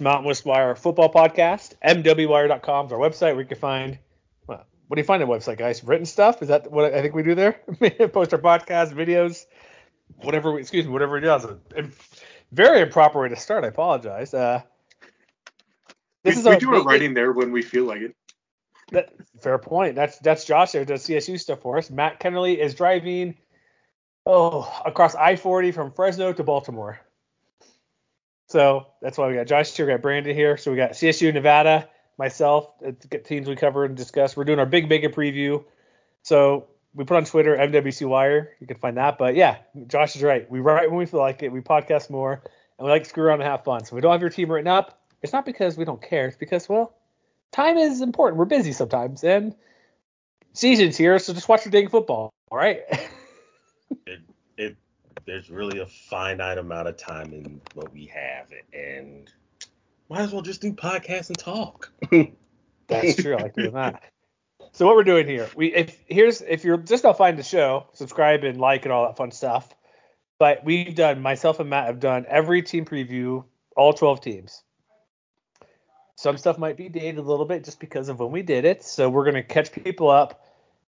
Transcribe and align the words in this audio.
Mountain 0.00 0.24
West 0.24 0.44
Wire 0.44 0.74
football 0.74 1.12
podcast. 1.12 1.74
MWWire.com 1.84 2.86
is 2.86 2.92
our 2.92 2.98
website 2.98 3.34
where 3.34 3.40
you 3.40 3.46
can 3.46 3.58
find. 3.58 3.98
Well, 4.46 4.64
what 4.88 4.96
do 4.96 5.00
you 5.00 5.04
find 5.04 5.22
on 5.22 5.28
the 5.28 5.34
website, 5.34 5.58
guys? 5.58 5.84
Written 5.84 6.06
stuff? 6.06 6.40
Is 6.42 6.48
that 6.48 6.70
what 6.70 6.94
I 6.94 7.02
think 7.02 7.14
we 7.14 7.22
do 7.22 7.34
there? 7.34 7.52
Post 8.12 8.32
our 8.32 8.40
podcast, 8.40 8.92
videos, 8.92 9.44
whatever. 10.22 10.52
We, 10.52 10.60
excuse 10.60 10.86
me, 10.86 10.92
whatever 10.92 11.14
we 11.14 11.20
do. 11.20 11.26
That's 11.26 11.44
a 11.44 11.88
very 12.52 12.80
improper 12.80 13.20
way 13.20 13.28
to 13.28 13.36
start. 13.36 13.64
I 13.64 13.68
apologize. 13.68 14.32
Uh, 14.32 14.62
this 16.24 16.36
we, 16.36 16.40
is 16.40 16.46
we 16.46 16.56
do 16.56 16.74
our 16.74 16.82
writing 16.82 17.12
there 17.12 17.32
when 17.32 17.52
we 17.52 17.62
feel 17.62 17.84
like 17.84 18.00
it. 18.00 18.16
That, 18.92 19.12
fair 19.40 19.58
point. 19.58 19.94
That's 19.94 20.18
that's 20.18 20.44
Josh 20.44 20.72
there 20.72 20.84
does 20.84 21.06
CSU 21.06 21.38
stuff 21.38 21.60
for 21.60 21.76
us. 21.76 21.90
Matt 21.90 22.18
Kennerly 22.18 22.56
is 22.56 22.74
driving 22.74 23.36
oh 24.24 24.70
across 24.86 25.14
I-40 25.14 25.74
from 25.74 25.92
Fresno 25.92 26.32
to 26.32 26.42
Baltimore. 26.42 27.00
So 28.52 28.88
that's 29.00 29.16
why 29.16 29.28
we 29.28 29.34
got 29.34 29.46
Josh 29.46 29.74
here, 29.74 29.86
we 29.86 29.92
got 29.92 30.02
Brandon 30.02 30.36
here. 30.36 30.58
So 30.58 30.70
we 30.70 30.76
got 30.76 30.90
CSU, 30.90 31.32
Nevada, 31.32 31.88
myself, 32.18 32.70
uh, 32.86 32.90
get 33.08 33.24
teams 33.24 33.48
we 33.48 33.56
cover 33.56 33.86
and 33.86 33.96
discuss. 33.96 34.36
We're 34.36 34.44
doing 34.44 34.58
our 34.58 34.66
big 34.66 34.90
mega 34.90 35.08
preview. 35.08 35.64
So 36.22 36.66
we 36.94 37.04
put 37.04 37.16
on 37.16 37.24
Twitter 37.24 37.56
MWC 37.56 38.06
Wire. 38.06 38.50
You 38.60 38.66
can 38.66 38.76
find 38.76 38.98
that. 38.98 39.16
But 39.16 39.36
yeah, 39.36 39.56
Josh 39.86 40.16
is 40.16 40.22
right. 40.22 40.48
We 40.50 40.60
write 40.60 40.90
when 40.90 40.98
we 40.98 41.06
feel 41.06 41.20
like 41.20 41.42
it. 41.42 41.50
We 41.50 41.62
podcast 41.62 42.10
more, 42.10 42.42
and 42.78 42.84
we 42.84 42.90
like 42.90 43.04
to 43.04 43.08
screw 43.08 43.24
around 43.24 43.40
and 43.40 43.48
have 43.48 43.64
fun. 43.64 43.86
So 43.86 43.96
we 43.96 44.02
don't 44.02 44.12
have 44.12 44.20
your 44.20 44.28
team 44.28 44.52
written 44.52 44.68
up. 44.68 45.00
It's 45.22 45.32
not 45.32 45.46
because 45.46 45.78
we 45.78 45.86
don't 45.86 46.02
care. 46.02 46.26
It's 46.26 46.36
because 46.36 46.68
well, 46.68 46.94
time 47.52 47.78
is 47.78 48.02
important. 48.02 48.38
We're 48.38 48.44
busy 48.44 48.72
sometimes, 48.72 49.24
and 49.24 49.54
season's 50.52 50.98
here. 50.98 51.18
So 51.18 51.32
just 51.32 51.48
watch 51.48 51.64
your 51.64 51.72
dang 51.72 51.88
football. 51.88 52.34
All 52.50 52.58
right. 52.58 52.82
it, 54.06 54.20
it 54.58 54.76
there's 55.26 55.50
really 55.50 55.80
a 55.80 55.86
finite 55.86 56.58
amount 56.58 56.88
of 56.88 56.96
time 56.96 57.32
in 57.32 57.60
what 57.74 57.92
we 57.92 58.06
have, 58.06 58.48
and 58.72 59.30
might 60.08 60.20
as 60.20 60.32
well 60.32 60.42
just 60.42 60.60
do 60.60 60.72
podcasts 60.72 61.28
and 61.28 61.38
talk. 61.38 61.92
That's 62.88 63.16
true. 63.16 63.36
I 63.36 63.42
like 63.42 63.54
doing 63.54 63.72
that. 63.72 64.02
So 64.72 64.86
what 64.86 64.96
we're 64.96 65.04
doing 65.04 65.26
here, 65.26 65.48
we 65.54 65.74
if 65.74 65.98
here's 66.06 66.40
if 66.40 66.64
you're 66.64 66.78
just 66.78 67.04
not 67.04 67.18
find 67.18 67.38
the 67.38 67.42
show, 67.42 67.86
subscribe 67.92 68.44
and 68.44 68.58
like 68.60 68.84
and 68.84 68.92
all 68.92 69.06
that 69.06 69.16
fun 69.16 69.30
stuff. 69.30 69.74
But 70.38 70.64
we've 70.64 70.94
done 70.94 71.20
myself 71.20 71.60
and 71.60 71.70
Matt 71.70 71.86
have 71.86 72.00
done 72.00 72.26
every 72.28 72.62
team 72.62 72.84
preview, 72.84 73.44
all 73.76 73.92
12 73.92 74.20
teams. 74.20 74.62
Some 76.16 76.36
stuff 76.36 76.58
might 76.58 76.76
be 76.76 76.88
dated 76.88 77.18
a 77.18 77.22
little 77.22 77.44
bit 77.44 77.64
just 77.64 77.78
because 77.78 78.08
of 78.08 78.18
when 78.18 78.32
we 78.32 78.42
did 78.42 78.64
it. 78.64 78.82
So 78.82 79.08
we're 79.08 79.24
gonna 79.24 79.42
catch 79.42 79.72
people 79.72 80.10
up 80.10 80.42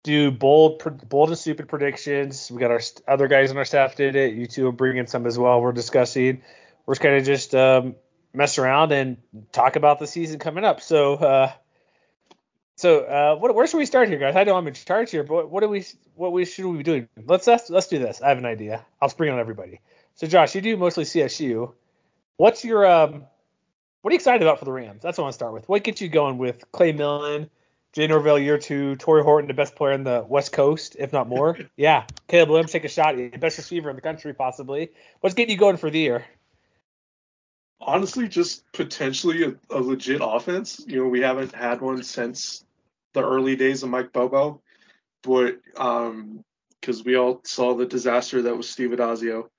do 0.04 0.32
bold, 0.32 1.10
bold 1.10 1.30
and 1.30 1.38
stupid 1.38 1.70
predictions. 1.70 2.52
We 2.52 2.60
got 2.60 2.72
our 2.72 2.82
other 3.08 3.28
guys 3.28 3.52
on 3.52 3.58
our 3.58 3.66
staff 3.66 3.96
did 3.96 4.16
it. 4.16 4.34
You 4.34 4.48
two 4.48 4.66
will 4.66 4.72
bring 4.74 4.98
in 4.98 5.08
some 5.08 5.26
as 5.26 5.38
well. 5.38 5.62
We're 5.62 5.72
discussing. 5.72 6.44
We're 6.86 6.96
just 6.96 7.06
of 7.06 7.24
just 7.26 7.56
um, 7.56 7.96
mess 8.34 8.58
around 8.58 8.92
and 8.92 9.18
talk 9.54 9.78
about 9.78 10.00
the 10.00 10.08
season 10.08 10.40
coming 10.40 10.66
up. 10.66 10.82
So, 10.82 11.16
uh, 11.16 11.52
so 12.76 13.00
uh, 13.00 13.36
what, 13.38 13.56
where 13.56 13.66
should 13.66 13.78
we 13.78 13.86
start 13.86 14.10
here, 14.10 14.20
guys? 14.20 14.36
I 14.36 14.44
know 14.44 14.58
I'm 14.58 14.68
in 14.68 14.74
charge 14.74 15.12
here, 15.12 15.24
but 15.24 15.50
what 15.50 15.62
do 15.62 15.70
we, 15.70 15.86
what 16.16 16.34
we 16.34 16.44
should 16.44 16.66
we 16.66 16.78
be 16.78 16.84
doing? 16.84 17.08
Let's 17.26 17.48
let's, 17.48 17.70
let's 17.70 17.88
do 17.88 18.00
this. 18.00 18.22
I 18.22 18.30
have 18.30 18.38
an 18.38 18.46
idea. 18.46 18.86
I'll 19.02 19.10
spring 19.10 19.32
on 19.32 19.40
everybody. 19.40 19.80
So, 20.16 20.28
Josh, 20.28 20.54
you 20.54 20.62
do 20.62 20.76
mostly 20.76 21.06
CSU. 21.06 21.74
What's 22.36 22.66
your 22.66 22.86
um, 22.86 23.24
what 24.02 24.12
are 24.12 24.14
you 24.14 24.18
excited 24.18 24.42
about 24.42 24.60
for 24.60 24.66
the 24.66 24.72
Rams? 24.74 25.02
That's 25.02 25.18
what 25.18 25.24
I 25.24 25.26
want 25.26 25.34
to 25.34 25.38
start 25.38 25.54
with. 25.54 25.70
What 25.70 25.84
gets 25.84 26.02
you 26.02 26.10
going 26.10 26.38
with 26.38 26.70
Clay 26.74 26.92
Millen? 26.92 27.50
Jay 27.94 28.08
Norvell 28.08 28.40
year 28.40 28.58
two, 28.58 28.96
Tory 28.96 29.24
Horton, 29.24 29.48
the 29.48 29.54
best 29.54 29.76
player 29.76 29.94
in 29.94 30.04
the 30.04 30.26
West 30.28 30.52
Coast, 30.52 30.96
if 30.98 31.14
not 31.14 31.30
more. 31.30 31.58
yeah, 31.78 32.06
Caleb 32.28 32.50
Williams 32.50 32.72
take 32.72 32.86
a 32.86 32.90
shot, 32.90 33.16
The 33.16 33.30
best 33.30 33.58
receiver 33.58 33.90
in 33.90 33.96
the 33.96 34.02
country 34.02 34.34
possibly. 34.34 34.90
What's 35.22 35.36
getting 35.36 35.54
you 35.54 35.60
going 35.60 35.78
for 35.78 35.90
the 35.90 36.00
year? 36.00 36.26
Honestly, 37.80 38.28
just 38.28 38.64
potentially 38.72 39.44
a, 39.44 39.56
a 39.70 39.80
legit 39.80 40.22
offense. 40.24 40.84
You 40.88 41.04
know, 41.04 41.10
we 41.10 41.22
haven't 41.22 41.54
had 41.54 41.82
one 41.82 42.02
since 42.02 42.66
the 43.14 43.24
early 43.24 43.56
days 43.56 43.84
of 43.84 43.90
Mike 43.90 44.12
Bobo, 44.12 44.62
but 45.22 45.60
um, 45.78 46.44
because 46.82 47.04
we 47.04 47.16
all 47.16 47.42
saw 47.46 47.76
the 47.76 47.86
disaster 47.86 48.42
that 48.42 48.58
was 48.58 48.70
Steve 48.70 48.90
Addazio. 48.90 49.50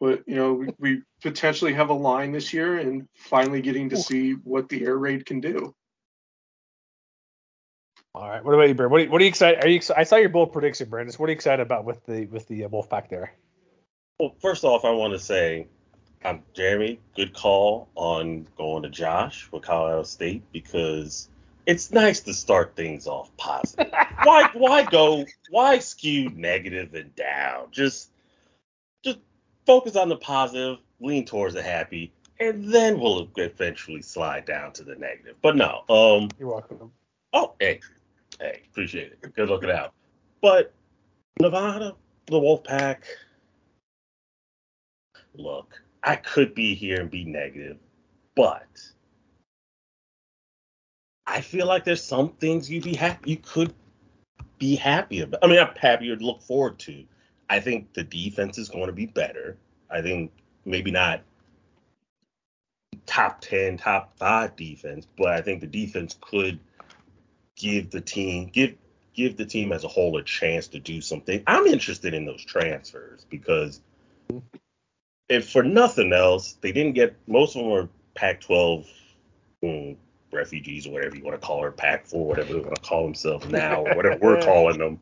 But 0.00 0.24
you 0.26 0.34
know, 0.34 0.54
we, 0.54 0.68
we 0.78 1.02
potentially 1.22 1.72
have 1.74 1.90
a 1.90 1.94
line 1.94 2.32
this 2.32 2.52
year, 2.52 2.78
and 2.78 3.08
finally 3.14 3.62
getting 3.62 3.90
to 3.90 3.96
see 3.96 4.32
what 4.32 4.68
the 4.68 4.84
air 4.84 4.96
raid 4.96 5.24
can 5.24 5.40
do. 5.40 5.74
All 8.16 8.30
right. 8.30 8.42
What 8.42 8.54
about 8.54 8.66
you, 8.66 8.74
Brandon? 8.74 8.90
What 8.90 9.00
are 9.02 9.04
you, 9.04 9.10
what 9.10 9.20
are 9.20 9.24
you 9.24 9.28
excited? 9.28 9.62
Are 9.62 9.68
you? 9.68 9.80
I 9.94 10.04
saw 10.04 10.16
your 10.16 10.30
bold 10.30 10.50
prediction, 10.50 10.88
Brandon. 10.88 11.14
What 11.18 11.26
are 11.26 11.32
you 11.32 11.34
excited 11.34 11.60
about 11.60 11.84
with 11.84 12.06
the 12.06 12.24
with 12.24 12.48
the 12.48 12.64
uh, 12.64 12.68
Wolfpack 12.68 13.10
there? 13.10 13.34
Well, 14.18 14.34
first 14.40 14.64
off, 14.64 14.86
I 14.86 14.90
want 14.92 15.12
to 15.12 15.18
say, 15.18 15.66
I'm 16.24 16.42
Jeremy. 16.54 16.98
Good 17.14 17.34
call 17.34 17.90
on 17.94 18.48
going 18.56 18.84
to 18.84 18.88
Josh 18.88 19.46
with 19.52 19.64
Colorado 19.64 20.02
State 20.04 20.50
because 20.50 21.28
it's 21.66 21.92
nice 21.92 22.20
to 22.20 22.32
start 22.32 22.74
things 22.74 23.06
off 23.06 23.36
positive. 23.36 23.92
why 24.22 24.48
why 24.54 24.84
go? 24.84 25.26
Why 25.50 25.78
skew 25.78 26.30
negative 26.30 26.94
and 26.94 27.14
down? 27.16 27.66
Just 27.70 28.08
just 29.04 29.18
focus 29.66 29.94
on 29.94 30.08
the 30.08 30.16
positive, 30.16 30.78
lean 31.00 31.26
towards 31.26 31.52
the 31.52 31.62
happy, 31.62 32.14
and 32.40 32.72
then 32.72 32.98
we'll 32.98 33.28
eventually 33.36 34.00
slide 34.00 34.46
down 34.46 34.72
to 34.72 34.84
the 34.84 34.94
negative. 34.94 35.36
But 35.42 35.56
no, 35.56 35.84
um, 35.90 36.30
you're 36.38 36.48
welcome. 36.48 36.92
Oh, 37.34 37.52
hey, 37.60 37.80
hey, 38.40 38.62
appreciate 38.70 39.12
it. 39.12 39.34
Good 39.34 39.48
looking 39.48 39.70
out. 39.70 39.92
But 40.40 40.72
Nevada, 41.40 41.94
the 42.26 42.38
Wolfpack, 42.38 42.98
look, 45.34 45.82
I 46.02 46.16
could 46.16 46.54
be 46.54 46.74
here 46.74 47.00
and 47.00 47.10
be 47.10 47.24
negative, 47.24 47.78
but 48.34 48.66
I 51.26 51.40
feel 51.40 51.66
like 51.66 51.84
there's 51.84 52.02
some 52.02 52.30
things 52.30 52.70
you'd 52.70 52.84
be 52.84 52.94
happy 52.94 53.32
you 53.32 53.36
could 53.38 53.74
be 54.58 54.76
happy 54.76 55.20
about. 55.20 55.40
I 55.42 55.48
mean, 55.48 55.58
I'm 55.58 55.74
happy 55.76 56.08
to 56.08 56.24
look 56.24 56.42
forward 56.42 56.78
to. 56.80 57.04
I 57.50 57.60
think 57.60 57.92
the 57.92 58.04
defense 58.04 58.58
is 58.58 58.68
going 58.68 58.86
to 58.86 58.92
be 58.92 59.06
better. 59.06 59.56
I 59.90 60.02
think 60.02 60.32
maybe 60.64 60.90
not 60.90 61.22
top 63.06 63.40
10, 63.40 63.78
top 63.78 64.16
5 64.18 64.56
defense, 64.56 65.06
but 65.16 65.28
I 65.28 65.40
think 65.40 65.60
the 65.60 65.66
defense 65.66 66.16
could 66.20 66.58
give 67.56 67.90
the 67.90 68.00
team 68.00 68.50
give 68.52 68.76
give 69.14 69.36
the 69.36 69.46
team 69.46 69.72
as 69.72 69.82
a 69.82 69.88
whole 69.88 70.16
a 70.18 70.22
chance 70.22 70.68
to 70.68 70.78
do 70.78 71.00
something. 71.00 71.42
I'm 71.46 71.66
interested 71.66 72.14
in 72.14 72.26
those 72.26 72.44
transfers 72.44 73.26
because 73.30 73.80
if 75.28 75.50
for 75.50 75.62
nothing 75.62 76.12
else, 76.12 76.52
they 76.60 76.72
didn't 76.72 76.92
get 76.92 77.16
most 77.26 77.56
of 77.56 77.62
them 77.62 77.70
were 77.70 77.88
Pac-12 78.14 78.86
um, 79.62 79.96
refugees 80.32 80.86
or 80.86 80.92
whatever 80.92 81.16
you 81.16 81.24
want 81.24 81.40
to 81.40 81.44
call 81.44 81.62
her, 81.62 81.72
Pac-4, 81.72 82.14
whatever 82.14 82.52
they 82.52 82.60
want 82.60 82.74
to 82.74 82.82
call 82.82 83.04
themselves 83.04 83.46
now, 83.48 83.84
or 83.84 83.96
whatever 83.96 84.18
we're 84.20 84.40
calling 84.42 84.78
them. 84.78 85.00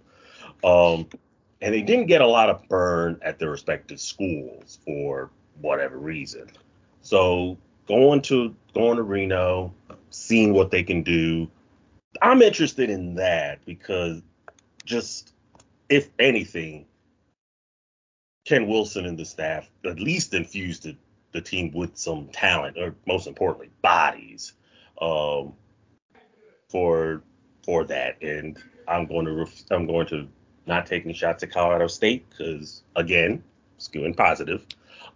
Um, 0.63 1.07
and 1.61 1.75
they 1.75 1.83
didn't 1.83 2.07
get 2.07 2.21
a 2.21 2.27
lot 2.27 2.51
of 2.51 2.69
burn 2.69 3.19
at 3.23 3.39
their 3.39 3.51
respective 3.51 4.01
schools 4.01 4.79
for 4.85 5.31
whatever 5.61 5.97
reason. 5.97 6.51
So 7.03 7.59
going 7.87 8.23
to 8.23 8.55
going 8.75 8.97
to 8.97 9.03
Reno, 9.03 9.75
seeing 10.11 10.53
what 10.53 10.71
they 10.71 10.83
can 10.83 11.03
do, 11.03 11.51
I'm 12.23 12.43
interested 12.43 12.91
in 12.91 13.17
that 13.17 13.65
because 13.65 14.23
just 14.85 15.33
if 15.89 16.09
anything, 16.19 16.87
Ken 18.45 18.67
Wilson 18.67 19.07
and 19.07 19.19
the 19.19 19.25
staff 19.25 19.69
at 19.85 19.99
least 19.99 20.35
infused 20.35 20.85
the, 20.85 20.97
the 21.33 21.41
team 21.41 21.73
with 21.73 21.97
some 21.97 22.29
talent, 22.29 22.77
or 22.79 22.95
most 23.07 23.27
importantly, 23.27 23.71
bodies, 23.83 24.53
um, 25.01 25.55
for 26.71 27.23
for 27.65 27.85
that. 27.85 28.23
And 28.23 28.59
I'm 28.87 29.07
going 29.07 29.27
to 29.27 29.33
ref- 29.33 29.65
I'm 29.71 29.87
going 29.87 30.07
to 30.09 30.29
not 30.67 30.87
take 30.87 31.05
any 31.05 31.15
shots 31.15 31.43
at 31.43 31.51
Colorado 31.51 31.87
State 31.87 32.29
because 32.31 32.83
again, 32.97 33.43
skewing 33.79 34.17
positive. 34.17 34.67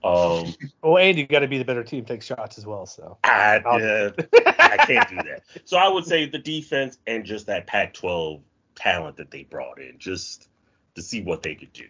Um, 0.04 0.54
well, 0.82 0.98
and 0.98 1.19
you 1.19 1.26
got 1.26 1.40
to 1.40 1.48
be 1.48 1.58
the 1.58 1.64
better 1.64 1.84
team, 1.84 2.04
take 2.04 2.22
shots 2.22 2.58
as 2.58 2.66
well. 2.66 2.86
So 2.86 3.19
I, 3.25 3.58
uh, 3.58 4.10
I 4.58 4.84
can't 4.86 5.08
do 5.08 5.16
that. 5.16 5.42
So 5.64 5.76
I 5.76 5.88
would 5.88 6.04
say 6.04 6.26
the 6.26 6.38
defense 6.38 6.98
and 7.06 7.25
just 7.25 7.46
that 7.46 7.66
Pac-12 7.66 8.40
talent 8.75 9.16
that 9.16 9.30
they 9.30 9.42
brought 9.42 9.80
in, 9.80 9.94
just 9.98 10.48
to 10.94 11.02
see 11.02 11.20
what 11.20 11.42
they 11.42 11.54
could 11.54 11.72
do. 11.72 11.86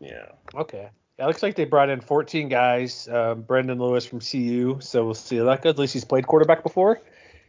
Yeah. 0.00 0.26
Okay. 0.54 0.88
It 1.18 1.24
looks 1.24 1.42
like 1.42 1.56
they 1.56 1.64
brought 1.64 1.90
in 1.90 2.00
14 2.00 2.48
guys. 2.48 3.08
Um, 3.08 3.42
Brendon 3.42 3.78
Lewis 3.78 4.06
from 4.06 4.20
CU, 4.20 4.78
so 4.80 5.04
we'll 5.04 5.14
see 5.14 5.38
that 5.38 5.62
good. 5.62 5.70
At 5.70 5.78
least 5.78 5.92
he's 5.92 6.04
played 6.04 6.26
quarterback 6.26 6.62
before, 6.62 7.00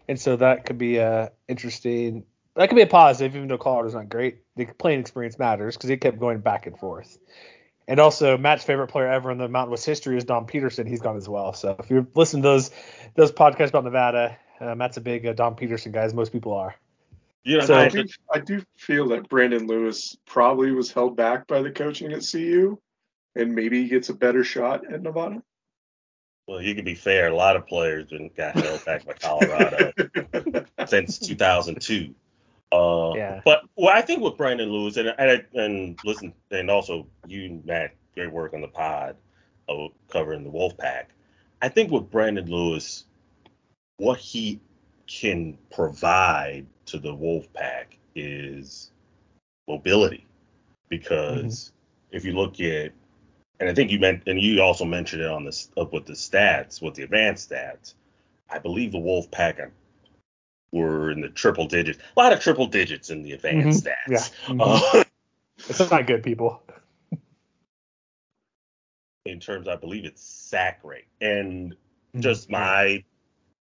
and 0.08 0.20
so 0.20 0.36
that 0.38 0.66
could 0.66 0.80
be 0.80 1.00
uh, 1.00 1.30
interesting. 1.48 2.26
That 2.56 2.70
could 2.70 2.76
be 2.76 2.82
a 2.82 2.88
positive, 2.88 3.36
even 3.36 3.48
though 3.48 3.60
Colorado's 3.60 3.94
not 3.94 4.10
great. 4.10 4.40
The 4.56 4.66
playing 4.66 5.02
experience 5.02 5.38
matters 5.38 5.78
because 5.78 5.88
they 5.88 5.98
kept 5.98 6.20
going 6.20 6.40
back 6.40 6.66
and 6.66 6.78
forth. 6.78 7.20
And 7.90 8.00
also, 8.00 8.38
Matt's 8.38 8.64
favorite 8.64 8.90
player 8.90 9.08
ever 9.08 9.32
in 9.32 9.40
the 9.40 9.48
Mountain 9.48 9.72
West 9.72 9.84
history 9.84 10.16
is 10.16 10.24
Dom 10.24 10.46
Peterson. 10.46 10.86
He's 10.86 11.02
gone 11.02 11.18
as 11.18 11.28
well. 11.28 11.54
So 11.54 11.76
if 11.80 11.90
you 11.90 12.06
listen 12.14 12.44
to 12.44 12.48
those 12.48 12.70
those 13.16 13.32
podcasts 13.32 13.70
about 13.70 13.84
Nevada, 13.84 14.38
uh, 14.60 14.76
Matt's 14.76 14.98
a 14.98 15.02
big 15.02 15.26
uh, 15.26 15.34
Dom 15.34 15.56
Peterson 15.56 15.92
guy, 15.92 16.04
as 16.04 16.14
most 16.14 16.32
people 16.32 16.54
are. 16.54 16.76
Yeah, 17.44 17.66
so, 17.66 17.74
I, 17.74 17.88
do, 17.88 18.06
I 18.32 18.40
do 18.40 18.62
feel 18.78 19.08
that 19.08 19.28
Brandon 19.28 19.66
Lewis 19.66 20.16
probably 20.28 20.72
was 20.72 20.92
held 20.92 21.18
back 21.18 21.48
by 21.48 21.64
the 21.64 21.72
coaching 21.72 22.12
at 22.12 22.22
CU, 22.30 22.78
and 23.36 23.56
maybe 23.56 23.82
he 23.82 23.90
gets 23.90 24.10
a 24.10 24.14
better 24.14 24.44
shot 24.44 24.84
at 24.94 25.02
Nevada. 25.02 25.42
Well, 26.48 26.62
you 26.62 26.76
can 26.76 26.86
be 26.86 26.94
fair. 26.94 27.30
A 27.30 27.36
lot 27.36 27.56
of 27.56 27.66
players 27.66 28.10
been 28.10 28.30
got 28.38 28.56
held 28.56 28.86
back 28.86 29.04
by 29.04 29.14
Colorado 29.14 29.94
since 30.88 31.18
2002. 31.18 32.14
Uh, 32.72 33.14
yeah. 33.16 33.42
But 33.44 33.64
well, 33.76 33.96
I 33.96 34.02
think 34.02 34.22
with 34.22 34.38
Brandon 34.38 34.70
Lewis 34.70 34.98
and 34.98 35.14
and, 35.18 35.46
and 35.54 36.00
listen, 36.06 36.34
and 36.52 36.70
also 36.70 37.08
you, 37.28 37.62
Matt, 37.66 37.96
great 38.14 38.32
work 38.32 38.54
on 38.54 38.62
the 38.62 38.68
pod 38.68 39.16
of 39.68 39.92
covering 40.10 40.44
the 40.44 40.52
Wolfpack. 40.52 41.06
I 41.62 41.70
think 41.70 41.92
with 41.92 42.10
Brandon 42.10 42.50
Lewis, 42.50 43.06
what 43.98 44.20
he 44.20 44.60
can 45.08 45.58
provide 45.72 46.68
to 46.86 47.00
the 47.00 47.14
Wolfpack 47.14 47.98
is 48.16 48.92
mobility, 49.68 50.26
because 50.90 51.72
mm-hmm. 51.72 52.18
if 52.18 52.26
you 52.26 52.34
look 52.34 52.60
at 52.60 52.94
and 53.60 53.70
I 53.70 53.74
think 53.74 53.92
you 53.92 54.00
meant, 54.00 54.24
and 54.26 54.40
you 54.40 54.62
also 54.62 54.86
mentioned 54.86 55.22
it 55.22 55.30
on 55.30 55.44
this 55.44 55.70
up 55.78 55.92
with 55.92 56.06
the 56.06 56.14
stats, 56.14 56.82
with 56.82 56.96
the 56.96 57.04
advanced 57.04 57.50
stats. 57.50 57.94
I 58.50 58.58
believe 58.58 58.92
the 58.92 59.00
Wolf 59.00 59.30
Pack 59.32 59.60
were 60.72 61.12
in 61.12 61.22
the 61.22 61.30
triple 61.30 61.68
digits, 61.68 62.00
a 62.16 62.20
lot 62.20 62.34
of 62.34 62.40
triple 62.40 62.68
digits 62.68 63.10
in 63.10 63.24
the 63.24 63.32
advanced 63.34 63.86
mm-hmm. 63.86 64.14
stats. 64.14 64.32
Yeah. 64.48 64.54
Mm-hmm. 64.54 64.98
Uh, 64.98 65.04
it's 65.70 65.92
not 65.92 66.08
good, 66.08 66.24
people. 66.24 66.62
In 69.26 69.40
terms, 69.40 69.68
I 69.68 69.76
believe 69.76 70.06
it's 70.06 70.24
sack 70.24 70.80
rate, 70.84 71.08
and 71.22 71.74
mm-hmm. 71.74 72.22
just 72.22 72.50
my, 72.50 73.04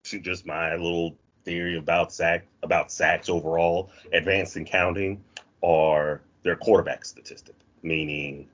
just 0.04 0.46
my 0.46 0.76
little 0.76 1.18
theory 1.44 1.78
about 1.78 2.14
sack 2.14 2.48
about 2.64 2.92
sacks 2.92 3.30
overall, 3.30 3.92
advanced 4.12 4.56
and 4.56 4.66
counting, 4.66 5.24
are 5.62 6.22
their 6.44 6.56
quarterback 6.56 7.06
statistic, 7.06 7.56
meaning 7.82 8.48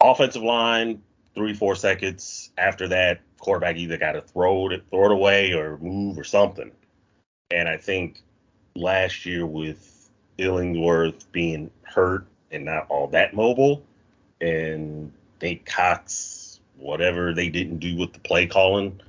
offensive 0.00 0.42
line, 0.42 1.02
three, 1.34 1.54
four 1.54 1.74
seconds 1.74 2.50
after 2.56 2.88
that, 2.88 3.20
quarterback 3.38 3.76
either 3.76 3.98
got 3.98 4.12
to 4.12 4.22
throw 4.22 4.70
it, 4.70 4.84
throw 4.90 5.06
it 5.06 5.12
away 5.12 5.52
or 5.52 5.78
move 5.78 6.18
or 6.18 6.24
something. 6.24 6.70
And 7.50 7.68
I 7.68 7.76
think 7.76 8.20
last 8.74 9.26
year 9.26 9.46
with 9.46 10.10
Illingworth 10.38 11.30
being 11.32 11.70
hurt 11.82 12.26
and 12.50 12.64
not 12.64 12.86
all 12.88 13.06
that 13.08 13.34
mobile, 13.34 13.84
and 14.40 15.12
Nate 15.40 15.64
Cox, 15.66 16.60
whatever 16.76 17.32
they 17.32 17.48
didn't 17.48 17.78
do 17.78 17.96
with 17.96 18.12
the 18.12 18.18
play 18.20 18.46
calling, 18.46 19.00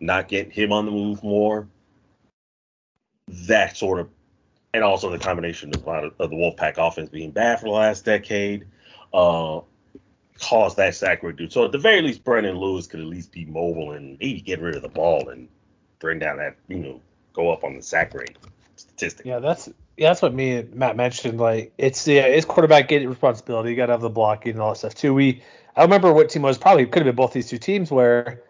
not 0.00 0.28
getting 0.28 0.50
him 0.50 0.72
on 0.72 0.84
the 0.84 0.90
move 0.90 1.22
more, 1.22 1.66
that 3.28 3.76
sort 3.76 4.00
of, 4.00 4.08
and 4.74 4.84
also 4.84 5.10
the 5.10 5.18
combination 5.18 5.72
of, 5.74 5.86
of 5.86 6.30
the 6.30 6.36
Wolfpack 6.36 6.78
offense 6.78 7.08
being 7.08 7.30
bad 7.30 7.60
for 7.60 7.66
the 7.66 7.72
last 7.72 8.04
decade, 8.04 8.66
uh, 9.12 9.60
cause 10.40 10.76
that 10.76 10.94
sack 10.94 11.22
rate 11.22 11.36
dude. 11.36 11.52
So 11.52 11.64
at 11.64 11.72
the 11.72 11.78
very 11.78 12.02
least, 12.02 12.24
Brandon 12.24 12.56
Lewis 12.56 12.86
could 12.86 13.00
at 13.00 13.06
least 13.06 13.32
be 13.32 13.44
mobile 13.44 13.92
and 13.92 14.18
maybe 14.20 14.40
get 14.40 14.60
rid 14.60 14.76
of 14.76 14.82
the 14.82 14.88
ball 14.88 15.30
and 15.30 15.48
bring 15.98 16.18
down 16.18 16.36
that, 16.38 16.56
you 16.68 16.76
know, 16.76 17.00
go 17.32 17.50
up 17.50 17.64
on 17.64 17.76
the 17.76 17.82
sack 17.82 18.14
rate 18.14 18.36
statistic. 18.76 19.26
Yeah, 19.26 19.38
that's 19.38 19.68
yeah, 19.96 20.10
that's 20.10 20.22
what 20.22 20.34
me 20.34 20.56
and 20.56 20.74
Matt 20.74 20.96
mentioned. 20.96 21.38
Like 21.38 21.72
it's 21.78 22.06
yeah, 22.06 22.22
it's 22.22 22.46
quarterback 22.46 22.88
getting 22.88 23.08
responsibility. 23.08 23.70
You 23.70 23.76
got 23.76 23.86
to 23.86 23.92
have 23.92 24.00
the 24.00 24.10
blocking 24.10 24.52
and 24.52 24.60
all 24.60 24.70
that 24.70 24.78
stuff 24.78 24.94
too. 24.94 25.14
We 25.14 25.42
I 25.76 25.82
remember 25.82 26.12
what 26.12 26.30
team 26.30 26.42
was 26.42 26.58
probably 26.58 26.86
could 26.86 27.04
have 27.04 27.06
been 27.06 27.16
both 27.16 27.32
these 27.32 27.48
two 27.48 27.58
teams 27.58 27.90
where 27.90 28.42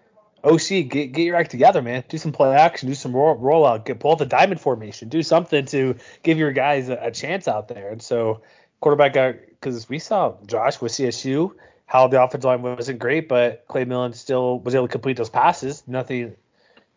OC 0.44 0.88
get 0.88 1.12
get 1.12 1.18
your 1.18 1.36
act 1.36 1.50
together, 1.50 1.82
man. 1.82 2.04
Do 2.08 2.18
some 2.18 2.32
play 2.32 2.54
action, 2.54 2.88
do 2.88 2.94
some 2.94 3.14
roll, 3.14 3.36
rollout, 3.36 3.84
get 3.84 4.00
pull 4.00 4.16
the 4.16 4.26
diamond 4.26 4.60
formation, 4.60 5.08
do 5.08 5.22
something 5.22 5.66
to 5.66 5.96
give 6.22 6.38
your 6.38 6.52
guys 6.52 6.88
a, 6.88 6.98
a 7.02 7.10
chance 7.10 7.48
out 7.48 7.68
there. 7.68 7.90
And 7.90 8.02
so 8.02 8.42
quarterback 8.80 9.14
got 9.14 9.34
because 9.48 9.88
we 9.88 9.98
saw 9.98 10.36
Josh 10.46 10.80
with 10.80 10.92
CSU 10.92 11.54
how 11.88 12.06
the 12.06 12.22
offensive 12.22 12.44
line 12.44 12.60
wasn't 12.60 12.98
great, 12.98 13.28
but 13.28 13.64
Clay 13.66 13.86
Millen 13.86 14.12
still 14.12 14.60
was 14.60 14.74
able 14.74 14.86
to 14.86 14.92
complete 14.92 15.16
those 15.16 15.30
passes. 15.30 15.82
Nothing 15.86 16.36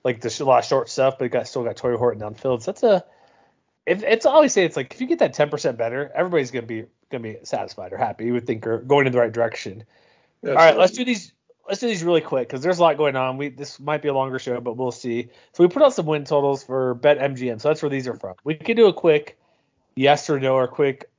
like 0.03 0.21
the 0.21 0.35
a 0.41 0.45
lot 0.45 0.59
of 0.59 0.65
short 0.65 0.89
stuff, 0.89 1.17
but 1.19 1.31
got 1.31 1.47
still 1.47 1.63
got 1.63 1.77
Tory 1.77 1.97
Horton 1.97 2.21
downfield. 2.21 2.61
So 2.61 2.71
that's 2.71 2.83
a 2.83 3.05
if 3.85 4.03
it's 4.03 4.25
I 4.25 4.31
always 4.31 4.53
say 4.53 4.65
it's 4.65 4.75
like 4.75 4.93
if 4.93 5.01
you 5.01 5.07
get 5.07 5.19
that 5.19 5.35
10% 5.35 5.77
better, 5.77 6.11
everybody's 6.13 6.51
gonna 6.51 6.65
be 6.65 6.85
gonna 7.09 7.23
be 7.23 7.37
satisfied 7.43 7.93
or 7.93 7.97
happy. 7.97 8.25
You 8.25 8.33
would 8.33 8.47
think 8.47 8.65
you're 8.65 8.79
going 8.79 9.07
in 9.07 9.11
the 9.11 9.19
right 9.19 9.31
direction. 9.31 9.83
All 10.45 10.53
right, 10.53 10.77
let's 10.77 10.93
do 10.93 11.05
these. 11.05 11.33
Let's 11.67 11.79
do 11.79 11.87
these 11.87 12.03
really 12.03 12.21
quick 12.21 12.47
because 12.47 12.63
there's 12.63 12.79
a 12.79 12.81
lot 12.81 12.97
going 12.97 13.15
on. 13.15 13.37
We 13.37 13.49
this 13.49 13.79
might 13.79 14.01
be 14.01 14.07
a 14.07 14.13
longer 14.13 14.39
show, 14.39 14.59
but 14.59 14.77
we'll 14.77 14.91
see. 14.91 15.29
So 15.53 15.63
we 15.63 15.67
put 15.69 15.83
out 15.83 15.93
some 15.93 16.05
win 16.05 16.25
totals 16.25 16.63
for 16.63 16.95
BetMGM. 16.95 17.61
So 17.61 17.67
that's 17.69 17.81
where 17.81 17.89
these 17.89 18.07
are 18.07 18.15
from. 18.15 18.35
We 18.43 18.55
could 18.55 18.77
do 18.77 18.87
a 18.87 18.93
quick 18.93 19.37
yes 19.95 20.29
or 20.29 20.39
no 20.39 20.55
or 20.55 20.67
quick 20.67 21.11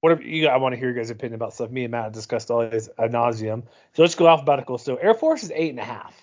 whatever 0.00 0.22
you 0.22 0.48
I 0.48 0.56
want 0.56 0.72
to 0.72 0.78
hear 0.78 0.88
your 0.88 0.96
guys' 0.96 1.10
opinion 1.10 1.34
about 1.34 1.54
stuff. 1.54 1.70
Me 1.70 1.84
and 1.84 1.92
Matt 1.92 2.12
discussed 2.12 2.50
all 2.50 2.68
this 2.68 2.88
ad 2.98 3.12
nauseum. 3.12 3.62
So 3.94 4.02
let's 4.02 4.14
go 4.14 4.28
alphabetical. 4.28 4.78
So 4.78 4.96
Air 4.96 5.14
Force 5.14 5.42
is 5.42 5.52
eight 5.54 5.70
and 5.70 5.78
a 5.78 5.84
half. 5.84 6.14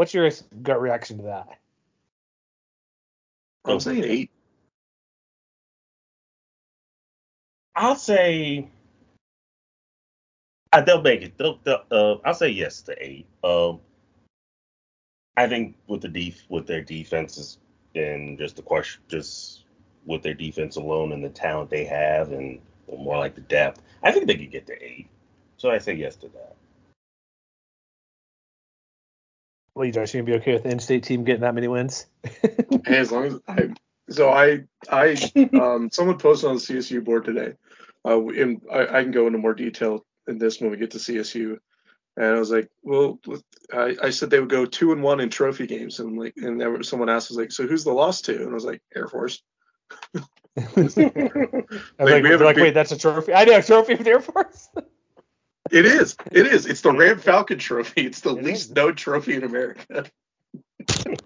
What's 0.00 0.14
your 0.14 0.30
gut 0.62 0.80
reaction 0.80 1.18
to 1.18 1.24
that? 1.24 1.58
I'm 3.66 3.80
saying 3.80 4.04
eight. 4.04 4.30
I'll 7.76 7.96
say 7.96 8.70
uh, 10.72 10.80
they'll 10.80 11.02
make 11.02 11.20
it. 11.20 11.36
They'll, 11.36 11.58
they'll, 11.64 11.84
uh, 11.90 12.14
I'll 12.24 12.32
say 12.32 12.48
yes 12.48 12.80
to 12.80 12.96
eight. 12.98 13.26
Um, 13.44 13.80
I 15.36 15.46
think 15.46 15.76
with 15.86 16.00
the 16.00 16.08
def 16.08 16.44
with 16.48 16.66
their 16.66 16.80
defenses 16.80 17.58
and 17.94 18.38
just 18.38 18.56
the 18.56 18.62
question, 18.62 19.02
just 19.06 19.64
with 20.06 20.22
their 20.22 20.32
defense 20.32 20.76
alone 20.76 21.12
and 21.12 21.22
the 21.22 21.28
talent 21.28 21.68
they 21.68 21.84
have 21.84 22.32
and 22.32 22.58
more 22.88 23.18
like 23.18 23.34
the 23.34 23.42
depth. 23.42 23.82
I 24.02 24.12
think 24.12 24.28
they 24.28 24.36
could 24.36 24.50
get 24.50 24.66
to 24.68 24.82
eight. 24.82 25.10
So 25.58 25.70
I 25.70 25.76
say 25.76 25.92
yes 25.92 26.16
to 26.16 26.28
that. 26.28 26.56
Well, 29.80 29.86
you 29.86 29.94
guys 29.94 30.12
gonna 30.12 30.24
be 30.24 30.34
okay 30.34 30.52
with 30.52 30.64
the 30.64 30.68
in-state 30.68 31.04
team 31.04 31.24
getting 31.24 31.40
that 31.40 31.54
many 31.54 31.66
wins? 31.66 32.04
hey, 32.84 32.98
as 32.98 33.10
long 33.10 33.24
as 33.24 33.36
I, 33.48 33.70
so 34.10 34.28
I, 34.28 34.64
I, 34.90 35.16
um, 35.54 35.88
someone 35.90 36.18
posted 36.18 36.50
on 36.50 36.56
the 36.56 36.60
CSU 36.60 37.02
board 37.02 37.24
today. 37.24 37.54
Uh, 38.04 38.22
and 38.26 38.60
I, 38.70 38.98
I 38.98 39.02
can 39.02 39.10
go 39.10 39.26
into 39.26 39.38
more 39.38 39.54
detail 39.54 40.04
in 40.28 40.36
this 40.36 40.60
when 40.60 40.70
we 40.70 40.76
get 40.76 40.90
to 40.90 40.98
CSU. 40.98 41.56
And 42.18 42.26
I 42.26 42.38
was 42.38 42.50
like, 42.50 42.68
well, 42.82 43.20
I, 43.72 43.96
I 44.02 44.10
said 44.10 44.28
they 44.28 44.38
would 44.38 44.50
go 44.50 44.66
two 44.66 44.92
and 44.92 45.02
one 45.02 45.18
in 45.18 45.30
trophy 45.30 45.66
games, 45.66 45.98
and 45.98 46.18
like, 46.18 46.34
and 46.36 46.60
there, 46.60 46.82
someone 46.82 47.08
asked, 47.08 47.30
was 47.30 47.38
like, 47.38 47.50
so 47.50 47.66
who's 47.66 47.84
the 47.84 47.90
loss 47.90 48.20
to? 48.22 48.36
And 48.36 48.50
I 48.50 48.52
was 48.52 48.66
like, 48.66 48.82
Air 48.94 49.08
Force. 49.08 49.42
like, 50.76 50.96
like, 51.98 52.22
like 52.22 52.56
wait, 52.56 52.74
that's 52.74 52.92
a 52.92 52.98
trophy. 52.98 53.32
I 53.32 53.44
know 53.44 53.56
a 53.56 53.62
trophy 53.62 53.94
with 53.94 54.06
Air 54.06 54.20
Force. 54.20 54.68
It 55.70 55.86
is. 55.86 56.16
It 56.32 56.46
is. 56.46 56.66
It's 56.66 56.80
the 56.80 56.92
Ram 56.92 57.18
Falcon 57.18 57.58
Trophy. 57.58 58.06
It's 58.06 58.20
the 58.20 58.36
it 58.36 58.44
least 58.44 58.70
is. 58.70 58.76
known 58.76 58.96
trophy 58.96 59.34
in 59.34 59.44
America. 59.44 60.06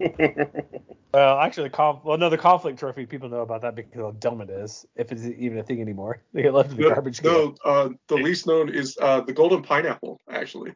well, 1.13 1.39
actually, 1.39 1.65
the 1.65 1.71
conf- 1.71 2.05
well, 2.05 2.19
no, 2.19 2.29
the 2.29 2.39
conflict 2.39 2.79
trophy 2.79 3.07
people 3.07 3.29
know 3.29 3.41
about 3.41 3.63
that 3.63 3.75
because 3.75 3.95
how 3.95 4.11
dumb 4.13 4.41
it 4.41 4.51
is. 4.51 4.87
If 4.97 5.13
it's 5.13 5.25
even 5.25 5.59
a 5.59 5.63
thing 5.63 5.81
anymore, 5.81 6.23
they 6.33 6.43
get 6.43 6.55
left 6.55 6.71
in 6.71 6.77
the 6.77 6.83
no, 6.83 6.89
garbage. 6.91 7.23
No, 7.23 7.55
uh, 7.65 7.91
the 8.09 8.17
least 8.17 8.47
known 8.47 8.69
is 8.69 8.99
uh, 9.01 9.21
the 9.21 9.33
golden 9.33 9.63
pineapple. 9.63 10.21
Actually, 10.29 10.75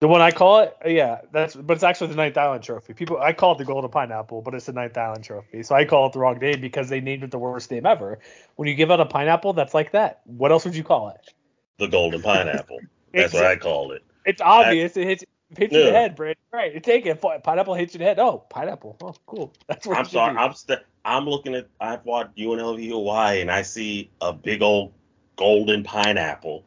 the 0.00 0.06
one 0.06 0.20
I 0.20 0.30
call 0.30 0.60
it, 0.60 0.76
yeah, 0.86 1.22
that's 1.32 1.56
but 1.56 1.74
it's 1.74 1.82
actually 1.82 2.08
the 2.08 2.16
Ninth 2.16 2.36
Island 2.36 2.62
Trophy. 2.62 2.94
People, 2.94 3.18
I 3.18 3.32
call 3.32 3.52
it 3.52 3.58
the 3.58 3.64
Golden 3.64 3.90
Pineapple, 3.90 4.42
but 4.42 4.54
it's 4.54 4.66
the 4.66 4.72
Ninth 4.72 4.96
Island 4.96 5.24
Trophy. 5.24 5.64
So 5.64 5.74
I 5.74 5.84
call 5.84 6.06
it 6.06 6.12
the 6.12 6.20
wrong 6.20 6.38
name 6.38 6.60
because 6.60 6.88
they 6.88 7.00
named 7.00 7.24
it 7.24 7.32
the 7.32 7.38
worst 7.38 7.70
name 7.70 7.84
ever. 7.84 8.20
When 8.54 8.68
you 8.68 8.76
give 8.76 8.92
out 8.92 9.00
a 9.00 9.06
pineapple, 9.06 9.54
that's 9.54 9.74
like 9.74 9.92
that. 9.92 10.20
What 10.24 10.52
else 10.52 10.64
would 10.64 10.76
you 10.76 10.84
call 10.84 11.08
it? 11.08 11.34
The 11.78 11.86
Golden 11.86 12.22
Pineapple. 12.22 12.80
that's 13.14 13.32
what 13.32 13.44
I 13.44 13.56
called 13.56 13.92
it. 13.92 14.04
It's 14.24 14.40
obvious. 14.40 14.96
I, 14.96 15.00
hits 15.00 15.24
Hit 15.56 15.72
you 15.72 15.80
in 15.80 15.86
the 15.86 15.92
head, 15.92 16.14
Brandon. 16.14 16.36
Right, 16.52 16.82
take 16.82 17.06
it. 17.06 17.22
Pineapple 17.22 17.74
hits 17.74 17.94
you 17.94 17.98
in 17.98 18.00
the 18.00 18.08
head. 18.08 18.18
Oh, 18.18 18.44
pineapple. 18.50 18.98
Oh, 19.02 19.14
cool. 19.26 19.54
That's 19.66 19.86
what 19.86 19.96
I'm 19.96 20.04
sorry. 20.04 20.34
be. 20.34 20.38
I'm 20.38 20.52
st- 20.52 20.80
I'm 21.04 21.24
looking 21.24 21.54
at. 21.54 21.68
I've 21.80 22.04
watched 22.04 22.36
UNLV 22.36 22.90
Hawaii, 22.90 23.40
and 23.40 23.50
I 23.50 23.62
see 23.62 24.10
a 24.20 24.32
big 24.32 24.60
old 24.60 24.92
golden 25.36 25.84
pineapple. 25.84 26.64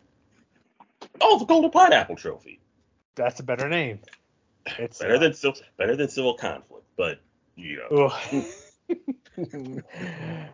Oh, 1.19 1.37
the 1.37 1.45
golden 1.45 1.69
pineapple 1.69 2.15
trophy. 2.15 2.59
That's 3.13 3.39
a 3.39 3.43
better 3.43 3.69
name. 3.69 3.99
It's 4.79 4.99
Better 4.99 5.15
uh, 5.15 5.19
than 5.19 5.33
civil. 5.33 5.61
Better 5.77 5.95
than 5.95 6.09
civil 6.09 6.33
conflict, 6.33 6.85
but 6.97 7.19
you 7.55 7.81
know. 7.89 8.13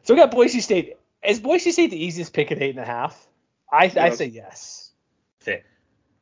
So 0.03 0.13
we 0.13 0.15
got 0.15 0.31
Boise 0.31 0.61
State. 0.61 0.97
Is 1.23 1.39
Boise 1.39 1.71
State 1.71 1.89
the 1.89 2.01
easiest 2.01 2.31
pick 2.31 2.51
at 2.51 2.61
eight 2.61 2.69
and 2.69 2.79
a 2.79 2.85
half? 2.85 3.26
I 3.71 3.91
I 3.97 4.09
say 4.11 4.25
yes. 4.27 4.91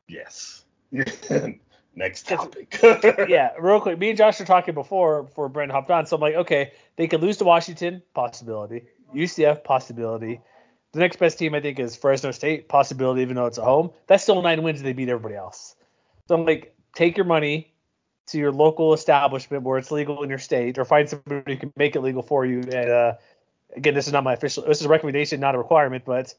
Yes. 0.08 0.64
Next 1.94 2.28
topic. 2.28 2.78
Yeah, 3.28 3.52
real 3.58 3.80
quick. 3.80 3.98
Me 3.98 4.10
and 4.10 4.18
Josh 4.18 4.38
were 4.38 4.44
talking 4.46 4.74
before 4.74 5.22
before 5.22 5.48
Brent 5.48 5.72
hopped 5.72 5.90
on. 5.90 6.06
So 6.06 6.16
I'm 6.16 6.20
like, 6.22 6.34
okay, 6.34 6.72
they 6.96 7.08
could 7.08 7.22
lose 7.22 7.38
to 7.38 7.44
Washington, 7.44 8.02
possibility. 8.14 8.84
UCF, 9.14 9.64
possibility. 9.64 10.40
The 10.92 10.98
next 10.98 11.18
best 11.18 11.38
team 11.38 11.54
I 11.54 11.60
think 11.60 11.78
is 11.78 11.96
Fresno 11.96 12.30
State, 12.32 12.68
possibility, 12.68 13.22
even 13.22 13.36
though 13.36 13.46
it's 13.46 13.58
at 13.58 13.64
home. 13.64 13.90
That's 14.06 14.22
still 14.22 14.42
nine 14.42 14.62
wins 14.62 14.80
and 14.80 14.86
they 14.86 14.92
beat 14.92 15.08
everybody 15.08 15.34
else. 15.34 15.74
So 16.28 16.34
I'm 16.34 16.44
like, 16.44 16.74
take 16.94 17.16
your 17.16 17.26
money 17.26 17.72
to 18.28 18.38
your 18.38 18.52
local 18.52 18.92
establishment 18.92 19.62
where 19.62 19.78
it's 19.78 19.90
legal 19.90 20.22
in 20.22 20.28
your 20.28 20.38
state, 20.38 20.78
or 20.78 20.84
find 20.84 21.08
somebody 21.08 21.54
who 21.54 21.60
can 21.60 21.72
make 21.76 21.96
it 21.96 22.00
legal 22.00 22.22
for 22.22 22.44
you. 22.44 22.58
And 22.60 22.90
uh, 22.90 23.12
again, 23.74 23.94
this 23.94 24.06
is 24.06 24.12
not 24.12 24.24
my 24.24 24.34
official. 24.34 24.64
This 24.64 24.80
is 24.80 24.86
a 24.86 24.88
recommendation, 24.88 25.40
not 25.40 25.54
a 25.54 25.58
requirement, 25.58 26.04
but 26.04 26.34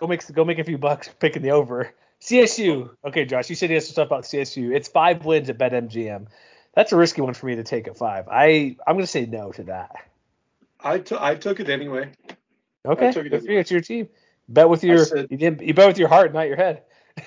go 0.00 0.06
make 0.06 0.26
go 0.32 0.44
make 0.44 0.58
a 0.58 0.64
few 0.64 0.78
bucks 0.78 1.08
picking 1.20 1.42
the 1.42 1.50
over. 1.52 1.92
CSU. 2.20 2.90
Okay, 3.04 3.24
Josh, 3.24 3.48
you 3.48 3.56
said 3.56 3.70
you 3.70 3.76
had 3.76 3.82
some 3.84 3.92
stuff 3.92 4.06
about 4.08 4.24
CSU. 4.24 4.74
It's 4.74 4.88
five 4.88 5.24
wins 5.24 5.48
at 5.48 5.56
BetMGM. 5.58 6.26
That's 6.74 6.92
a 6.92 6.96
risky 6.96 7.22
one 7.22 7.34
for 7.34 7.46
me 7.46 7.56
to 7.56 7.62
take 7.64 7.88
at 7.88 7.96
five. 7.96 8.28
I 8.30 8.76
I'm 8.86 8.96
gonna 8.96 9.06
say 9.06 9.26
no 9.26 9.52
to 9.52 9.64
that. 9.64 9.90
I, 10.82 10.98
t- 10.98 11.16
I 11.18 11.34
took 11.34 11.60
it 11.60 11.68
anyway. 11.68 12.10
Okay, 12.86 13.12
took 13.12 13.26
it 13.26 13.30
good 13.30 13.36
as 13.38 13.44
for 13.46 13.52
you. 13.52 13.58
It's 13.58 13.70
your 13.70 13.80
team. 13.80 14.08
Bet 14.48 14.68
with 14.68 14.82
your 14.82 15.04
said- 15.04 15.28
you 15.30 15.36
didn't 15.36 15.62
you 15.62 15.74
bet 15.74 15.88
with 15.88 15.98
your 15.98 16.08
heart, 16.08 16.32
not 16.32 16.46
your 16.48 16.56
head. 16.56 16.82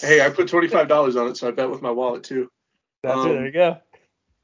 Hey, 0.00 0.20
I 0.20 0.30
put 0.30 0.48
twenty 0.48 0.66
five 0.66 0.88
dollars 0.88 1.14
on 1.14 1.28
it, 1.28 1.36
so 1.36 1.46
I 1.46 1.52
bet 1.52 1.70
with 1.70 1.82
my 1.82 1.92
wallet 1.92 2.24
too. 2.24 2.50
That's 3.04 3.24
it. 3.24 3.28
Um, 3.28 3.32
There 3.34 3.46
you 3.46 3.52
go. 3.52 3.76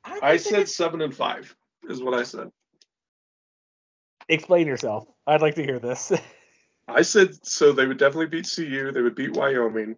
I 0.04 0.36
said 0.36 0.68
seven 0.68 1.00
and 1.00 1.12
five 1.14 1.52
is 1.88 2.00
what 2.00 2.14
I 2.14 2.22
said. 2.22 2.52
Explain 4.28 4.68
yourself. 4.68 5.08
I'd 5.26 5.42
like 5.42 5.56
to 5.56 5.64
hear 5.64 5.80
this. 5.80 6.12
I 6.86 7.02
said 7.02 7.46
so 7.46 7.72
they 7.72 7.86
would 7.86 7.98
definitely 7.98 8.26
beat 8.26 8.50
CU. 8.54 8.92
They 8.92 9.02
would 9.02 9.14
beat 9.14 9.32
Wyoming. 9.32 9.96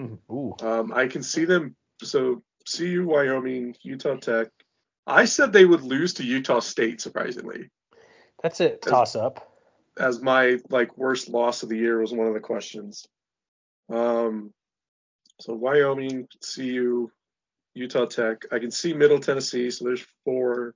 Ooh. 0.00 0.54
Um, 0.60 0.92
I 0.92 1.06
can 1.06 1.22
see 1.22 1.44
them. 1.44 1.76
So 2.02 2.42
CU, 2.74 3.06
Wyoming, 3.06 3.76
Utah 3.82 4.16
Tech. 4.16 4.48
I 5.06 5.24
said 5.24 5.52
they 5.52 5.64
would 5.64 5.82
lose 5.82 6.14
to 6.14 6.24
Utah 6.24 6.60
State. 6.60 7.00
Surprisingly, 7.00 7.70
That's 8.42 8.60
it. 8.60 8.82
Toss 8.82 9.16
up. 9.16 9.56
as 9.98 10.22
my 10.22 10.58
like 10.70 10.96
worst 10.96 11.28
loss 11.28 11.62
of 11.62 11.68
the 11.68 11.76
year 11.76 12.00
was 12.00 12.12
one 12.12 12.26
of 12.26 12.34
the 12.34 12.40
questions. 12.40 13.06
Um, 13.90 14.52
so 15.40 15.54
Wyoming, 15.54 16.28
CU, 16.54 17.10
Utah 17.74 18.06
Tech. 18.06 18.44
I 18.52 18.58
can 18.58 18.70
see 18.70 18.94
Middle 18.94 19.18
Tennessee. 19.18 19.70
So 19.70 19.84
there's 19.84 20.06
four. 20.24 20.74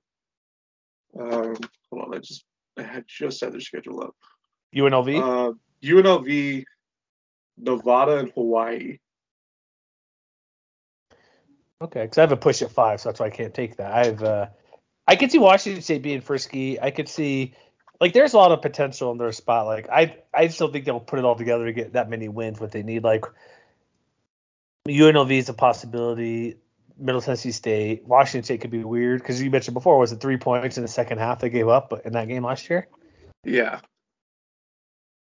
Um, 1.19 1.55
hold 1.89 2.05
on, 2.05 2.13
I 2.13 2.19
just 2.19 2.43
I 2.77 2.83
had 2.83 3.05
just 3.07 3.41
had 3.41 3.53
their 3.53 3.61
schedule 3.61 4.03
up. 4.03 4.15
UNLV. 4.75 5.21
Uh, 5.21 5.53
UNLV, 5.83 6.63
Nevada, 7.57 8.17
and 8.17 8.31
Hawaii. 8.31 8.97
Okay, 11.81 12.01
because 12.03 12.17
I 12.17 12.21
have 12.21 12.31
a 12.31 12.37
push 12.37 12.61
at 12.61 12.71
five, 12.71 12.99
so 12.99 13.09
that's 13.09 13.19
why 13.19 13.27
I 13.27 13.31
can't 13.31 13.53
take 13.53 13.77
that. 13.77 13.91
I 13.91 14.05
have, 14.05 14.23
uh, 14.23 14.47
I 15.05 15.15
could 15.15 15.31
see 15.31 15.37
Washington 15.37 15.81
State 15.81 16.01
being 16.01 16.21
frisky. 16.21 16.81
I 16.81 16.89
could 16.89 17.07
see, 17.07 17.53
like, 18.01 18.13
there's 18.13 18.33
a 18.33 18.37
lot 18.37 18.51
of 18.51 18.61
potential 18.61 19.11
in 19.11 19.19
their 19.19 19.31
spot. 19.31 19.67
Like, 19.67 19.87
I, 19.89 20.17
I 20.33 20.47
still 20.47 20.69
think 20.69 20.85
they'll 20.85 20.99
put 20.99 21.19
it 21.19 21.25
all 21.25 21.35
together 21.35 21.65
to 21.65 21.73
get 21.73 21.93
that 21.93 22.09
many 22.09 22.29
wins. 22.29 22.59
What 22.59 22.71
they 22.71 22.81
need, 22.81 23.03
like, 23.03 23.25
UNLV 24.87 25.31
is 25.31 25.49
a 25.49 25.53
possibility. 25.53 26.57
Middle 26.97 27.21
Tennessee 27.21 27.51
State, 27.51 28.05
Washington 28.05 28.43
State 28.43 28.61
could 28.61 28.71
be 28.71 28.83
weird 28.83 29.21
because 29.21 29.41
you 29.41 29.51
mentioned 29.51 29.75
before 29.75 29.99
was 29.99 30.11
it 30.11 30.19
three 30.19 30.37
points 30.37 30.77
in 30.77 30.83
the 30.83 30.87
second 30.87 31.19
half 31.19 31.39
they 31.39 31.49
gave 31.49 31.67
up 31.67 31.93
in 32.05 32.13
that 32.13 32.27
game 32.27 32.43
last 32.43 32.69
year. 32.69 32.87
Yeah. 33.43 33.81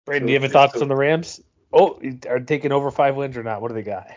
Brandon, 0.05 0.27
do 0.27 0.34
you 0.34 0.39
have 0.39 0.43
any 0.43 0.51
thoughts 0.51 0.81
on 0.81 0.88
the 0.88 0.96
Rams? 0.96 1.41
Oh, 1.74 2.00
are 2.27 2.39
they 2.39 2.46
taking 2.46 2.72
over 2.72 2.91
five 2.91 3.15
wins 3.15 3.38
or 3.38 3.43
not? 3.43 3.62
What 3.62 3.70
do 3.70 3.75
they 3.75 3.84
got? 3.84 4.08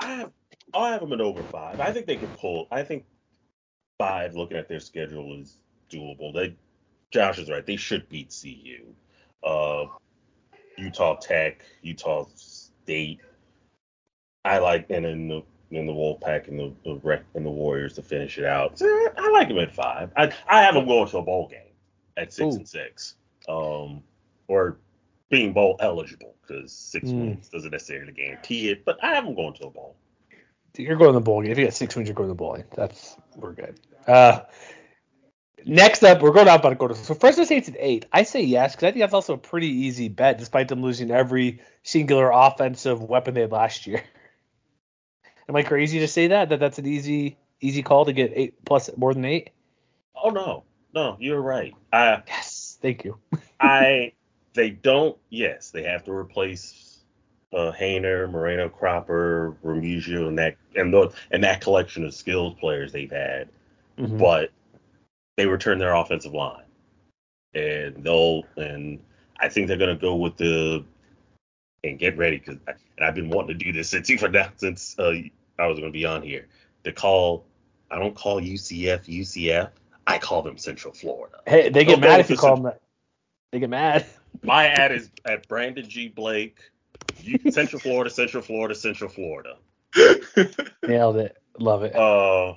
I 0.00 0.14
have, 0.14 0.32
I'll 0.72 0.90
have 0.90 1.00
them 1.00 1.12
at 1.12 1.20
over 1.20 1.42
five. 1.44 1.80
I 1.80 1.92
think 1.92 2.06
they 2.06 2.16
can 2.16 2.28
pull. 2.28 2.66
I 2.70 2.82
think 2.82 3.04
five, 3.98 4.34
looking 4.34 4.56
at 4.56 4.68
their 4.68 4.80
schedule, 4.80 5.40
is 5.40 5.58
doable. 5.90 6.34
They, 6.34 6.56
Josh 7.10 7.38
is 7.38 7.50
right. 7.50 7.64
They 7.64 7.76
should 7.76 8.08
beat 8.08 8.34
CU, 8.42 8.84
uh, 9.48 9.86
Utah 10.76 11.16
Tech, 11.16 11.64
Utah 11.82 12.26
State. 12.34 13.20
I 14.44 14.58
like 14.58 14.86
and 14.90 15.06
in 15.06 15.28
the 15.28 15.42
in 15.70 15.86
the 15.86 15.92
Wolfpack 15.92 16.48
and 16.48 16.58
the 16.58 16.72
the 16.84 16.96
Rec- 17.02 17.24
and 17.34 17.46
the 17.46 17.50
Warriors 17.50 17.94
to 17.94 18.02
finish 18.02 18.38
it 18.38 18.44
out. 18.44 18.78
So, 18.78 18.86
I 19.16 19.30
like 19.30 19.48
them 19.48 19.58
at 19.58 19.72
five. 19.72 20.10
I 20.16 20.32
I 20.48 20.62
have 20.62 20.74
them 20.74 20.86
going 20.86 21.08
to 21.08 21.18
a 21.18 21.22
bowl 21.22 21.48
game 21.48 21.60
at 22.16 22.32
six 22.32 22.54
Ooh. 22.54 22.58
and 22.58 22.68
six, 22.68 23.14
um, 23.48 24.02
or 24.48 24.78
being 25.30 25.52
bowl 25.52 25.76
eligible 25.80 26.34
because 26.42 26.72
six 26.72 27.10
Mm. 27.10 27.18
wins 27.18 27.48
doesn't 27.48 27.70
necessarily 27.70 28.12
guarantee 28.12 28.68
it. 28.70 28.84
But 28.84 29.02
I 29.02 29.14
them 29.14 29.34
going 29.34 29.54
to 29.54 29.66
a 29.66 29.70
bowl. 29.70 29.96
You're 30.76 30.96
going 30.96 31.12
to 31.12 31.18
the 31.18 31.24
bowl 31.24 31.42
game. 31.42 31.52
If 31.52 31.58
you 31.58 31.64
got 31.64 31.74
six 31.74 31.94
wins, 31.94 32.08
you're 32.08 32.14
going 32.14 32.28
to 32.28 32.32
the 32.32 32.36
bowl 32.36 32.56
game. 32.56 32.64
That's 32.74 33.16
we're 33.36 33.52
good. 33.52 33.78
Uh, 34.06 34.40
next 35.64 36.02
up, 36.02 36.20
we're 36.20 36.32
going 36.32 36.48
up 36.48 36.64
on 36.64 36.74
quarter. 36.76 36.94
So 36.94 37.14
Fresno 37.14 37.44
State's 37.44 37.68
at 37.68 37.76
eight. 37.78 38.06
I 38.12 38.24
say 38.24 38.42
yes 38.42 38.74
because 38.74 38.88
I 38.88 38.90
think 38.90 39.02
that's 39.02 39.14
also 39.14 39.34
a 39.34 39.38
pretty 39.38 39.68
easy 39.68 40.08
bet, 40.08 40.38
despite 40.38 40.68
them 40.68 40.82
losing 40.82 41.10
every 41.10 41.60
singular 41.82 42.30
offensive 42.32 43.02
weapon 43.02 43.34
they 43.34 43.42
had 43.42 43.52
last 43.52 43.86
year. 43.86 44.02
Am 45.48 45.56
I 45.56 45.62
crazy 45.62 46.00
to 46.00 46.08
say 46.08 46.28
that? 46.28 46.48
That 46.48 46.60
that's 46.60 46.78
an 46.78 46.86
easy 46.86 47.36
easy 47.60 47.82
call 47.82 48.06
to 48.06 48.12
get 48.12 48.32
eight 48.34 48.64
plus 48.64 48.90
more 48.96 49.14
than 49.14 49.24
eight? 49.24 49.50
Oh 50.16 50.30
no, 50.30 50.64
no, 50.94 51.16
you're 51.20 51.40
right. 51.40 51.74
I 51.92 52.22
Yes, 52.26 52.78
thank 52.80 53.04
you. 53.04 53.18
I 53.60 54.12
they 54.54 54.70
don't. 54.70 55.16
Yes, 55.30 55.70
they 55.70 55.82
have 55.82 56.04
to 56.04 56.12
replace 56.12 56.98
uh, 57.52 57.72
Haener, 57.72 58.30
Moreno, 58.30 58.68
Cropper, 58.68 59.56
Remigio, 59.64 60.28
and 60.28 60.38
that 60.38 60.56
and 60.74 60.92
the 60.92 61.12
and 61.30 61.44
that 61.44 61.60
collection 61.60 62.04
of 62.04 62.14
skilled 62.14 62.58
players 62.58 62.92
they've 62.92 63.10
had. 63.10 63.48
Mhm. 63.98 64.18
But 64.18 64.50
they 65.36 65.46
return 65.46 65.78
their 65.78 65.94
offensive 65.94 66.32
line, 66.32 66.64
and 67.54 68.02
they'll 68.02 68.44
and 68.56 69.00
I 69.38 69.48
think 69.48 69.68
they're 69.68 69.76
gonna 69.76 69.96
go 69.96 70.16
with 70.16 70.36
the 70.36 70.84
and 71.82 71.98
get 71.98 72.16
ready 72.16 72.38
because 72.38 72.58
and 72.66 73.06
I've 73.06 73.14
been 73.14 73.28
wanting 73.28 73.58
to 73.58 73.64
do 73.64 73.72
this 73.72 73.90
since 73.90 74.08
even 74.10 74.32
now 74.32 74.48
since 74.56 74.98
uh, 74.98 75.12
I 75.58 75.66
was 75.66 75.78
gonna 75.78 75.92
be 75.92 76.06
on 76.06 76.22
here 76.22 76.46
to 76.84 76.92
call. 76.92 77.44
I 77.90 77.98
don't 77.98 78.14
call 78.14 78.40
UCF 78.40 79.06
UCF. 79.06 79.70
I 80.06 80.18
call 80.18 80.42
them 80.42 80.58
Central 80.58 80.92
Florida. 80.92 81.38
Hey, 81.46 81.68
they 81.68 81.84
get 81.84 82.00
They'll 82.00 82.10
mad 82.10 82.20
if 82.20 82.30
you 82.30 82.36
call 82.36 82.56
them 82.56 82.64
that. 82.64 82.80
They 83.54 83.60
get 83.60 83.70
mad. 83.70 84.04
My 84.42 84.66
ad 84.66 84.90
is 84.90 85.10
at 85.24 85.46
Brandon 85.46 85.88
G. 85.88 86.08
Blake, 86.08 86.58
Central 87.50 87.78
Florida, 87.78 88.10
Central 88.10 88.42
Florida, 88.42 88.74
Central 88.74 89.08
Florida. 89.08 89.58
Nailed 90.82 91.18
it. 91.18 91.40
Love 91.60 91.84
it. 91.84 91.94
Uh, 91.94 92.54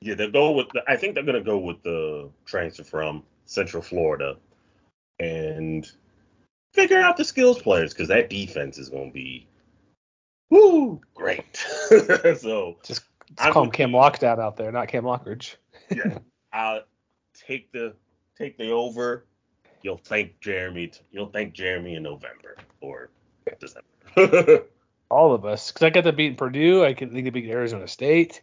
yeah, 0.00 0.14
they'll 0.14 0.30
go 0.30 0.52
with. 0.52 0.68
The, 0.72 0.84
I 0.86 0.94
think 0.94 1.16
they're 1.16 1.24
gonna 1.24 1.40
go 1.42 1.58
with 1.58 1.82
the 1.82 2.30
transfer 2.46 2.84
from 2.84 3.24
Central 3.46 3.82
Florida, 3.82 4.36
and 5.18 5.90
figure 6.74 7.00
out 7.00 7.16
the 7.16 7.24
skills 7.24 7.60
players 7.60 7.92
because 7.92 8.06
that 8.06 8.30
defense 8.30 8.78
is 8.78 8.90
gonna 8.90 9.10
be, 9.10 9.48
woo, 10.48 11.00
great. 11.14 11.56
so 12.38 12.76
Just, 12.84 13.02
just 13.02 13.02
I'm 13.36 13.52
call 13.52 13.64
him 13.64 13.72
Cam 13.72 13.90
you. 13.90 13.96
Lockdown 13.96 14.38
out 14.38 14.56
there, 14.56 14.70
not 14.70 14.86
Cam 14.86 15.02
Lockridge. 15.02 15.56
yeah, 15.90 16.18
I'll 16.52 16.82
take 17.48 17.72
the 17.72 17.96
take 18.38 18.56
the 18.56 18.70
over. 18.70 19.26
You'll 19.84 19.98
thank 19.98 20.40
Jeremy. 20.40 20.90
You'll 21.12 21.28
thank 21.28 21.52
Jeremy 21.52 21.94
in 21.94 22.02
November 22.02 22.56
or 22.80 23.10
December. 23.60 24.64
All 25.10 25.34
of 25.34 25.44
us, 25.44 25.70
because 25.70 25.82
I 25.82 25.90
got 25.90 26.04
them 26.04 26.16
beating 26.16 26.36
Purdue. 26.36 26.82
I 26.82 26.94
can 26.94 27.12
think 27.12 27.24
they 27.24 27.30
beat 27.30 27.50
Arizona 27.50 27.86
State. 27.86 28.40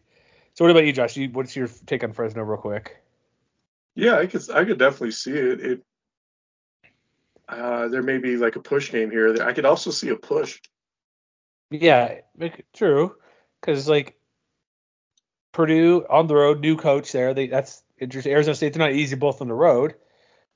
So 0.53 0.63
what 0.63 0.69
about 0.69 0.86
you, 0.86 0.93
Josh? 0.93 1.17
You, 1.17 1.29
what's 1.31 1.55
your 1.55 1.67
take 1.88 2.03
on 2.03 2.13
Fresno, 2.13 2.43
real 2.43 2.62
quick? 2.62 3.01
Yeah, 3.95 4.19
I 4.19 4.27
could 4.27 4.48
I 4.51 4.63
could 4.65 4.77
definitely 4.77 5.12
see 5.12 5.31
it. 5.31 5.60
It 5.60 5.83
uh, 7.50 7.88
there 7.88 8.03
may 8.03 8.19
be 8.19 8.38
like 8.38 8.55
a 8.55 8.62
push 8.62 8.91
game 8.91 9.10
here. 9.10 9.41
I 9.41 9.53
could 9.53 9.65
also 9.65 9.89
see 9.89 10.10
a 10.10 10.15
push. 10.15 10.60
Yeah, 11.71 12.19
make- 12.38 12.71
true. 12.71 13.15
Because 13.60 13.89
like 13.89 14.15
Purdue 15.53 16.05
on 16.07 16.27
the 16.27 16.36
road, 16.36 16.60
new 16.60 16.77
coach 16.77 17.12
there. 17.12 17.33
They 17.33 17.48
that's 17.48 17.81
interesting. 18.00 18.31
Arizona 18.31 18.53
State, 18.53 18.74
they're 18.74 18.88
not 18.88 18.95
easy 18.95 19.15
both 19.15 19.41
on 19.41 19.48
the 19.48 19.55
road. 19.55 19.95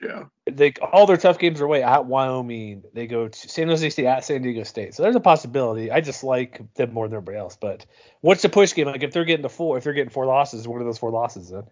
Yeah. 0.05 0.25
They 0.45 0.73
all 0.81 1.07
their 1.07 1.17
tough 1.17 1.39
games 1.39 1.59
are 1.61 1.65
away 1.65 1.81
at 1.81 2.05
Wyoming. 2.05 2.83
They 2.93 3.07
go 3.07 3.27
to 3.27 3.49
San 3.49 3.67
Jose 3.67 3.89
State 3.89 4.05
at 4.05 4.23
San 4.23 4.41
Diego 4.43 4.63
State. 4.63 4.93
So 4.93 5.03
there's 5.03 5.15
a 5.15 5.21
possibility. 5.21 5.91
I 5.91 6.01
just 6.01 6.23
like 6.23 6.61
them 6.75 6.93
more 6.93 7.07
than 7.07 7.17
everybody 7.17 7.37
else. 7.37 7.57
But 7.59 7.85
what's 8.21 8.43
the 8.43 8.49
push 8.49 8.73
game? 8.73 8.85
Like 8.85 9.03
if 9.03 9.11
they're 9.11 9.25
getting 9.25 9.43
to 9.43 9.49
four, 9.49 9.77
if 9.77 9.83
they're 9.83 9.93
getting 9.93 10.11
four 10.11 10.25
losses, 10.25 10.67
what 10.67 10.81
are 10.81 10.83
those 10.83 10.99
four 10.99 11.11
losses 11.11 11.49
then? 11.49 11.63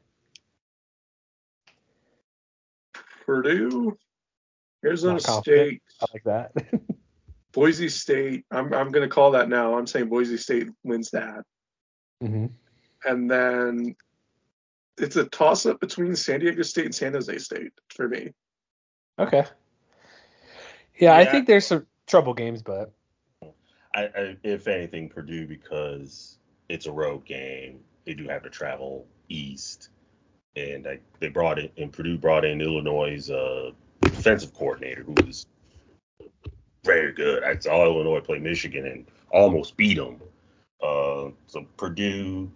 Purdue, 3.25 3.97
Arizona 4.83 5.19
State, 5.19 5.81
I 6.01 6.05
like 6.13 6.23
that. 6.23 6.51
Boise 7.53 7.89
State. 7.89 8.45
I'm 8.51 8.73
I'm 8.73 8.91
gonna 8.91 9.07
call 9.07 9.31
that 9.31 9.47
now. 9.47 9.77
I'm 9.77 9.87
saying 9.87 10.09
Boise 10.09 10.37
State 10.37 10.69
wins 10.83 11.11
that, 11.11 11.43
mm-hmm. 12.21 12.47
and 13.05 13.31
then 13.31 13.95
it's 14.97 15.15
a 15.15 15.25
toss 15.25 15.65
up 15.65 15.79
between 15.79 16.15
San 16.15 16.39
Diego 16.39 16.61
State 16.61 16.85
and 16.85 16.95
San 16.95 17.13
Jose 17.13 17.37
State 17.39 17.73
for 17.89 18.07
me. 18.07 18.31
Okay. 19.19 19.43
Yeah, 20.97 21.15
I 21.15 21.25
think 21.25 21.47
there's 21.47 21.65
some 21.65 21.87
trouble 22.07 22.33
games, 22.33 22.61
but 22.61 22.91
I, 23.95 24.03
I, 24.03 24.37
if 24.43 24.67
anything, 24.67 25.09
Purdue 25.09 25.47
because 25.47 26.37
it's 26.69 26.85
a 26.85 26.91
road 26.91 27.25
game, 27.25 27.79
they 28.05 28.13
do 28.13 28.27
have 28.27 28.43
to 28.43 28.49
travel 28.49 29.05
east, 29.29 29.89
and 30.55 30.87
I, 30.87 30.99
they 31.19 31.29
brought 31.29 31.59
in 31.59 31.69
and 31.77 31.91
Purdue 31.91 32.17
brought 32.17 32.45
in 32.45 32.61
Illinois' 32.61 33.29
uh, 33.29 33.71
defensive 34.01 34.53
coordinator 34.53 35.03
who 35.03 35.13
was 35.25 35.47
very 36.83 37.13
good. 37.13 37.43
I 37.43 37.57
saw 37.57 37.85
Illinois 37.85 38.21
play 38.21 38.39
Michigan 38.39 38.85
and 38.85 39.05
almost 39.31 39.77
beat 39.77 39.97
them. 39.97 40.21
Uh, 40.81 41.29
so 41.47 41.65
Purdue, 41.77 42.51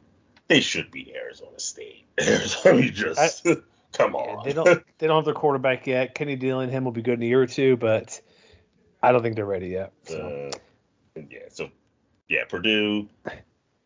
they 0.48 0.60
should 0.62 0.92
beat 0.92 1.14
Arizona 1.16 1.60
State. 1.60 2.06
Arizona, 2.22 2.82
you 2.82 2.92
just 2.92 3.44
come 3.94 4.14
yeah, 4.14 4.20
on. 4.20 4.46
they 4.46 4.54
don't 4.54 4.84
they 4.98 5.08
don't 5.08 5.18
have 5.18 5.26
their 5.26 5.34
quarterback 5.34 5.88
yet. 5.88 6.16
Kenny 6.16 6.36
Dillingham 6.36 6.84
will 6.84 6.92
be 6.92 7.02
good 7.02 7.16
in 7.16 7.24
a 7.24 7.26
year 7.26 7.42
or 7.42 7.48
two, 7.48 7.78
but 7.78 8.20
I 9.02 9.12
don't 9.12 9.22
think 9.22 9.36
they're 9.36 9.46
ready 9.46 9.68
yet. 9.70 9.94
So. 10.04 10.52
Uh, 11.16 11.22
yeah, 11.30 11.40
so 11.50 11.70
yeah, 12.30 12.44
Purdue. 12.48 13.08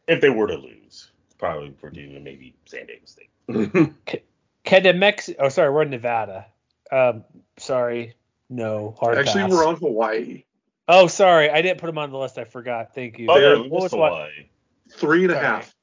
If 0.08 0.20
they 0.22 0.30
were 0.30 0.48
to 0.48 0.58
lose, 0.58 1.12
probably 1.38 1.70
Purdue 1.72 2.14
and 2.16 2.24
maybe 2.24 2.56
San 2.66 2.88
Diego 2.88 3.06
State. 3.06 3.30
Can 4.64 4.84
New 4.84 4.94
Mexico? 4.94 5.46
Oh, 5.46 5.50
sorry, 5.50 5.72
we're 5.72 5.84
in 5.84 5.90
Nevada. 5.90 6.46
Um, 6.92 7.24
sorry, 7.58 8.16
no 8.50 8.96
hard 9.00 9.18
Actually, 9.18 9.44
pass. 9.44 9.52
we're 9.52 9.66
on 9.68 9.76
Hawaii. 9.78 10.44
Oh, 10.88 11.08
sorry, 11.08 11.50
I 11.50 11.62
didn't 11.62 11.80
put 11.80 11.88
them 11.88 11.98
on 11.98 12.12
the 12.12 12.18
list. 12.18 12.38
I 12.38 12.44
forgot. 12.44 12.94
Thank 12.94 13.18
you. 13.18 13.28
oh 13.30 13.36
yeah, 13.36 13.42
They're- 13.42 13.62
we 13.62 13.70
what 13.70 13.84
missed 13.84 13.94
was 13.94 14.00
what- 14.00 14.12
Hawaii. 14.12 14.30
Three 14.94 15.22
and 15.24 15.32
a 15.32 15.36
Sorry. 15.36 15.46
half. 15.46 15.76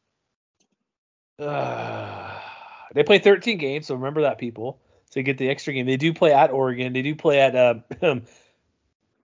Uh, 1.38 2.38
they 2.94 3.02
play 3.02 3.18
13 3.18 3.58
games, 3.58 3.86
so 3.86 3.94
remember 3.94 4.22
that, 4.22 4.38
people. 4.38 4.80
So 5.10 5.20
you 5.20 5.24
get 5.24 5.38
the 5.38 5.48
extra 5.48 5.72
game. 5.72 5.86
They 5.86 5.96
do 5.96 6.12
play 6.12 6.32
at 6.32 6.50
Oregon. 6.50 6.92
They 6.92 7.02
do 7.02 7.14
play 7.14 7.40
at 7.40 7.56
um, 8.02 8.22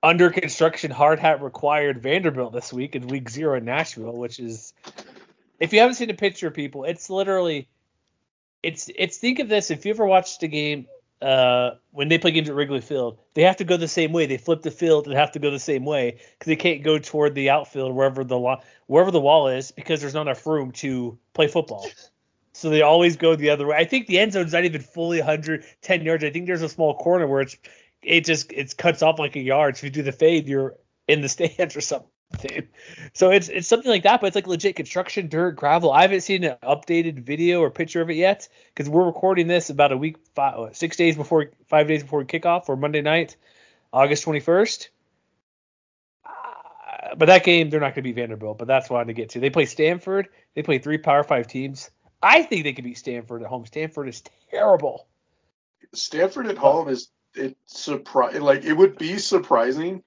under 0.02 0.30
construction, 0.30 0.90
hard 0.90 1.18
hat 1.18 1.42
required 1.42 2.02
Vanderbilt 2.02 2.52
this 2.52 2.72
week 2.72 2.94
in 2.94 3.06
week 3.08 3.30
zero 3.30 3.56
in 3.56 3.64
Nashville, 3.64 4.12
which 4.12 4.38
is, 4.38 4.74
if 5.58 5.72
you 5.72 5.80
haven't 5.80 5.94
seen 5.94 6.10
a 6.10 6.14
picture, 6.14 6.50
people, 6.50 6.84
it's 6.84 7.08
literally, 7.10 7.68
it's 8.62 8.90
it's 8.94 9.18
think 9.18 9.38
of 9.38 9.48
this. 9.48 9.70
If 9.70 9.86
you 9.86 9.92
ever 9.92 10.06
watched 10.06 10.42
a 10.42 10.48
game 10.48 10.86
uh, 11.24 11.76
when 11.90 12.08
they 12.08 12.18
play 12.18 12.32
games 12.32 12.50
at 12.50 12.54
Wrigley 12.54 12.82
Field, 12.82 13.18
they 13.32 13.42
have 13.42 13.56
to 13.56 13.64
go 13.64 13.78
the 13.78 13.88
same 13.88 14.12
way. 14.12 14.26
They 14.26 14.36
flip 14.36 14.60
the 14.60 14.70
field 14.70 15.06
and 15.06 15.16
have 15.16 15.32
to 15.32 15.38
go 15.38 15.50
the 15.50 15.58
same 15.58 15.86
way 15.86 16.18
because 16.38 16.46
they 16.46 16.56
can't 16.56 16.82
go 16.82 16.98
toward 16.98 17.34
the 17.34 17.48
outfield 17.48 17.94
wherever 17.94 18.24
the 18.24 18.38
lo- 18.38 18.60
wherever 18.86 19.10
the 19.10 19.20
wall 19.20 19.48
is 19.48 19.70
because 19.70 20.02
there's 20.02 20.12
not 20.12 20.22
enough 20.22 20.46
room 20.46 20.72
to 20.72 21.18
play 21.32 21.48
football. 21.48 21.86
So 22.52 22.68
they 22.68 22.82
always 22.82 23.16
go 23.16 23.34
the 23.36 23.50
other 23.50 23.66
way. 23.66 23.76
I 23.76 23.84
think 23.84 24.06
the 24.06 24.18
end 24.18 24.32
zone's 24.32 24.52
not 24.52 24.64
even 24.64 24.82
fully 24.82 25.18
110 25.18 26.02
yards. 26.02 26.24
I 26.24 26.30
think 26.30 26.46
there's 26.46 26.62
a 26.62 26.68
small 26.68 26.94
corner 26.94 27.26
where 27.26 27.40
it's 27.40 27.56
it 28.02 28.26
just 28.26 28.52
it 28.52 28.76
cuts 28.76 29.02
off 29.02 29.18
like 29.18 29.34
a 29.34 29.40
yard. 29.40 29.76
So 29.76 29.80
if 29.80 29.84
you 29.84 29.90
do 29.90 30.02
the 30.02 30.12
fade, 30.12 30.46
you're 30.46 30.76
in 31.08 31.22
the 31.22 31.28
stands 31.28 31.74
or 31.74 31.80
something. 31.80 32.10
So 33.12 33.30
it's 33.30 33.48
it's 33.48 33.68
something 33.68 33.90
like 33.90 34.02
that, 34.02 34.20
but 34.20 34.28
it's 34.28 34.34
like 34.34 34.46
legit 34.46 34.76
construction, 34.76 35.28
dirt, 35.28 35.52
gravel. 35.52 35.92
I 35.92 36.02
haven't 36.02 36.22
seen 36.22 36.44
an 36.44 36.56
updated 36.62 37.20
video 37.20 37.60
or 37.60 37.70
picture 37.70 38.00
of 38.00 38.10
it 38.10 38.16
yet 38.16 38.48
because 38.74 38.88
we're 38.88 39.06
recording 39.06 39.46
this 39.46 39.70
about 39.70 39.92
a 39.92 39.96
week, 39.96 40.16
five, 40.34 40.76
six 40.76 40.96
days 40.96 41.16
before, 41.16 41.50
five 41.68 41.86
days 41.86 42.02
before 42.02 42.24
kickoff 42.24 42.68
or 42.68 42.76
Monday 42.76 43.02
night, 43.02 43.36
August 43.92 44.24
21st. 44.24 44.88
Uh, 46.26 47.14
but 47.16 47.26
that 47.26 47.44
game, 47.44 47.70
they're 47.70 47.80
not 47.80 47.94
going 47.94 48.02
to 48.02 48.02
be 48.02 48.12
Vanderbilt, 48.12 48.58
but 48.58 48.66
that's 48.66 48.90
what 48.90 49.00
I 49.00 49.04
to 49.04 49.12
get 49.12 49.30
to. 49.30 49.40
They 49.40 49.50
play 49.50 49.66
Stanford. 49.66 50.28
They 50.54 50.62
play 50.62 50.78
three 50.78 50.98
Power 50.98 51.22
Five 51.22 51.46
teams. 51.46 51.90
I 52.22 52.42
think 52.42 52.64
they 52.64 52.72
could 52.72 52.84
beat 52.84 52.98
Stanford 52.98 53.42
at 53.42 53.48
home. 53.48 53.66
Stanford 53.66 54.08
is 54.08 54.22
terrible. 54.50 55.06
Stanford 55.92 56.46
at 56.46 56.58
home 56.58 56.88
is 56.88 57.10
it 57.34 57.56
surprise 57.66 58.40
like 58.40 58.64
it 58.64 58.72
would 58.72 58.96
be 58.96 59.18
surprising 59.18 60.02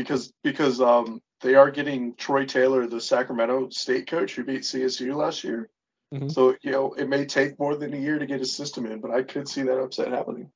because 0.00 0.32
because 0.42 0.80
um 0.80 1.20
they 1.42 1.54
are 1.54 1.70
getting 1.70 2.14
Troy 2.14 2.46
Taylor, 2.46 2.86
the 2.86 3.00
Sacramento 3.00 3.68
State 3.68 4.08
coach 4.08 4.34
who 4.34 4.44
beat 4.44 4.62
CSU 4.62 5.14
last 5.14 5.44
year. 5.44 5.68
Mhm. 6.12 6.32
So 6.32 6.56
you 6.62 6.72
know 6.72 6.94
it 6.94 7.06
may 7.08 7.26
take 7.26 7.58
more 7.58 7.76
than 7.76 7.92
a 7.92 7.98
year 7.98 8.18
to 8.18 8.26
get 8.26 8.40
his 8.40 8.54
system 8.56 8.86
in, 8.86 9.00
but 9.00 9.10
I 9.10 9.22
could 9.22 9.46
see 9.46 9.62
that 9.62 9.78
upset 9.78 10.08
happening. 10.08 10.50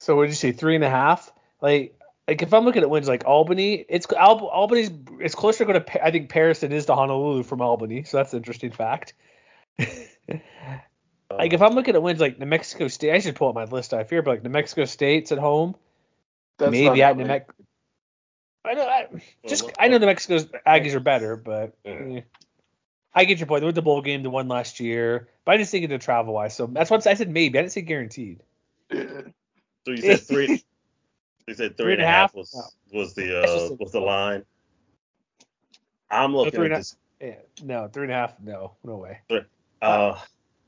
So 0.00 0.14
what 0.14 0.22
did 0.22 0.30
you 0.30 0.36
say? 0.36 0.52
Three 0.52 0.76
and 0.76 0.84
a 0.84 0.90
half? 0.90 1.32
Like, 1.60 1.98
like 2.28 2.42
if 2.42 2.54
I'm 2.54 2.64
looking 2.64 2.82
at 2.82 2.90
wins 2.90 3.08
like 3.08 3.24
Albany, 3.24 3.84
it's 3.88 4.06
Al, 4.12 4.46
Albany's 4.46 4.90
it's 5.20 5.34
closer 5.34 5.64
to 5.64 5.80
Pa- 5.80 5.98
I 6.02 6.12
think 6.12 6.28
Paris 6.28 6.60
than 6.60 6.70
it 6.72 6.76
is 6.76 6.86
to 6.86 6.94
Honolulu 6.94 7.42
from 7.42 7.60
Albany. 7.60 8.04
So 8.04 8.18
that's 8.18 8.32
an 8.32 8.38
interesting 8.38 8.70
fact. 8.70 9.14
like 9.78 11.52
if 11.52 11.60
I'm 11.60 11.74
looking 11.74 11.96
at 11.96 12.02
wins 12.02 12.20
like 12.20 12.38
New 12.38 12.46
Mexico 12.46 12.88
State, 12.88 13.12
I 13.12 13.18
should 13.18 13.34
pull 13.34 13.48
up 13.48 13.54
my 13.56 13.64
list. 13.64 13.92
I 13.94 14.04
fear, 14.04 14.22
but 14.22 14.30
like 14.30 14.44
New 14.44 14.50
Mexico 14.50 14.84
State's 14.84 15.32
at 15.32 15.38
home, 15.38 15.74
That's 16.58 16.70
maybe 16.70 17.02
at 17.02 17.16
New. 17.16 17.24
Mexico. 17.24 17.65
I 18.66 18.74
know. 18.74 18.86
I, 18.86 19.06
just 19.46 19.64
well, 19.64 19.72
I 19.78 19.88
know 19.88 19.98
the 19.98 20.06
Mexico's 20.06 20.46
Aggies 20.66 20.94
are 20.94 21.00
better, 21.00 21.36
but 21.36 21.74
Yeah. 21.84 21.92
eh. 21.92 22.20
I 23.14 23.24
get 23.24 23.38
your 23.38 23.46
point. 23.46 23.60
They 23.62 23.64
went 23.66 23.76
to 23.76 23.82
bowl 23.82 24.02
game, 24.02 24.22
the 24.22 24.28
one 24.30 24.46
last 24.48 24.78
year, 24.78 25.28
but 25.46 25.54
I 25.54 25.56
just 25.58 25.70
think 25.70 25.90
of 25.90 26.00
travel 26.00 26.34
wise. 26.34 26.54
So 26.54 26.66
that's 26.66 26.90
what 26.90 27.06
I 27.06 27.14
said. 27.14 27.30
Maybe 27.30 27.58
I 27.58 27.62
didn't 27.62 27.72
say 27.72 27.82
guaranteed. 27.82 28.40
So 29.86 29.92
you 29.92 29.98
said 29.98 30.20
three. 30.22 30.64
you 31.46 31.54
said 31.54 31.76
three 31.76 31.92
and 31.92 32.02
a 32.02 32.06
half 32.06 32.34
was 32.34 32.52
was 32.92 33.14
the 33.14 33.38
uh 33.40 33.76
was 33.78 33.92
the 33.92 34.00
line. 34.00 34.44
I'm 36.10 36.34
looking 36.34 36.52
three 36.52 36.72
at 36.72 36.78
this. 36.78 36.96
Yeah, 37.20 37.34
no, 37.62 37.86
three 37.86 38.02
and 38.02 38.12
a 38.12 38.16
half. 38.16 38.34
No, 38.40 38.72
no 38.82 38.96
way. 38.96 39.20
Uh, 39.80 40.18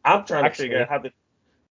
I'm 0.05 0.25
trying 0.25 0.45
Actually- 0.45 0.69
to 0.69 0.71
figure 0.71 0.83
out 0.83 0.89
how 0.89 0.99
to. 0.99 1.11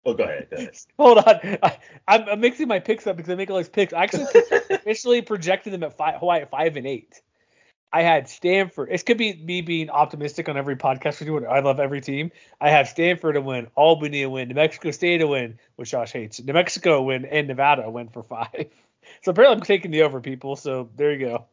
Oh, 0.05 0.13
go 0.13 0.23
ahead. 0.23 0.47
Go 0.49 0.57
ahead. 0.57 0.77
Hold 0.97 1.17
on, 1.19 1.57
I, 1.61 1.77
I'm, 2.07 2.29
I'm 2.29 2.39
mixing 2.39 2.67
my 2.67 2.79
picks 2.79 3.05
up 3.07 3.17
because 3.17 3.31
I 3.31 3.35
make 3.35 3.49
all 3.51 3.57
these 3.57 3.69
picks. 3.69 3.93
I 3.93 4.03
actually 4.03 4.25
officially 4.71 5.21
projected 5.21 5.73
them 5.73 5.83
at 5.83 5.95
five, 5.97 6.19
Hawaii 6.19 6.41
at 6.41 6.49
five 6.49 6.75
and 6.77 6.87
eight. 6.87 7.21
I 7.93 8.03
had 8.03 8.29
Stanford. 8.29 8.87
It 8.89 9.05
could 9.05 9.17
be 9.17 9.33
me 9.33 9.61
being 9.61 9.89
optimistic 9.89 10.47
on 10.47 10.55
every 10.55 10.77
podcast 10.77 11.19
we 11.19 11.25
do. 11.25 11.45
I 11.45 11.59
love 11.59 11.79
every 11.79 11.99
team. 11.99 12.31
I 12.59 12.69
have 12.69 12.87
Stanford 12.87 13.35
to 13.35 13.41
win, 13.41 13.67
Albany 13.75 14.21
to 14.21 14.27
win, 14.27 14.47
New 14.47 14.55
Mexico 14.55 14.91
State 14.91 15.17
to 15.17 15.27
win, 15.27 15.59
which 15.75 15.91
Josh 15.91 16.13
hates. 16.13 16.41
New 16.41 16.53
Mexico 16.53 17.01
win, 17.01 17.25
and 17.25 17.47
Nevada 17.47 17.89
win 17.89 18.07
for 18.09 18.23
five. 18.23 18.49
So 19.23 19.31
apparently 19.31 19.55
I'm 19.57 19.63
taking 19.63 19.89
the 19.89 20.03
over, 20.03 20.21
people. 20.21 20.55
So 20.55 20.87
there 20.95 21.11
you 21.11 21.25
go. 21.25 21.45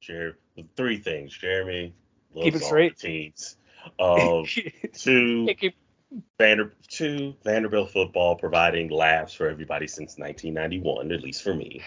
Jer- 0.00 0.38
three 0.74 0.96
things. 0.98 1.36
Jeremy 1.36 1.94
loves 2.34 2.44
Keep 2.44 2.54
it 2.54 2.62
straight. 2.64 2.98
teams. 2.98 3.56
Um, 4.00 4.46
two, 4.94 5.46
keep- 5.58 5.76
Vander, 6.38 6.74
two 6.88 7.34
Vanderbilt 7.44 7.90
football 7.90 8.36
providing 8.36 8.90
laughs 8.90 9.34
for 9.34 9.48
everybody 9.48 9.86
since 9.86 10.18
1991, 10.18 11.12
at 11.12 11.22
least 11.22 11.42
for 11.42 11.54
me. 11.54 11.82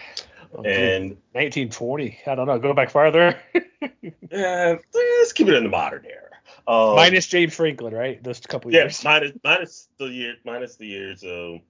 Oh. 0.54 0.62
And 0.62 1.10
1920. 1.32 2.18
I 2.26 2.34
don't 2.34 2.46
know. 2.46 2.58
Go 2.58 2.72
back 2.74 2.90
farther. 2.90 3.38
uh, 3.54 4.76
let's 4.94 5.32
keep 5.32 5.48
it 5.48 5.54
in 5.54 5.64
the 5.64 5.70
modern 5.70 6.06
era. 6.06 6.28
Um, 6.66 6.96
Minus 6.96 7.26
James 7.26 7.54
Franklin, 7.54 7.94
right? 7.94 8.22
Those 8.22 8.40
couple 8.40 8.72
yeah, 8.72 8.82
years. 8.82 9.04
minus 9.04 9.32
minus 9.44 9.88
the 9.98 10.06
year 10.06 10.34
minus 10.44 10.76
the 10.76 10.86
years 10.86 11.22
of 11.22 11.60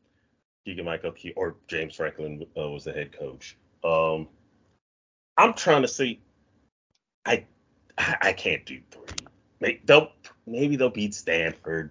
Keegan 0.64 0.84
Michael 0.84 1.12
Key 1.12 1.32
or 1.36 1.56
James 1.66 1.94
Franklin 1.94 2.44
uh, 2.56 2.68
was 2.68 2.84
the 2.84 2.92
head 2.92 3.16
coach. 3.16 3.56
Um, 3.84 4.28
I'm 5.36 5.54
trying 5.54 5.82
to 5.82 5.88
see. 5.88 6.20
I 7.24 7.44
I, 7.96 8.16
I 8.20 8.32
can't 8.32 8.64
do 8.66 8.80
three. 8.90 9.26
Maybe 9.60 9.80
they'll 9.84 10.10
maybe 10.46 10.76
they'll 10.76 10.90
beat 10.90 11.14
Stanford 11.14 11.90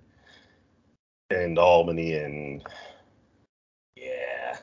and 1.30 1.58
Albany 1.60 2.16
and 2.16 2.64
yeah. 3.96 4.58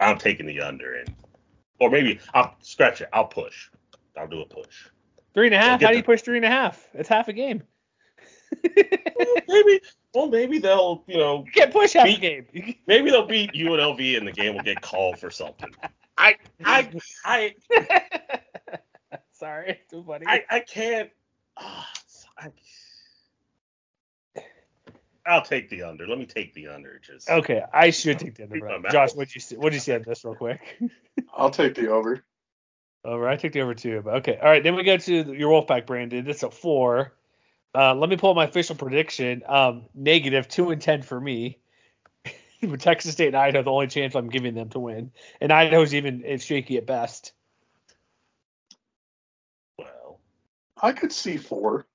I'm 0.00 0.18
taking 0.18 0.46
the 0.46 0.60
under 0.60 0.94
and 0.94 1.14
or 1.78 1.90
maybe 1.90 2.18
I'll 2.34 2.54
scratch 2.60 3.00
it. 3.00 3.08
I'll 3.12 3.26
push. 3.26 3.70
I'll 4.16 4.28
do 4.28 4.40
a 4.40 4.46
push. 4.46 4.88
Three 5.34 5.46
and 5.46 5.54
a 5.54 5.58
half. 5.58 5.80
How 5.80 5.88
do 5.88 5.96
you 5.96 6.02
the- 6.02 6.06
push 6.06 6.22
three 6.22 6.36
and 6.36 6.44
a 6.44 6.50
half? 6.50 6.88
It's 6.94 7.08
half 7.08 7.28
a 7.28 7.32
game. 7.32 7.62
Well, 9.16 9.34
maybe 9.48 9.80
well 10.12 10.28
maybe 10.28 10.58
they'll 10.58 11.04
you 11.06 11.18
know 11.18 11.44
You 11.46 11.52
can't 11.52 11.72
push 11.72 11.92
half 11.92 12.08
a 12.08 12.16
game. 12.16 12.46
Maybe 12.86 13.10
they'll 13.10 13.26
beat 13.26 13.52
UNLV 13.52 13.72
and 13.72 13.80
L 13.80 13.94
V 13.94 14.16
and 14.16 14.26
the 14.26 14.32
game 14.32 14.54
will 14.54 14.62
get 14.62 14.80
called 14.80 15.18
for 15.18 15.30
something. 15.30 15.70
I 16.18 16.36
I 16.64 16.90
I 17.24 17.54
Sorry, 19.32 19.78
too 19.88 20.04
funny. 20.06 20.26
I, 20.28 20.44
I 20.50 20.60
can't. 20.60 21.10
ah, 21.56 21.88
I, 22.36 22.48
I'll 25.26 25.42
take 25.42 25.68
the 25.68 25.82
under. 25.82 26.06
Let 26.06 26.18
me 26.18 26.26
take 26.26 26.54
the 26.54 26.68
under. 26.68 26.98
Just 26.98 27.28
Okay, 27.28 27.62
I 27.72 27.90
should 27.90 28.18
take 28.18 28.36
the 28.36 28.44
under. 28.44 28.54
Keep 28.56 28.62
my 28.64 28.68
Brad. 28.68 28.82
mouth. 28.82 28.92
Josh, 28.92 29.12
what'd 29.12 29.34
you 29.34 29.40
see? 29.40 29.56
What'd 29.56 29.74
you 29.74 29.80
see 29.80 29.94
on 29.94 30.02
this 30.02 30.24
real 30.24 30.34
quick? 30.34 30.80
I'll 31.34 31.50
take 31.50 31.74
the 31.74 31.90
over. 31.90 32.24
Over. 33.04 33.28
I 33.28 33.36
took 33.36 33.52
the 33.52 33.60
over 33.60 33.74
too. 33.74 34.02
But 34.04 34.16
okay. 34.16 34.38
All 34.40 34.48
right. 34.48 34.62
Then 34.62 34.74
we 34.76 34.82
go 34.82 34.96
to 34.96 35.34
your 35.34 35.50
Wolfpack, 35.50 35.86
Brandon. 35.86 36.28
It's 36.28 36.42
at 36.42 36.54
four. 36.54 37.14
Uh, 37.74 37.94
let 37.94 38.10
me 38.10 38.16
pull 38.16 38.30
up 38.30 38.36
my 38.36 38.44
official 38.44 38.76
prediction. 38.76 39.42
Um, 39.46 39.84
negative 39.94 40.48
two 40.48 40.70
and 40.70 40.80
ten 40.80 41.02
for 41.02 41.20
me. 41.20 41.58
With 42.62 42.80
Texas 42.80 43.12
State 43.12 43.28
and 43.28 43.36
Idaho, 43.36 43.62
the 43.62 43.70
only 43.70 43.86
chance 43.86 44.14
I'm 44.14 44.28
giving 44.28 44.54
them 44.54 44.68
to 44.70 44.80
win, 44.80 45.12
and 45.40 45.52
Idaho's 45.52 45.94
even 45.94 46.22
it's 46.26 46.44
shaky 46.44 46.76
at 46.76 46.84
best. 46.86 47.32
well, 49.78 50.20
I 50.82 50.92
could 50.92 51.12
see 51.12 51.36
four. 51.38 51.86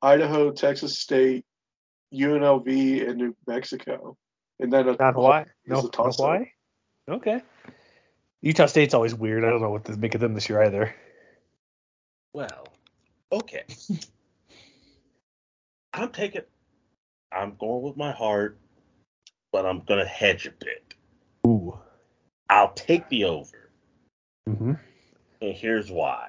What? 0.00 0.08
Idaho, 0.14 0.50
Texas 0.52 0.98
State, 0.98 1.44
UNLV, 2.14 3.08
and 3.08 3.16
New 3.18 3.36
Mexico. 3.46 4.16
And 4.60 4.72
then 4.72 4.88
a, 4.88 4.96
Not 4.98 5.14
Hawaii. 5.14 5.42
is 5.42 5.48
No, 5.66 5.78
a 5.80 5.82
no 5.82 5.88
toss-up. 5.88 6.24
Hawaii. 6.26 6.46
Okay. 7.08 7.42
Utah 8.42 8.66
State's 8.66 8.94
always 8.94 9.14
weird. 9.14 9.44
I 9.44 9.50
don't 9.50 9.60
know 9.62 9.70
what 9.70 9.84
to 9.86 9.96
make 9.96 10.14
of 10.14 10.20
them 10.20 10.34
this 10.34 10.48
year 10.48 10.62
either. 10.62 10.94
well, 12.32 12.66
okay. 13.32 13.64
I'm 15.92 16.10
taking. 16.10 16.42
I'm 17.32 17.56
going 17.58 17.82
with 17.82 17.96
my 17.96 18.12
heart, 18.12 18.58
but 19.52 19.66
I'm 19.66 19.80
gonna 19.80 20.04
hedge 20.06 20.46
a 20.46 20.50
bit. 20.50 20.94
Ooh. 21.46 21.78
I'll 22.48 22.72
take 22.72 23.08
the 23.08 23.24
over, 23.24 23.70
Mm-hmm. 24.48 24.72
and 25.42 25.54
here's 25.56 25.90
why. 25.90 26.28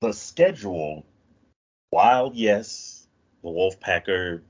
The 0.00 0.12
schedule, 0.12 1.06
while 1.92 2.32
yes, 2.34 3.06
the 3.42 3.48
Wolfpackers 3.48 4.40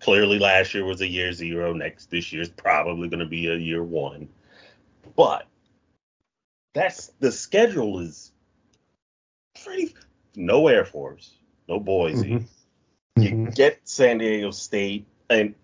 clearly 0.00 0.38
last 0.38 0.74
year 0.74 0.84
was 0.84 1.02
a 1.02 1.06
year 1.06 1.32
zero. 1.32 1.72
Next 1.74 2.10
this 2.10 2.32
year's 2.32 2.48
probably 2.48 3.08
going 3.08 3.20
to 3.20 3.26
be 3.26 3.46
a 3.48 3.54
year 3.54 3.82
one, 3.82 4.28
but 5.14 5.46
that's 6.74 7.08
the 7.20 7.30
schedule 7.30 8.00
is 8.00 8.32
pretty. 9.62 9.94
No 10.34 10.68
Air 10.68 10.84
Force, 10.84 11.34
no 11.68 11.78
Boise. 11.78 12.30
Mhm. 12.30 12.46
You 13.16 13.30
Mhm. 13.30 13.54
get 13.54 13.80
San 13.84 14.18
Diego 14.18 14.50
State, 14.50 15.06
and 15.30 15.54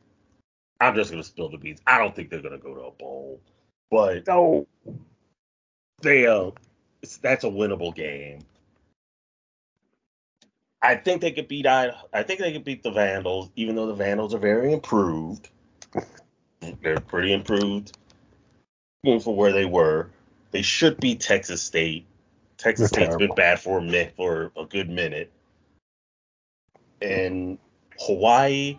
I'm 0.81 0.95
just 0.95 1.11
going 1.11 1.23
to 1.23 1.29
spill 1.29 1.49
the 1.49 1.59
beans. 1.59 1.81
I 1.87 1.99
don't 1.99 2.15
think 2.15 2.31
they're 2.31 2.41
going 2.43 2.59
to 2.59 2.63
go 2.63 2.75
to 2.75 2.81
a 2.83 2.91
bowl, 2.91 3.41
but 3.91 4.27
No. 4.27 4.67
they 6.01 6.27
uh, 6.27 6.51
that's 7.23 7.45
a 7.45 7.49
winnable 7.49 7.95
game. 7.95 8.41
I 10.83 10.97
think 10.97 11.21
they 11.21 11.31
could 11.31 11.49
beat 11.49 11.67
I. 11.67 11.93
I 12.13 12.23
think 12.25 12.41
they 12.41 12.53
could 12.53 12.65
beat 12.65 12.83
the 12.83 12.91
Vandals, 12.91 13.51
even 13.55 13.77
though 13.77 13.87
the 13.87 13.95
Vandals 13.95 14.35
are 14.35 14.39
very 14.39 14.73
improved. 14.73 15.49
They're 16.83 17.01
pretty 17.01 17.33
improved 17.33 17.97
even 19.05 19.21
for 19.21 19.35
where 19.35 19.53
they 19.53 19.65
were. 19.65 20.11
They 20.51 20.63
should 20.63 21.01
beat 21.01 21.21
Texas 21.21 21.63
State. 21.63 22.07
Texas 22.57 22.91
They're 22.91 23.01
State's 23.05 23.17
terrible. 23.17 23.35
been 23.35 23.37
bad 23.37 23.61
for 23.61 23.79
a 23.79 23.83
minute, 23.83 24.15
for 24.17 24.53
a 24.57 24.65
good 24.65 24.89
minute. 24.89 25.33
And 27.01 27.59
Hawaii, 27.99 28.79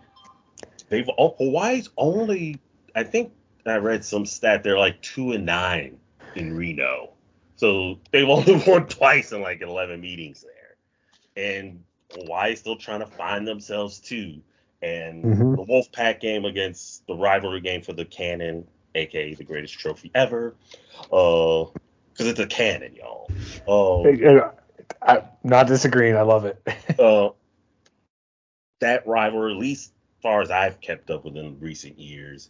they've 0.89 1.09
oh, 1.17 1.35
Hawaii's 1.37 1.89
only. 1.97 2.59
I 2.95 3.03
think 3.03 3.33
I 3.65 3.77
read 3.77 4.05
some 4.05 4.25
stat. 4.25 4.63
They're 4.63 4.77
like 4.77 5.01
two 5.01 5.31
and 5.33 5.45
nine 5.45 5.97
in 6.35 6.55
Reno. 6.55 7.09
So 7.55 7.99
they've 8.11 8.29
only 8.29 8.63
won 8.67 8.87
twice 8.87 9.31
in 9.31 9.41
like 9.41 9.61
11 9.61 9.99
meetings 9.99 10.45
there. 10.45 11.43
And 11.43 11.83
Hawaii's 12.11 12.59
still 12.59 12.75
trying 12.75 12.99
to 12.99 13.05
find 13.05 13.47
themselves 13.47 13.99
too. 13.99 14.41
And 14.81 15.23
Mhm. 15.23 15.55
the 15.55 15.65
Wolfpack 15.65 16.19
game 16.19 16.45
against 16.45 17.07
the 17.07 17.15
rivalry 17.15 17.61
game 17.61 17.81
for 17.81 17.93
the 17.93 18.05
Cannon, 18.05 18.67
aka 18.95 19.33
the 19.33 19.43
greatest 19.43 19.79
trophy 19.79 20.11
ever, 20.13 20.55
uh, 21.11 21.65
because 22.11 22.27
it's 22.27 22.39
a 22.39 22.47
cannon, 22.47 22.95
y'all. 22.95 23.29
Uh, 23.67 24.49
I'm 25.01 25.23
not 25.43 25.67
disagreeing. 25.67 26.15
I 26.15 26.21
love 26.21 26.45
it. 26.45 26.61
uh, 26.99 27.29
that 28.81 29.07
rivalry, 29.07 29.53
at 29.53 29.59
least 29.59 29.91
as 29.91 30.21
far 30.21 30.41
as 30.41 30.51
I've 30.51 30.79
kept 30.81 31.09
up 31.09 31.25
with 31.25 31.37
in 31.37 31.59
recent 31.59 31.97
years, 31.99 32.49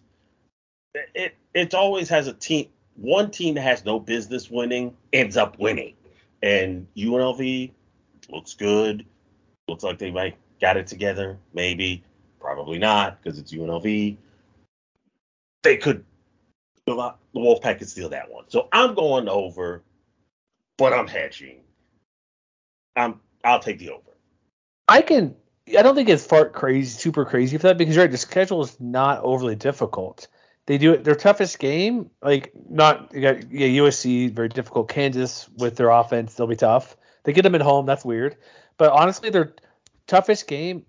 it 1.13 1.35
it 1.53 1.73
always 1.73 2.09
has 2.09 2.27
a 2.27 2.33
team. 2.33 2.69
One 2.95 3.31
team 3.31 3.55
that 3.55 3.61
has 3.61 3.85
no 3.85 3.99
business 3.99 4.49
winning 4.49 4.95
ends 5.11 5.37
up 5.37 5.57
winning, 5.59 5.95
and 6.41 6.87
UNLV 6.95 7.71
looks 8.29 8.53
good. 8.53 9.05
Looks 9.67 9.83
like 9.83 9.97
they 9.97 10.11
might 10.11 10.37
got 10.59 10.77
it 10.77 10.87
together. 10.87 11.37
Maybe, 11.53 12.03
probably 12.39 12.79
not, 12.79 13.21
because 13.21 13.39
it's 13.39 13.53
UNLV. 13.53 14.17
They 15.63 15.77
could. 15.77 16.03
The 16.85 17.13
Wolfpack 17.35 17.79
could 17.79 17.89
steal 17.89 18.09
that 18.09 18.29
one. 18.29 18.45
So 18.49 18.67
I'm 18.71 18.93
going 18.93 19.29
over, 19.29 19.83
but 20.77 20.91
I'm 20.91 21.07
hedging. 21.07 21.61
I'm 22.95 23.21
I'll 23.43 23.59
take 23.59 23.79
the 23.79 23.91
over. 23.91 24.17
I 24.87 25.01
can. 25.01 25.35
I 25.77 25.81
don't 25.81 25.95
think 25.95 26.09
it's 26.09 26.25
far 26.25 26.49
crazy, 26.49 26.89
super 26.89 27.23
crazy 27.23 27.57
for 27.57 27.67
that 27.67 27.77
because 27.77 27.95
you're 27.95 28.03
right. 28.03 28.11
The 28.11 28.17
schedule 28.17 28.61
is 28.63 28.77
not 28.81 29.21
overly 29.23 29.55
difficult. 29.55 30.27
They 30.65 30.77
do 30.77 30.93
it. 30.93 31.03
Their 31.03 31.15
toughest 31.15 31.59
game, 31.59 32.09
like 32.21 32.51
not 32.69 33.11
yeah 33.13 33.33
USC 33.33 34.31
very 34.31 34.49
difficult. 34.49 34.89
Kansas 34.89 35.49
with 35.57 35.75
their 35.75 35.89
offense, 35.89 36.33
they'll 36.35 36.47
be 36.47 36.55
tough. 36.55 36.95
They 37.23 37.33
get 37.33 37.43
them 37.43 37.55
at 37.55 37.61
home. 37.61 37.85
That's 37.85 38.03
weird. 38.03 38.35
But 38.83 38.91
honestly, 38.91 39.29
their 39.29 39.53
toughest 40.07 40.45
game 40.45 40.85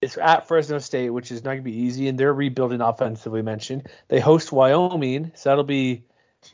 is 0.00 0.16
at 0.16 0.48
Fresno 0.48 0.78
State, 0.78 1.10
which 1.10 1.30
is 1.30 1.44
not 1.44 1.50
going 1.50 1.58
to 1.58 1.62
be 1.62 1.76
easy, 1.76 2.08
and 2.08 2.18
they're 2.18 2.32
rebuilding 2.32 2.80
offensively. 2.80 3.42
Mentioned 3.42 3.86
they 4.08 4.18
host 4.18 4.50
Wyoming, 4.50 5.30
so 5.34 5.50
that'll 5.50 5.62
be. 5.62 6.04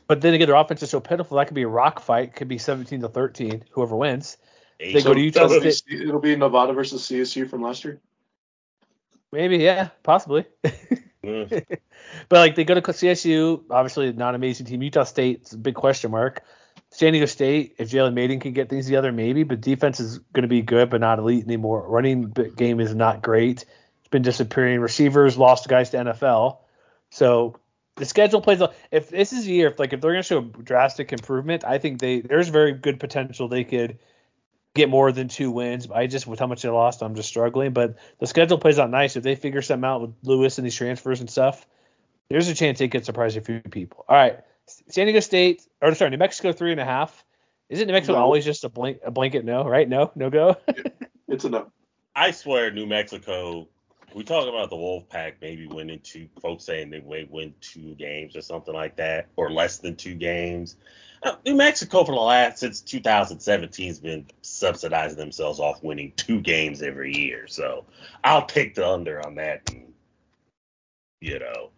But 0.05 0.19
then 0.19 0.33
again, 0.33 0.49
their 0.49 0.57
offense 0.57 0.83
is 0.83 0.89
so 0.89 0.99
pitiful 0.99 1.37
that 1.37 1.47
could 1.47 1.55
be 1.55 1.61
a 1.61 1.67
rock 1.69 2.01
fight. 2.01 2.35
Could 2.35 2.49
be 2.49 2.57
17 2.57 2.99
to 2.99 3.07
13, 3.07 3.63
whoever 3.71 3.95
wins. 3.95 4.35
They 4.81 5.01
go 5.01 5.13
to 5.13 5.21
Utah 5.21 5.45
it'll, 5.45 5.61
be, 5.61 5.71
State. 5.71 6.01
it'll 6.01 6.19
be 6.19 6.35
Nevada 6.35 6.73
versus 6.73 7.03
CSU 7.03 7.49
from 7.49 7.61
last 7.61 7.85
year. 7.85 8.01
Maybe, 9.31 9.59
yeah, 9.59 9.91
possibly. 10.03 10.43
Mm. 11.23 11.65
But 12.27 12.39
like 12.39 12.55
they 12.55 12.65
go 12.65 12.73
to 12.73 12.81
CSU, 12.81 13.63
obviously 13.69 14.11
not 14.11 14.29
an 14.29 14.35
amazing 14.35 14.65
team. 14.65 14.81
Utah 14.81 15.03
State's 15.05 15.53
a 15.53 15.57
big 15.57 15.75
question 15.75 16.11
mark. 16.11 16.43
San 16.91 17.13
Diego 17.13 17.27
State, 17.27 17.75
if 17.77 17.91
Jalen 17.91 18.13
Mayden 18.13 18.39
can 18.39 18.53
get 18.53 18.69
things 18.69 18.85
together, 18.85 19.11
maybe. 19.11 19.43
But 19.43 19.61
defense 19.61 19.99
is 19.99 20.17
going 20.33 20.41
to 20.41 20.47
be 20.47 20.61
good, 20.61 20.89
but 20.89 21.01
not 21.01 21.19
elite 21.19 21.45
anymore. 21.45 21.87
Running 21.87 22.31
game 22.31 22.79
is 22.79 22.95
not 22.95 23.21
great. 23.21 23.65
It's 23.99 24.07
been 24.09 24.23
disappearing. 24.23 24.79
Receivers 24.79 25.37
lost 25.37 25.67
guys 25.67 25.91
to 25.91 25.97
NFL. 25.97 26.57
So 27.11 27.59
the 27.95 28.05
schedule 28.05 28.41
plays. 28.41 28.61
If 28.91 29.09
this 29.09 29.33
is 29.33 29.45
a 29.45 29.51
year, 29.51 29.67
if 29.67 29.77
like 29.79 29.93
if 29.93 30.01
they're 30.01 30.13
going 30.13 30.23
to 30.23 30.27
show 30.27 30.41
drastic 30.41 31.13
improvement, 31.13 31.63
I 31.63 31.77
think 31.77 31.99
they 31.99 32.21
there's 32.21 32.49
very 32.49 32.73
good 32.73 32.99
potential 32.99 33.47
they 33.47 33.63
could 33.63 33.99
get 34.73 34.89
more 34.89 35.11
than 35.11 35.27
two 35.27 35.51
wins. 35.51 35.89
I 35.91 36.07
just 36.07 36.25
with 36.25 36.39
how 36.39 36.47
much 36.47 36.61
they 36.61 36.69
lost, 36.69 37.03
I'm 37.03 37.15
just 37.15 37.29
struggling. 37.29 37.73
But 37.73 37.97
the 38.19 38.27
schedule 38.27 38.57
plays 38.57 38.79
out 38.79 38.89
nice. 38.89 39.15
If 39.15 39.23
they 39.23 39.35
figure 39.35 39.61
something 39.61 39.87
out 39.87 40.01
with 40.01 40.13
Lewis 40.23 40.57
and 40.57 40.65
these 40.65 40.75
transfers 40.75 41.19
and 41.19 41.29
stuff, 41.29 41.67
there's 42.29 42.47
a 42.47 42.55
chance 42.55 42.79
they 42.79 42.87
could 42.87 43.05
surprise 43.05 43.35
a 43.35 43.41
few 43.41 43.59
people. 43.59 44.05
All 44.07 44.15
right, 44.15 44.39
San 44.89 45.05
Diego 45.05 45.19
State, 45.19 45.67
or 45.81 45.93
sorry, 45.95 46.11
New 46.11 46.17
Mexico 46.17 46.51
three 46.51 46.71
and 46.71 46.79
a 46.81 46.85
half. 46.85 47.25
Isn't 47.69 47.87
New 47.87 47.93
Mexico 47.93 48.13
No. 48.17 48.23
always 48.23 48.45
just 48.45 48.63
a 48.63 48.69
blank 48.69 48.99
a 49.03 49.11
blanket 49.11 49.45
no? 49.45 49.63
Right? 49.63 49.87
No, 49.87 50.11
no 50.15 50.29
go. 50.29 50.55
It's 51.27 51.45
a 51.45 51.49
no. 51.49 51.71
I 52.15 52.31
swear, 52.31 52.71
New 52.71 52.87
Mexico. 52.87 53.67
We 54.15 54.23
talk 54.23 54.47
about 54.49 54.71
the 54.71 54.75
Wolfpack 54.75 55.33
maybe 55.41 55.67
winning 55.67 55.99
two. 56.01 56.27
Folks 56.41 56.65
saying 56.65 56.89
they 56.89 57.01
may 57.01 57.27
win 57.29 57.53
two 57.61 57.93
games 57.93 58.35
or 58.35 58.41
something 58.41 58.73
like 58.73 58.95
that, 58.95 59.27
or 59.35 59.51
less 59.51 59.77
than 59.77 59.95
two 59.95 60.15
games. 60.15 60.75
Uh, 61.21 61.35
New 61.45 61.53
Mexico 61.55 62.03
for 62.03 62.15
the 62.15 62.19
last 62.21 62.57
since 62.57 62.81
2017 62.81 63.87
has 63.87 63.99
been 63.99 64.25
subsidizing 64.41 65.19
themselves 65.19 65.59
off 65.59 65.83
winning 65.83 66.13
two 66.15 66.41
games 66.41 66.81
every 66.81 67.15
year. 67.15 67.45
So 67.45 67.85
I'll 68.23 68.45
take 68.47 68.73
the 68.73 68.87
under 68.89 69.23
on 69.23 69.35
that. 69.35 69.69
And, 69.69 69.93
you 71.21 71.37
know, 71.37 71.69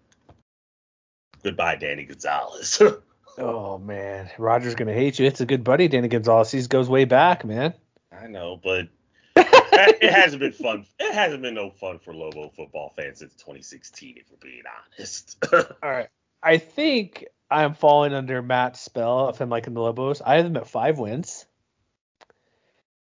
goodbye, 1.43 1.75
Danny 1.75 2.03
Gonzales. 2.03 2.81
oh 3.37 3.77
man, 3.77 4.29
Roger's 4.37 4.75
gonna 4.75 4.93
hate 4.93 5.19
you. 5.19 5.25
It's 5.25 5.41
a 5.41 5.45
good 5.45 5.63
buddy, 5.63 5.87
Danny 5.87 6.07
Gonzales. 6.07 6.51
He 6.51 6.61
goes 6.67 6.89
way 6.89 7.05
back, 7.05 7.45
man. 7.45 7.73
I 8.11 8.27
know, 8.27 8.59
but 8.61 8.87
it 9.35 10.11
hasn't 10.11 10.41
been 10.41 10.51
fun. 10.53 10.85
It 10.99 11.13
hasn't 11.13 11.41
been 11.41 11.55
no 11.55 11.69
fun 11.69 11.99
for 11.99 12.13
Lobo 12.13 12.49
football 12.49 12.93
fans 12.95 13.19
since 13.19 13.33
2016, 13.35 14.17
if 14.17 14.25
we're 14.29 14.37
being 14.37 14.63
honest. 14.97 15.43
All 15.53 15.89
right. 15.89 16.09
I 16.43 16.57
think 16.57 17.25
I'm 17.49 17.73
falling 17.75 18.13
under 18.13 18.41
Matt's 18.41 18.81
spell 18.81 19.29
of 19.29 19.37
him 19.37 19.49
liking 19.49 19.73
the 19.73 19.81
Lobos. 19.81 20.21
I 20.21 20.35
have 20.35 20.45
them 20.45 20.57
at 20.57 20.67
five 20.67 20.97
wins. 20.97 21.45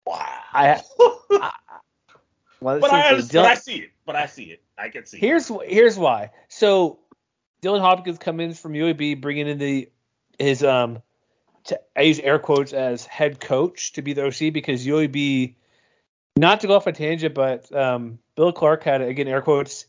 wow. 0.05 0.27
I, 0.53 0.83
I 1.31 1.53
well, 2.61 2.79
but, 2.79 2.93
I 2.93 3.09
understand, 3.09 3.31
Dylan- 3.31 3.43
but 3.45 3.51
I 3.51 3.55
see 3.55 3.77
it. 3.77 3.91
But 4.05 4.17
I 4.17 4.27
see 4.27 4.45
it. 4.45 4.63
I 4.77 4.89
can 4.91 5.07
see 5.07 5.17
it. 5.17 5.21
Here's 5.21 5.49
wh- 5.49 5.65
here's 5.67 5.99
why. 5.99 6.31
So 6.49 6.99
Dylan 7.63 7.81
Hopkins 7.81 8.19
comes 8.19 8.41
in 8.41 8.55
from 8.55 8.73
UAB, 8.73 9.21
bringing 9.21 9.49
in 9.49 9.59
the 9.59 9.91
his 10.39 10.65
um, 10.65 11.03
To, 11.65 11.81
I 11.97 12.03
use 12.03 12.19
air 12.19 12.39
quotes 12.39 12.73
as 12.73 13.05
head 13.05 13.41
coach 13.41 13.93
to 13.93 14.03
be 14.03 14.13
the 14.13 14.27
OC 14.27 14.53
because 14.53 14.87
UAB 14.87 15.55
Not 16.37 16.61
to 16.61 16.67
go 16.67 16.77
off 16.77 16.87
a 16.87 16.93
tangent, 16.93 17.35
but 17.35 17.71
um, 17.75 18.19
Bill 18.35 18.53
Clark 18.53 18.85
had 18.85 19.03
again 19.03 19.29
air 19.29 19.43
quotes. 19.43 19.87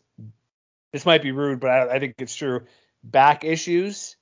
This 0.91 1.05
might 1.05 1.23
be 1.23 1.31
rude, 1.31 1.61
but 1.61 1.69
I, 1.69 1.95
I 1.95 1.99
think 1.99 2.15
it's 2.19 2.35
true. 2.35 2.65
Back 3.03 3.45
issues 3.45 4.17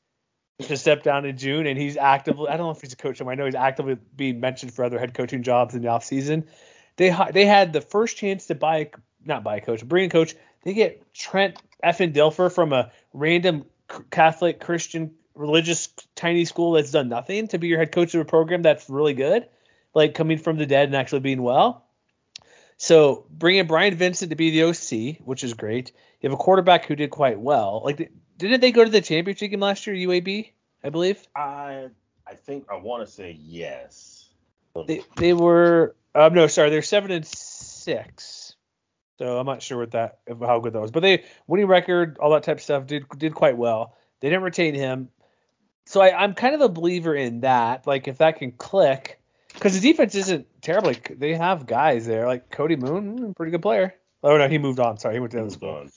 to 0.60 0.78
step 0.78 1.04
down 1.04 1.26
in 1.26 1.38
June, 1.38 1.66
and 1.66 1.78
he's 1.78 1.98
actively. 1.98 2.50
I 2.50 2.58
don't 2.58 2.68
know 2.68 2.72
if 2.72 2.82
he's 2.82 2.94
a 2.94 2.98
coach. 2.98 3.22
I 3.22 3.36
know 3.36 3.46
he's 3.46 3.56
actively 3.56 3.98
being 4.16 4.40
mentioned 4.40 4.74
for 4.74 4.86
other 4.86 5.00
head 5.00 5.14
coaching 5.14 5.42
jobs 5.42 5.74
in 5.74 5.82
the 5.82 5.88
off 5.88 6.04
season. 6.04 6.46
They 6.98 7.16
they 7.32 7.46
had 7.46 7.74
the 7.74 7.82
first 7.82 8.18
chance 8.18 8.48
to 8.48 8.56
buy 8.56 8.92
not 9.26 9.44
buy 9.44 9.58
a 9.58 9.62
coach, 9.62 9.86
bring 9.86 10.06
a 10.06 10.10
coach. 10.10 10.36
They 10.64 10.74
get 10.74 11.14
Trent 11.14 11.62
effing 11.84 12.14
Dilfer 12.14 12.54
from 12.54 12.74
a 12.74 12.92
random 13.14 13.66
Catholic 14.12 14.60
Christian 14.60 15.12
religious 15.36 15.88
tiny 16.16 16.46
school 16.46 16.74
that's 16.74 16.92
done 16.92 17.10
nothing 17.10 17.48
to 17.48 17.58
be 17.58 17.68
your 17.68 17.80
head 17.80 17.92
coach 17.92 18.14
of 18.14 18.22
a 18.22 18.26
program 18.26 18.62
that's 18.62 18.90
really 18.90 19.14
good, 19.14 19.48
like 19.94 20.14
coming 20.14 20.38
from 20.38 20.58
the 20.58 20.66
dead 20.66 20.90
and 20.90 20.96
actually 20.96 21.22
being 21.22 21.42
well. 21.42 21.86
So 22.78 23.26
bringing 23.30 23.68
Bryant 23.68 23.98
Vincent 23.98 24.30
to 24.30 24.36
be 24.36 24.52
the 24.52 24.64
OC, 24.64 25.26
which 25.26 25.44
is 25.44 25.54
great. 25.54 25.92
You 26.22 26.30
have 26.30 26.40
a 26.40 26.42
quarterback 26.42 26.86
who 26.86 26.96
did 26.96 27.10
quite 27.10 27.40
well. 27.40 27.82
Like, 27.84 28.12
didn't 28.38 28.62
they 28.62 28.72
go 28.72 28.84
to 28.84 28.90
the 28.90 29.02
championship 29.02 29.52
game 29.52 29.60
last 29.60 29.86
year, 29.86 29.96
UAB? 29.96 30.52
I 30.84 30.90
believe. 30.90 31.26
I 31.36 31.90
I 32.26 32.36
think 32.36 32.68
I 32.72 32.76
want 32.76 33.06
to 33.06 33.12
say 33.12 33.38
yes. 33.42 34.30
They 34.88 35.02
they 35.18 35.34
were 35.34 35.96
um 36.16 36.34
no 36.34 36.48
sorry 36.48 36.70
they're 36.70 36.82
seven 36.82 37.12
and 37.12 37.26
six. 37.26 38.49
So 39.20 39.38
I'm 39.38 39.46
not 39.46 39.62
sure 39.62 39.80
what 39.80 39.92
that 39.92 40.20
how 40.30 40.60
good 40.60 40.72
that 40.72 40.80
was, 40.80 40.92
but 40.92 41.02
they 41.02 41.26
winning 41.46 41.68
record 41.68 42.18
all 42.20 42.32
that 42.32 42.44
type 42.44 42.56
of 42.58 42.64
stuff 42.64 42.88
did 42.88 43.04
did 43.18 43.36
quite 43.36 43.58
well. 43.58 43.94
They 44.22 44.30
didn't 44.30 44.44
retain 44.44 44.74
him, 44.74 45.10
so 45.86 46.00
I, 46.00 46.24
I'm 46.24 46.34
kind 46.36 46.56
of 46.56 46.62
a 46.62 46.70
believer 46.70 47.14
in 47.14 47.42
that. 47.42 47.86
Like 47.86 48.08
if 48.08 48.20
that 48.20 48.38
can 48.38 48.54
click, 48.54 49.20
because 49.54 49.74
the 49.74 49.82
defense 49.82 50.16
isn't 50.16 50.48
terrible. 50.62 50.88
Like, 50.88 51.20
they 51.20 51.36
have 51.36 51.66
guys 51.66 52.06
there, 52.06 52.28
like 52.28 52.50
Cody 52.50 52.78
Moon, 52.78 53.18
hmm, 53.18 53.32
pretty 53.34 53.52
good 53.52 53.62
player. 53.62 53.94
Oh 54.24 54.38
no, 54.38 54.48
he 54.48 54.58
moved 54.58 54.80
on. 54.80 54.98
Sorry, 55.00 55.16
he 55.16 55.20
went 55.20 55.34
to 55.34 55.44
the 55.44 55.52
school. 55.52 55.88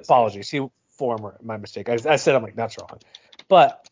Apologies, 0.00 0.48
he 0.48 0.64
former 0.90 1.36
my 1.42 1.56
mistake. 1.56 1.88
I, 1.88 1.98
I 2.08 2.14
said 2.14 2.36
I'm 2.36 2.44
like 2.44 2.54
that's 2.54 2.78
wrong, 2.78 3.00
but 3.48 3.88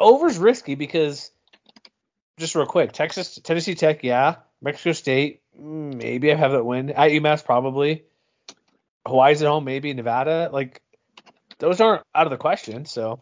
over's 0.00 0.38
risky 0.38 0.76
because 0.76 1.30
just 2.38 2.54
real 2.54 2.64
quick, 2.64 2.92
Texas, 2.92 3.38
Tennessee 3.44 3.74
Tech, 3.74 4.02
yeah, 4.02 4.36
Mexico 4.62 4.92
State, 4.92 5.41
maybe 5.58 6.32
I 6.32 6.36
have 6.36 6.52
that 6.52 6.64
win. 6.64 6.90
At 6.90 7.10
UMass, 7.10 7.44
probably. 7.44 8.04
Hawaii's 9.06 9.42
at 9.42 9.48
home, 9.48 9.64
maybe 9.64 9.92
Nevada. 9.94 10.50
Like 10.52 10.80
those 11.58 11.80
aren't 11.80 12.02
out 12.14 12.26
of 12.26 12.30
the 12.30 12.36
question. 12.36 12.84
So 12.84 13.20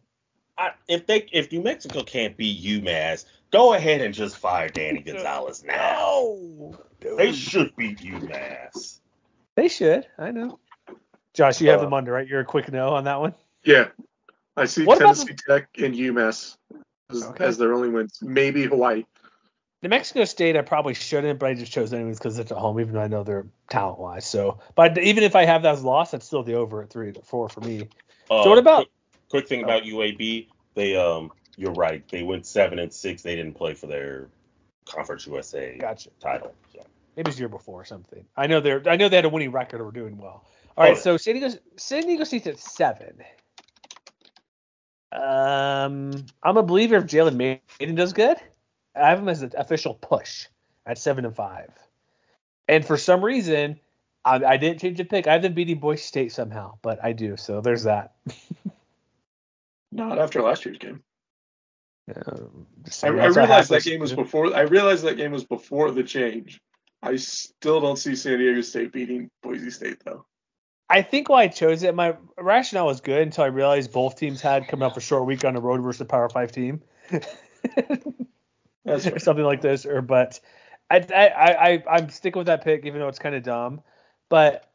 I, 0.59 0.73
if 0.89 1.07
they 1.07 1.27
if 1.33 1.51
New 1.53 1.63
Mexico 1.63 2.03
can't 2.03 2.37
beat 2.37 2.63
UMass, 2.63 3.25
go 3.51 3.75
ahead 3.75 4.01
and 4.01 4.15
just 4.15 4.37
fire 4.37 4.69
Danny 4.69 5.01
Gonzales 5.07 5.65
now. 5.65 6.37
No, 7.03 7.17
they 7.17 7.33
should 7.33 7.75
beat 7.77 7.99
UMass. 7.99 9.01
They 9.57 9.69
should. 9.69 10.07
I 10.19 10.31
know. 10.31 10.59
Josh, 11.33 11.61
you 11.61 11.71
have 11.71 11.81
uh, 11.81 11.85
them 11.85 11.95
under, 11.95 12.13
right? 12.13 12.27
You're 12.27 12.41
a 12.41 12.45
quick 12.45 12.71
no 12.71 12.91
on 12.91 13.05
that 13.05 13.21
one. 13.21 13.35
Yeah, 13.65 13.89
I 14.57 14.67
see 14.67 14.85
what 14.85 14.99
Tennessee 14.99 15.35
Tech 15.47 15.69
and 15.79 15.95
UMass 15.95 16.57
as, 17.11 17.25
okay. 17.25 17.45
as, 17.45 17.59
their 17.59 17.73
only 17.73 17.89
wins. 17.89 18.19
Maybe 18.23 18.65
Hawaii. 18.65 19.05
New 19.83 19.89
Mexico 19.89 20.25
State, 20.25 20.57
I 20.57 20.63
probably 20.63 20.93
shouldn't, 20.93 21.39
but 21.39 21.49
I 21.49 21.55
just 21.55 21.73
chose 21.73 21.93
anyways 21.93 22.19
because 22.19 22.39
it's 22.39 22.53
at 22.53 22.59
home, 22.59 22.79
even 22.81 22.93
though 22.93 23.01
I 23.01 23.09
know 23.09 23.23
they're 23.23 23.47
talent 23.71 23.99
wise. 23.99 24.27
So, 24.27 24.59
but 24.75 24.99
even 24.99 25.25
if 25.25 25.35
I 25.35 25.47
have 25.47 25.63
that 25.63 25.75
as 25.75 25.83
loss, 25.83 26.11
that's 26.11 26.27
still 26.27 26.43
the 26.43 26.55
over 26.55 26.83
at 26.83 26.91
three 26.91 27.13
to 27.13 27.23
four 27.23 27.49
for 27.49 27.61
me. 27.61 27.89
Uh, 28.31 28.43
so 28.43 28.51
what 28.51 28.59
about? 28.59 28.77
Quick, 28.77 28.89
quick 29.31 29.49
thing 29.49 29.65
about 29.65 29.85
UAB, 29.85 30.49
they 30.75 30.97
um, 30.97 31.33
you're 31.57 31.73
right, 31.73 32.07
they 32.09 32.23
went 32.23 32.47
seven 32.47 32.79
and 32.79 32.93
six. 32.93 33.23
They 33.23 33.37
didn't 33.37 33.55
play 33.55 33.75
for 33.75 33.87
their 33.87 34.29
Conference 34.85 35.27
USA 35.27 35.79
gotcha. 35.79 36.11
title. 36.21 36.55
So. 36.75 36.81
Maybe 37.17 37.29
it 37.29 37.33
was 37.33 37.39
year 37.39 37.49
before 37.49 37.81
or 37.81 37.85
something. 37.85 38.25
I 38.37 38.47
know 38.47 38.61
they're 38.61 38.83
I 38.87 38.97
know 38.97 39.09
they 39.09 39.17
had 39.17 39.25
a 39.25 39.31
winning 39.31 39.53
record 39.53 39.81
or 39.81 39.85
were 39.85 39.93
doing 39.93 40.19
well. 40.19 40.45
All 40.77 40.85
right, 40.85 40.97
oh, 40.97 41.01
so 41.01 41.17
San 41.17 41.35
Diego 41.35 41.55
San 41.77 42.03
Diego 42.03 42.25
State's 42.25 42.47
at 42.47 42.59
seven. 42.59 43.23
Um, 45.13 46.13
I'm 46.43 46.57
a 46.57 46.63
believer 46.63 46.97
if 46.97 47.05
Jalen 47.05 47.37
Mayden 47.37 47.95
does 47.95 48.13
good. 48.13 48.37
I 48.95 49.11
have 49.11 49.19
him 49.19 49.29
as 49.29 49.43
an 49.43 49.53
official 49.57 49.95
push 49.95 50.47
at 50.87 50.99
seven 50.99 51.25
and 51.25 51.35
five. 51.35 51.71
And 52.69 52.85
for 52.85 52.97
some 52.97 53.25
reason, 53.25 53.81
I, 54.25 54.37
I 54.45 54.57
didn't 54.57 54.81
change 54.81 54.99
the 54.99 55.05
pick. 55.05 55.27
I 55.27 55.33
have 55.33 55.43
them 55.43 55.55
beating 55.55 55.79
Boise 55.79 56.03
State 56.03 56.33
somehow, 56.33 56.79
but 56.83 57.03
I 57.03 57.13
do. 57.13 57.37
So 57.37 57.61
there's 57.61 57.85
that. 57.85 58.15
Not 59.93 60.19
after 60.19 60.43
last 60.43 60.65
year's 60.65 60.79
game. 60.79 61.03
Um, 62.15 62.67
I, 63.03 63.09
I 63.09 63.27
realized 63.27 63.71
that 63.71 63.85
game 63.85 64.01
was 64.01 64.13
before. 64.13 64.55
I 64.55 64.63
realized 64.63 65.05
that 65.05 65.17
game 65.17 65.33
was 65.33 65.45
before 65.45 65.91
the 65.91 66.03
change. 66.03 66.61
I 67.03 67.17
still 67.17 67.81
don't 67.81 67.97
see 67.97 68.15
San 68.15 68.39
Diego 68.39 68.61
State 68.61 68.93
beating 68.93 69.31
Boise 69.43 69.71
State 69.71 69.99
though. 70.05 70.27
I 70.89 71.03
think 71.03 71.29
why 71.29 71.43
I 71.43 71.49
chose 71.49 71.85
it, 71.85 71.95
my 71.95 72.17
rationale 72.37 72.87
was 72.87 73.01
good 73.01 73.23
until 73.23 73.45
I 73.45 73.49
realized 73.49 73.93
both 73.93 74.17
teams 74.17 74.41
had 74.41 74.67
coming 74.67 74.85
up 74.85 74.97
a 74.97 75.01
short 75.01 75.25
week 75.25 75.45
on 75.45 75.55
the 75.55 75.61
road 75.61 75.83
versus 75.83 76.01
a 76.01 76.05
Power 76.05 76.29
Five 76.29 76.51
team, 76.51 76.83
or 78.85 79.19
something 79.19 79.45
like 79.45 79.61
this. 79.61 79.87
Or 79.87 80.03
but 80.03 80.41
I 80.91 80.99
I 80.99 81.71
I 81.71 81.85
I'm 81.91 82.11
sticking 82.11 82.39
with 82.39 82.47
that 82.47 82.65
pick 82.65 82.85
even 82.85 83.01
though 83.01 83.09
it's 83.09 83.19
kind 83.19 83.35
of 83.35 83.43
dumb. 83.43 83.83
But 84.29 84.71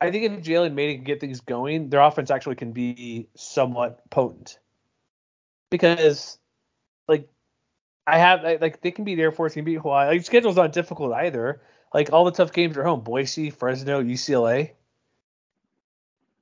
I 0.00 0.10
think 0.10 0.24
if 0.24 0.44
Jalen 0.44 0.74
Mayden 0.74 0.96
can 0.96 1.04
get 1.04 1.20
things 1.20 1.40
going, 1.40 1.90
their 1.90 2.00
offense 2.00 2.30
actually 2.30 2.56
can 2.56 2.72
be 2.72 3.28
somewhat 3.34 4.08
potent 4.10 4.58
because 5.70 6.38
like 7.08 7.28
I 8.06 8.18
have 8.18 8.42
like 8.60 8.80
they 8.80 8.90
can 8.90 9.04
beat 9.04 9.18
Air 9.18 9.32
Force, 9.32 9.54
can 9.54 9.64
beat 9.64 9.78
Hawaii. 9.78 10.08
Like 10.08 10.24
schedule's 10.24 10.56
not 10.56 10.72
difficult 10.72 11.12
either. 11.12 11.62
Like 11.92 12.12
all 12.12 12.24
the 12.24 12.32
tough 12.32 12.52
games 12.52 12.76
are 12.76 12.84
home: 12.84 13.00
Boise, 13.00 13.50
Fresno, 13.50 14.02
UCLA 14.02 14.72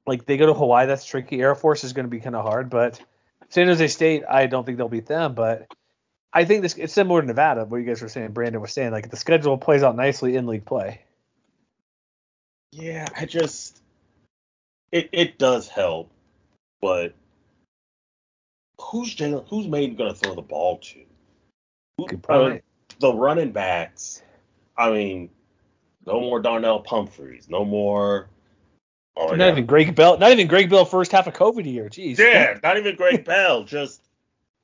like 0.07 0.27
they 0.27 0.37
go 0.37 0.47
to 0.47 0.55
Hawaii, 0.55 0.87
that's 0.87 1.05
tricky. 1.05 1.41
Air 1.41 1.55
Force 1.55 1.85
is 1.85 1.93
going 1.93 2.07
to 2.07 2.11
be 2.11 2.21
kind 2.21 2.35
of 2.35 2.45
hard, 2.45 2.71
but 2.71 3.01
San 3.49 3.67
Jose 3.69 3.87
State, 3.89 4.25
I 4.29 4.47
don't 4.47 4.65
think 4.65 4.79
they'll 4.79 4.89
beat 4.89 5.07
them. 5.07 5.35
But 5.35 5.73
I 6.33 6.45
think 6.45 6.63
this 6.63 6.75
it's 6.75 6.93
similar 6.93 7.21
to 7.21 7.27
Nevada, 7.27 7.65
what 7.65 7.79
you 7.79 7.85
guys 7.85 8.01
were 8.01 8.09
saying. 8.09 8.33
Brandon 8.33 8.61
was 8.61 8.73
saying 8.73 8.93
like 8.93 9.11
the 9.11 9.17
schedule 9.17 9.59
plays 9.59 9.83
out 9.83 9.97
nicely 9.97 10.37
in 10.37 10.47
league 10.47 10.65
play. 10.65 11.01
Yeah, 12.73 13.07
I 13.17 13.27
just 13.27 13.81
it 14.91 15.11
it 15.13 15.39
does 15.39 15.69
help, 15.69 16.11
but 16.81 17.15
who's 18.81 19.15
Jalen? 19.15 19.47
Who's 19.49 19.69
Mayden 19.69 19.97
going 19.97 20.13
to 20.13 20.19
throw 20.19 20.35
the 20.35 20.43
ball 20.43 20.79
to? 20.79 21.01
Uh, 22.29 22.59
the 22.99 23.13
running 23.13 23.53
backs. 23.53 24.23
I 24.77 24.91
mean, 24.91 25.29
no 26.07 26.21
more 26.21 26.41
Donnel 26.41 26.81
Pumphreys, 26.81 27.49
no 27.49 27.65
more 27.65 28.29
Oh, 29.17 29.27
not 29.35 29.39
yeah. 29.39 29.51
even 29.53 29.67
Greg 29.67 29.95
Bell. 29.95 30.19
Not 30.19 30.33
even 30.33 30.47
Greg 30.47 30.71
Bell 30.71 30.85
first 30.85 31.13
half 31.13 31.27
of 31.27 31.35
COVID 31.35 31.71
year. 31.71 31.89
Jeez. 31.89 32.19
Yeah, 32.19 32.59
not 32.63 32.79
even 32.79 32.97
Greg 32.97 33.25
Bell. 33.27 33.65
Just 33.65 34.01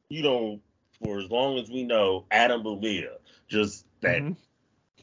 you 0.08 0.22
know, 0.22 0.60
for 1.02 1.18
as 1.18 1.30
long 1.30 1.58
as 1.58 1.70
we 1.70 1.84
know, 1.84 2.24
Adam 2.30 2.62
Bubia, 2.62 3.16
just 3.48 3.84
that 4.00 4.22
mm-hmm. 4.22 4.32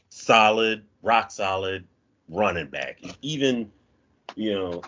solid, 0.10 0.84
rock 1.02 1.32
solid 1.32 1.86
running 2.30 2.68
back. 2.68 3.00
Even 3.22 3.72
you 4.36 4.54
know 4.54 4.82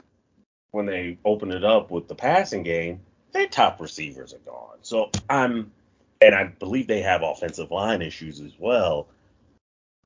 when 0.71 0.85
they 0.85 1.17
open 1.25 1.51
it 1.51 1.63
up 1.63 1.91
with 1.91 2.07
the 2.07 2.15
passing 2.15 2.63
game, 2.63 2.99
their 3.31 3.47
top 3.47 3.79
receivers 3.79 4.33
are 4.33 4.39
gone. 4.39 4.77
So 4.81 5.11
I'm, 5.29 5.71
and 6.21 6.35
I 6.35 6.45
believe 6.45 6.87
they 6.87 7.01
have 7.01 7.23
offensive 7.23 7.71
line 7.71 8.01
issues 8.01 8.41
as 8.41 8.53
well. 8.59 9.07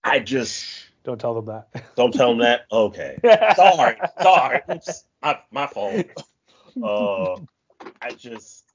I 0.03 0.19
just 0.19 0.87
don't 1.03 1.19
tell 1.19 1.33
them 1.33 1.45
that. 1.45 1.95
Don't 1.95 2.13
tell 2.13 2.29
them 2.29 2.39
that. 2.39 2.65
Okay. 2.71 3.17
sorry. 3.55 3.97
Sorry. 4.21 4.61
Oops. 4.71 5.05
My, 5.21 5.39
my 5.51 5.67
fault. 5.67 6.05
Uh, 6.81 7.35
I 8.01 8.11
just, 8.11 8.70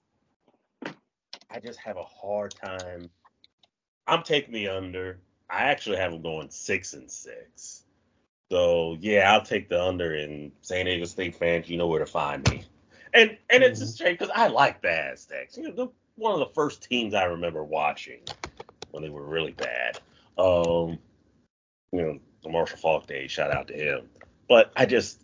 I 1.56 1.60
just 1.60 1.78
have 1.78 1.96
a 1.96 2.04
hard 2.04 2.54
time. 2.54 3.08
I'm 4.06 4.22
taking 4.22 4.52
the 4.52 4.68
under. 4.68 5.20
I 5.48 5.62
actually 5.62 5.96
have 5.96 6.12
them 6.12 6.20
going 6.20 6.50
six 6.50 6.92
and 6.92 7.10
six. 7.10 7.82
So 8.52 8.98
yeah, 9.00 9.32
I'll 9.32 9.42
take 9.42 9.70
the 9.70 9.82
under. 9.82 10.14
And 10.14 10.52
San 10.60 10.84
Diego 10.84 11.06
State 11.06 11.34
fans, 11.34 11.70
you 11.70 11.78
know 11.78 11.86
where 11.86 12.00
to 12.00 12.06
find 12.06 12.46
me. 12.50 12.64
And 13.14 13.38
and 13.48 13.62
it's 13.62 13.80
a 13.80 13.96
shame 13.96 14.12
because 14.12 14.28
I 14.34 14.48
like 14.48 14.82
the 14.82 14.90
Aztecs. 14.90 15.56
You 15.56 15.70
know, 15.70 15.74
the, 15.74 15.88
one 16.16 16.34
of 16.34 16.40
the 16.40 16.54
first 16.54 16.82
teams 16.82 17.14
I 17.14 17.24
remember 17.24 17.64
watching 17.64 18.20
when 18.90 19.02
they 19.02 19.08
were 19.08 19.24
really 19.24 19.52
bad. 19.52 19.98
Um, 20.36 20.98
you 21.90 22.02
know, 22.02 22.18
the 22.42 22.50
Marshall 22.50 22.76
Faulk 22.76 23.06
days. 23.06 23.30
Shout 23.30 23.50
out 23.50 23.68
to 23.68 23.74
him. 23.74 24.10
But 24.46 24.72
I 24.76 24.84
just 24.84 25.22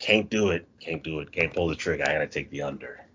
can't 0.00 0.28
do 0.28 0.50
it. 0.50 0.66
Can't 0.80 1.04
do 1.04 1.20
it. 1.20 1.30
Can't 1.30 1.54
pull 1.54 1.68
the 1.68 1.76
trigger. 1.76 2.02
I 2.02 2.14
gotta 2.14 2.26
take 2.26 2.50
the 2.50 2.62
under. 2.62 3.05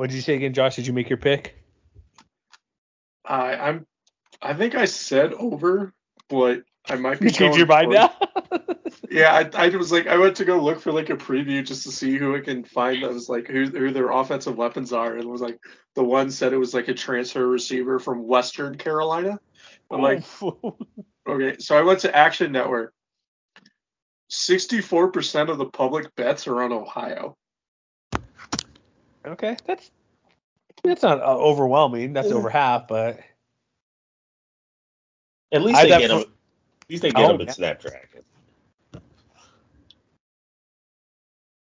What 0.00 0.08
did 0.08 0.16
you 0.16 0.22
say 0.22 0.34
again, 0.34 0.54
Josh? 0.54 0.76
Did 0.76 0.86
you 0.86 0.94
make 0.94 1.10
your 1.10 1.18
pick? 1.18 1.62
I 3.22 3.54
I'm 3.54 3.86
I 4.40 4.54
think 4.54 4.74
I 4.74 4.86
said 4.86 5.34
over, 5.34 5.92
but 6.30 6.62
I 6.88 6.96
might 6.96 7.20
be. 7.20 7.26
You 7.28 7.32
change 7.32 7.58
your 7.58 7.66
mind 7.66 7.90
now? 7.90 8.10
Yeah, 9.10 9.50
I, 9.54 9.66
I 9.66 9.68
was 9.76 9.92
like, 9.92 10.06
I 10.06 10.16
went 10.16 10.36
to 10.36 10.44
go 10.44 10.62
look 10.62 10.80
for 10.80 10.92
like 10.92 11.10
a 11.10 11.16
preview 11.16 11.66
just 11.66 11.82
to 11.82 11.90
see 11.90 12.16
who 12.16 12.34
I 12.34 12.40
can 12.40 12.64
find 12.64 13.02
that 13.02 13.12
was 13.12 13.28
like 13.28 13.48
who, 13.48 13.66
who 13.66 13.90
their 13.90 14.10
offensive 14.10 14.56
weapons 14.56 14.92
are, 14.92 15.12
and 15.12 15.22
it 15.22 15.28
was 15.28 15.42
like 15.42 15.58
the 15.96 16.04
one 16.04 16.30
said 16.30 16.54
it 16.54 16.58
was 16.58 16.72
like 16.72 16.88
a 16.88 16.94
transfer 16.94 17.46
receiver 17.46 17.98
from 17.98 18.26
Western 18.26 18.78
Carolina. 18.78 19.38
I'm 19.90 20.00
like, 20.00 20.24
okay, 21.28 21.58
so 21.58 21.76
I 21.76 21.82
went 21.82 22.00
to 22.00 22.16
Action 22.16 22.52
Network. 22.52 22.94
Sixty-four 24.28 25.10
percent 25.12 25.50
of 25.50 25.58
the 25.58 25.66
public 25.66 26.14
bets 26.16 26.46
are 26.46 26.62
on 26.62 26.72
Ohio. 26.72 27.36
Okay, 29.26 29.56
that's 29.66 29.90
that's 30.82 31.02
not 31.02 31.20
uh, 31.20 31.36
overwhelming. 31.36 32.12
That's 32.12 32.30
over 32.30 32.50
half, 32.50 32.88
but 32.88 33.20
At 35.52 35.62
least 35.62 35.78
I 35.78 35.82
they 35.84 35.88
get 35.88 36.10
for- 36.10 36.18
them. 36.20 36.32
At 36.82 36.90
least 36.90 37.02
they 37.02 37.10
get 37.10 37.24
Oh, 37.24 37.28
them 37.32 37.40
at 37.42 37.46
yeah. 37.48 37.52
Snapdragon. 37.52 38.22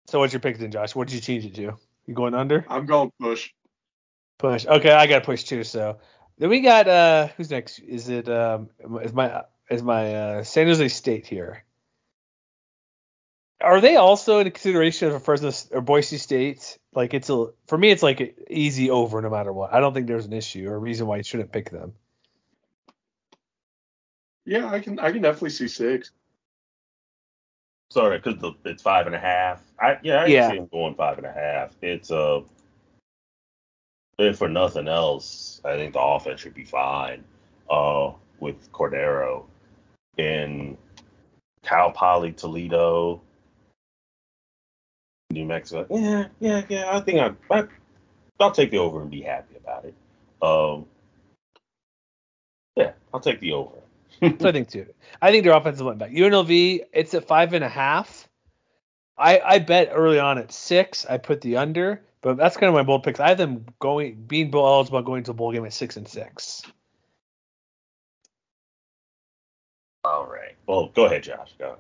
so 0.08 0.20
what's 0.20 0.34
your 0.34 0.40
pick 0.40 0.58
then, 0.58 0.72
Josh? 0.72 0.96
What 0.96 1.08
did 1.08 1.16
you 1.16 1.22
change 1.22 1.46
it 1.46 1.56
to? 1.56 1.78
You 2.08 2.14
going 2.16 2.34
under? 2.34 2.66
I'm 2.68 2.86
going 2.88 3.12
push. 3.20 3.52
Push. 4.40 4.66
Okay, 4.66 4.92
I 4.92 5.06
got 5.06 5.20
to 5.20 5.26
push 5.26 5.44
too. 5.44 5.64
So 5.64 6.00
then 6.38 6.50
we 6.50 6.62
got 6.62 6.88
uh 6.88 7.28
who's 7.38 7.52
next? 7.52 7.80
Is 7.80 8.10
it 8.10 8.28
um 8.30 8.70
is 9.04 9.14
my 9.14 9.44
is 9.70 9.84
my 9.84 10.16
uh, 10.16 10.44
San 10.44 10.66
Jose 10.68 10.88
State 10.88 11.28
here? 11.28 11.64
Are 13.62 13.82
they 13.82 13.98
also 13.98 14.40
in 14.40 14.50
consideration 14.52 15.12
of 15.12 15.24
Fresno 15.24 15.50
S- 15.50 15.68
or 15.72 15.82
Boise 15.82 16.18
State? 16.18 16.78
Like 16.94 17.14
it's 17.14 17.30
a 17.30 17.48
for 17.68 17.78
me, 17.78 17.92
it's 17.92 18.04
like 18.04 18.38
easy 18.50 18.90
over 18.90 19.22
no 19.22 19.30
matter 19.30 19.52
what. 19.52 19.74
I 19.74 19.80
don't 19.80 19.94
think 19.94 20.08
there's 20.08 20.26
an 20.26 20.34
issue 20.34 20.70
or 20.70 20.76
a 20.76 20.80
reason 20.80 21.08
why 21.08 21.18
you 21.18 21.24
shouldn't 21.24 21.52
pick 21.52 21.70
them. 21.70 21.94
Yeah, 24.46 24.70
I 24.70 24.80
can 24.80 24.98
I 25.00 25.12
can 25.12 25.22
definitely 25.22 25.52
see 25.52 25.68
six. 25.68 26.12
Sorry, 27.92 28.20
because 28.20 28.54
it's 28.66 28.82
five 28.82 29.08
and 29.08 29.16
a 29.16 29.20
half. 29.20 29.62
I 29.80 29.98
yeah, 30.04 30.20
I 30.22 30.24
can 30.24 30.32
Yeah. 30.32 30.50
see 30.52 30.56
them 30.58 30.68
going 30.72 30.96
five 30.96 31.18
and 31.18 31.28
a 31.28 31.32
half. 31.32 31.76
It's 31.82 32.12
uh, 32.12 32.42
if 34.18 34.38
for 34.38 34.48
nothing 34.48 34.88
else, 34.88 35.60
I 35.66 35.76
think 35.76 35.94
the 35.94 36.02
offense 36.02 36.40
should 36.42 36.54
be 36.54 36.66
fine. 36.66 37.24
Uh, 37.70 38.14
with 38.40 38.72
Cordeiro 38.72 39.46
in 40.18 40.78
Cal 41.64 41.92
Poly 41.92 42.32
Toledo, 42.32 43.22
New 45.32 45.46
Mexico. 45.46 45.86
Yeah, 45.92 46.28
yeah, 46.40 46.64
yeah. 46.70 46.98
I 46.98 47.02
think 47.02 47.20
I, 47.20 47.56
I 47.56 47.64
I'll 48.40 48.52
take 48.52 48.72
the 48.72 48.80
over 48.80 49.02
and 49.02 49.12
be 49.12 49.22
happy 49.22 49.56
about 49.58 49.86
it. 49.86 49.94
Um, 50.42 50.86
yeah, 52.76 52.94
I'll 53.14 53.20
take 53.20 53.40
the 53.40 53.54
over. 53.54 53.72
So 54.40 54.50
I 54.50 54.52
think 54.52 54.70
too. 54.70 54.88
I 55.22 55.32
think 55.32 55.46
their 55.46 55.54
offensive 55.54 55.86
went 55.86 55.98
back. 56.00 56.12
UNLV, 56.12 56.82
it's 56.92 57.14
at 57.14 57.26
five 57.26 57.54
and 57.54 57.64
a 57.64 57.70
half. 57.70 58.28
I 59.18 59.40
I 59.40 59.60
bet 59.60 59.92
early 59.94 60.20
on 60.20 60.40
at 60.40 60.52
six. 60.52 61.06
I 61.06 61.20
put 61.20 61.42
the 61.42 61.58
under, 61.58 62.02
but 62.22 62.36
that's 62.36 62.58
kind 62.58 62.68
of 62.68 62.74
my 62.74 62.84
bold 62.84 63.04
picks. 63.04 63.20
I 63.20 63.30
have 63.30 63.38
them 63.38 63.66
going 63.80 64.16
being 64.28 64.52
bowl 64.52 64.66
eligible 64.66 65.02
going 65.04 65.24
to 65.24 65.32
a 65.32 65.34
bowl 65.36 65.54
game 65.54 65.64
at 65.66 65.74
six 65.74 65.96
and 65.96 66.08
six. 66.08 66.64
All 70.04 70.26
right. 70.26 70.56
Well, 70.66 70.88
go 70.94 71.06
ahead, 71.06 71.24
Josh. 71.24 71.54
Go. 71.60 71.78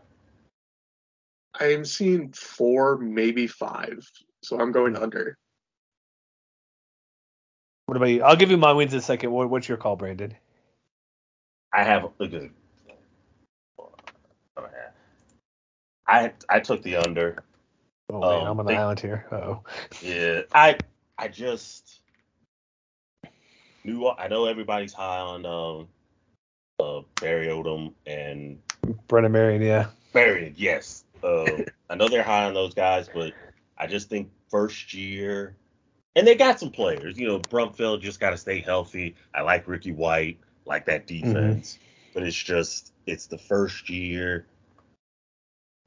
I 1.59 1.73
am 1.73 1.85
seeing 1.85 2.31
four, 2.31 2.97
maybe 2.97 3.47
five. 3.47 4.09
So 4.43 4.59
I'm 4.59 4.71
going 4.71 4.95
under. 4.95 5.37
What 7.85 7.97
about 7.97 8.07
you? 8.09 8.23
I'll 8.23 8.35
give 8.35 8.51
you 8.51 8.57
my 8.57 8.71
wins 8.71 8.93
in 8.93 8.99
a 8.99 9.01
second. 9.01 9.31
What, 9.31 9.49
what's 9.49 9.67
your 9.67 9.77
call, 9.77 9.95
Brandon? 9.95 10.35
I 11.73 11.83
have 11.83 12.09
look 12.19 12.33
at 12.33 12.49
I 16.07 16.33
I 16.49 16.59
took 16.59 16.81
the 16.81 16.95
under. 16.97 17.43
Oh 18.11 18.21
man, 18.21 18.41
Um, 18.41 18.47
I'm 18.47 18.59
on 18.59 18.65
the 18.65 18.71
they- 18.71 18.77
island 18.77 18.99
here. 18.99 19.25
Oh, 19.31 19.63
Yeah, 20.01 20.41
I 20.53 20.77
I 21.17 21.27
just 21.27 22.01
knew 23.83 24.07
I 24.07 24.27
know 24.27 24.45
everybody's 24.45 24.93
high 24.93 25.19
on 25.19 25.45
um 25.45 25.87
uh 26.79 27.01
Barry 27.21 27.47
Odom 27.47 27.93
and 28.07 28.59
Brennan 29.07 29.31
Marion, 29.31 29.61
yeah. 29.61 29.87
Barry. 30.13 30.53
Yes, 30.57 31.03
uh, 31.23 31.63
I 31.89 31.95
know 31.95 32.07
they're 32.07 32.23
high 32.23 32.45
on 32.45 32.53
those 32.53 32.73
guys, 32.73 33.09
but 33.09 33.33
I 33.77 33.87
just 33.87 34.09
think 34.09 34.31
first 34.49 34.93
year. 34.93 35.55
And 36.15 36.27
they 36.27 36.35
got 36.35 36.59
some 36.59 36.71
players, 36.71 37.17
you 37.17 37.27
know. 37.27 37.39
Brumfield 37.39 38.01
just 38.01 38.19
got 38.19 38.31
to 38.31 38.37
stay 38.37 38.59
healthy. 38.59 39.15
I 39.33 39.41
like 39.41 39.67
Ricky 39.67 39.91
White, 39.91 40.39
like 40.65 40.85
that 40.85 41.07
defense, 41.07 41.77
but 42.13 42.23
it's 42.23 42.35
just 42.35 42.93
it's 43.05 43.27
the 43.27 43.37
first 43.37 43.89
year. 43.89 44.45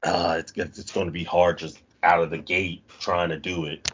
Uh, 0.01 0.35
it's 0.39 0.53
it's 0.57 0.91
going 0.91 1.07
to 1.07 1.11
be 1.11 1.23
hard 1.23 1.57
just 1.57 1.81
out 2.03 2.23
of 2.23 2.29
the 2.29 2.37
gate 2.37 2.83
trying 2.99 3.29
to 3.29 3.37
do 3.37 3.65
it 3.65 3.91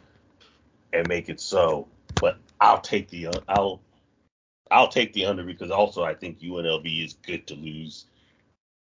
and 0.93 1.07
make 1.07 1.29
it 1.29 1.41
so. 1.41 1.87
But 2.21 2.37
I'll 2.61 2.81
take 2.81 3.09
the 3.09 3.27
uh, 3.27 3.39
I'll 3.47 3.81
I'll 4.71 4.87
take 4.87 5.13
the 5.13 5.25
under 5.25 5.43
because 5.43 5.71
also 5.71 6.03
I 6.03 6.13
think 6.13 6.39
UNLV 6.39 7.05
is 7.05 7.13
good 7.13 7.47
to 7.47 7.55
lose 7.55 8.05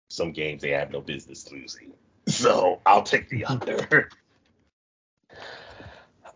some 0.10 0.32
games 0.32 0.62
they 0.62 0.72
have 0.72 0.91
no 0.91 1.02
business 1.02 1.52
losing. 1.52 1.93
So 2.38 2.82
I'll 2.86 3.04
take 3.04 3.30
the 3.30 3.45
under. 3.45 4.10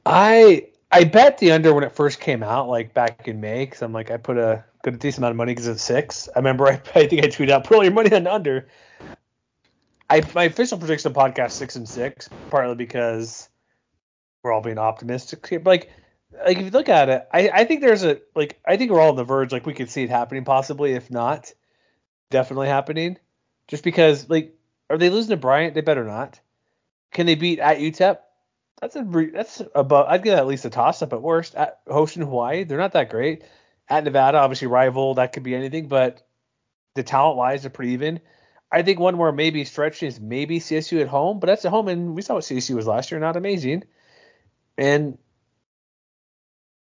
I 0.05 0.67
I 0.91 1.03
bet 1.03 1.37
the 1.37 1.51
under 1.51 1.73
when 1.73 1.83
it 1.83 1.91
first 1.91 2.19
came 2.19 2.43
out, 2.43 2.67
like 2.67 2.93
back 2.93 3.27
in 3.27 3.39
May, 3.39 3.65
because 3.65 3.81
I'm 3.81 3.93
like 3.93 4.11
I 4.11 4.17
put 4.17 4.37
a 4.37 4.63
good 4.83 4.99
decent 4.99 5.19
amount 5.19 5.31
of 5.31 5.37
money 5.37 5.51
because 5.51 5.67
it's 5.67 5.83
six. 5.83 6.27
I 6.35 6.39
remember 6.39 6.67
I, 6.67 6.73
I 6.95 7.07
think 7.07 7.23
I 7.23 7.27
tweeted 7.27 7.49
out 7.49 7.65
put 7.65 7.77
all 7.77 7.83
your 7.83 7.93
money 7.93 8.13
on 8.13 8.27
under. 8.27 8.67
I 10.09 10.21
my 10.33 10.45
official 10.45 10.77
prediction 10.77 11.13
podcast 11.13 11.51
six 11.51 11.75
and 11.75 11.87
six, 11.87 12.29
partly 12.49 12.75
because 12.75 13.47
we're 14.43 14.51
all 14.51 14.61
being 14.61 14.79
optimistic 14.79 15.45
here. 15.47 15.59
But 15.59 15.69
like 15.69 15.91
like 16.45 16.57
if 16.57 16.65
you 16.65 16.71
look 16.71 16.89
at 16.89 17.09
it, 17.09 17.27
I, 17.31 17.49
I 17.49 17.65
think 17.65 17.81
there's 17.81 18.03
a 18.03 18.19
like 18.35 18.59
I 18.65 18.77
think 18.77 18.91
we're 18.91 18.99
all 18.99 19.09
on 19.09 19.15
the 19.15 19.23
verge, 19.23 19.51
like 19.51 19.65
we 19.65 19.73
could 19.73 19.89
see 19.89 20.03
it 20.03 20.09
happening 20.09 20.45
possibly, 20.45 20.93
if 20.93 21.11
not, 21.11 21.53
definitely 22.29 22.67
happening. 22.67 23.17
Just 23.67 23.83
because 23.83 24.29
like 24.29 24.55
are 24.91 24.97
they 24.97 25.09
losing 25.09 25.31
to 25.31 25.37
Bryant? 25.37 25.73
They 25.73 25.81
better 25.81 26.03
not. 26.03 26.39
Can 27.11 27.25
they 27.25 27.35
beat 27.35 27.59
at 27.59 27.77
UTEP? 27.77 28.19
That's 28.81 28.95
a 28.95 29.29
that's 29.33 29.61
above. 29.75 30.07
I'd 30.09 30.23
give 30.23 30.37
at 30.37 30.47
least 30.47 30.65
a 30.65 30.69
toss 30.69 31.01
up 31.01 31.13
at 31.13 31.21
worst. 31.21 31.55
At 31.55 31.79
hosting 31.87 32.23
Hawaii, 32.23 32.63
they're 32.63 32.79
not 32.79 32.93
that 32.93 33.09
great. 33.09 33.43
At 33.87 34.03
Nevada, 34.03 34.39
obviously 34.39 34.67
rival, 34.67 35.15
that 35.15 35.33
could 35.33 35.43
be 35.43 35.53
anything, 35.53 35.87
but 35.87 36.25
the 36.95 37.03
talent 37.03 37.37
wise, 37.37 37.61
they're 37.61 37.69
pretty 37.69 37.93
even. 37.93 38.21
I 38.71 38.81
think 38.81 38.99
one 38.99 39.15
more 39.15 39.31
maybe 39.31 39.65
stretch 39.65 40.01
is 40.01 40.19
maybe 40.19 40.59
CSU 40.59 41.01
at 41.01 41.07
home, 41.09 41.39
but 41.39 41.47
that's 41.47 41.65
at 41.65 41.71
home, 41.71 41.89
and 41.89 42.15
we 42.15 42.21
saw 42.21 42.35
what 42.35 42.43
CSU 42.43 42.75
was 42.75 42.87
last 42.87 43.11
year, 43.11 43.19
not 43.19 43.35
amazing. 43.35 43.83
And 44.77 45.17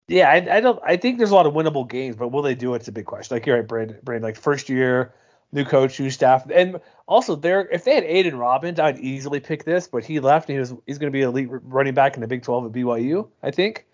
yeah, 0.09 0.31
I, 0.31 0.57
I 0.57 0.61
don't. 0.61 0.81
I 0.85 0.97
think 0.97 1.19
there's 1.19 1.33
a 1.33 1.35
lot 1.35 1.47
of 1.47 1.55
winnable 1.55 1.89
games, 1.89 2.17
but 2.17 2.29
will 2.29 2.43
they 2.43 2.55
do 2.55 2.75
it? 2.75 2.79
It's 2.79 2.89
a 2.89 2.93
big 2.93 3.07
question. 3.07 3.37
Like 3.37 3.47
you're 3.47 3.57
right, 3.57 3.69
Brandon. 3.69 3.99
Brandon 4.03 4.29
like 4.29 4.37
first 4.37 4.69
year, 4.69 5.15
new 5.53 5.65
coach, 5.65 5.99
new 5.99 6.11
staff, 6.11 6.47
and 6.53 6.81
also 7.07 7.37
there. 7.37 7.69
If 7.69 7.85
they 7.85 7.95
had 7.95 8.05
Aidan 8.05 8.37
Robbins, 8.37 8.79
I'd 8.79 8.99
easily 8.99 9.41
pick 9.41 9.65
this, 9.65 9.89
but 9.89 10.05
he 10.05 10.21
left, 10.21 10.49
and 10.49 10.57
he 10.57 10.61
was 10.61 10.75
he's 10.87 10.99
going 10.99 11.13
to 11.13 11.17
be 11.17 11.23
elite 11.23 11.49
running 11.51 11.95
back 11.95 12.15
in 12.15 12.21
the 12.21 12.29
Big 12.29 12.43
12 12.43 12.67
at 12.67 12.73
BYU, 12.73 13.29
I 13.43 13.51
think. 13.51 13.87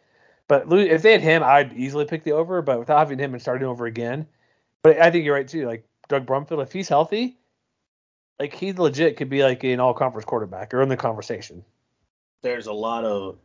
But 0.48 0.72
if 0.72 1.02
they 1.02 1.12
had 1.12 1.22
him, 1.22 1.42
I'd 1.42 1.72
easily 1.72 2.04
pick 2.04 2.24
the 2.24 2.32
over. 2.32 2.62
But 2.62 2.78
without 2.78 2.98
having 2.98 3.18
him 3.18 3.32
and 3.34 3.42
starting 3.42 3.66
over 3.66 3.86
again, 3.86 4.26
but 4.82 5.00
I 5.00 5.10
think 5.10 5.24
you're 5.24 5.34
right 5.34 5.48
too. 5.48 5.66
Like 5.66 5.86
Doug 6.08 6.26
Brumfield, 6.26 6.62
if 6.62 6.72
he's 6.72 6.88
healthy, 6.88 7.36
like 8.38 8.54
he 8.54 8.72
legit 8.72 9.16
could 9.16 9.30
be 9.30 9.42
like 9.42 9.64
an 9.64 9.80
all 9.80 9.94
conference 9.94 10.24
quarterback 10.24 10.74
or 10.74 10.82
in 10.82 10.88
the 10.88 10.96
conversation. 10.96 11.64
There's 12.42 12.66
a 12.66 12.72
lot 12.72 13.04
of 13.04 13.38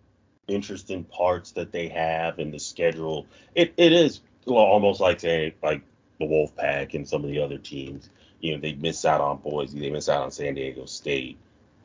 interesting 0.47 1.03
parts 1.05 1.51
that 1.51 1.71
they 1.71 1.87
have 1.87 2.39
in 2.39 2.51
the 2.51 2.59
schedule. 2.59 3.25
It 3.55 3.73
it 3.77 3.93
is 3.93 4.21
almost 4.45 4.99
like 4.99 5.19
say 5.19 5.55
like 5.63 5.81
the 6.21 6.27
Wolfpack 6.27 6.93
and 6.93 7.07
some 7.07 7.23
of 7.23 7.29
the 7.29 7.39
other 7.39 7.57
teams. 7.57 8.09
You 8.39 8.55
know, 8.55 8.61
they 8.61 8.73
miss 8.73 9.05
out 9.05 9.21
on 9.21 9.37
Boise, 9.37 9.79
they 9.79 9.89
miss 9.91 10.09
out 10.09 10.23
on 10.23 10.31
San 10.31 10.55
Diego 10.55 10.85
State, 10.85 11.37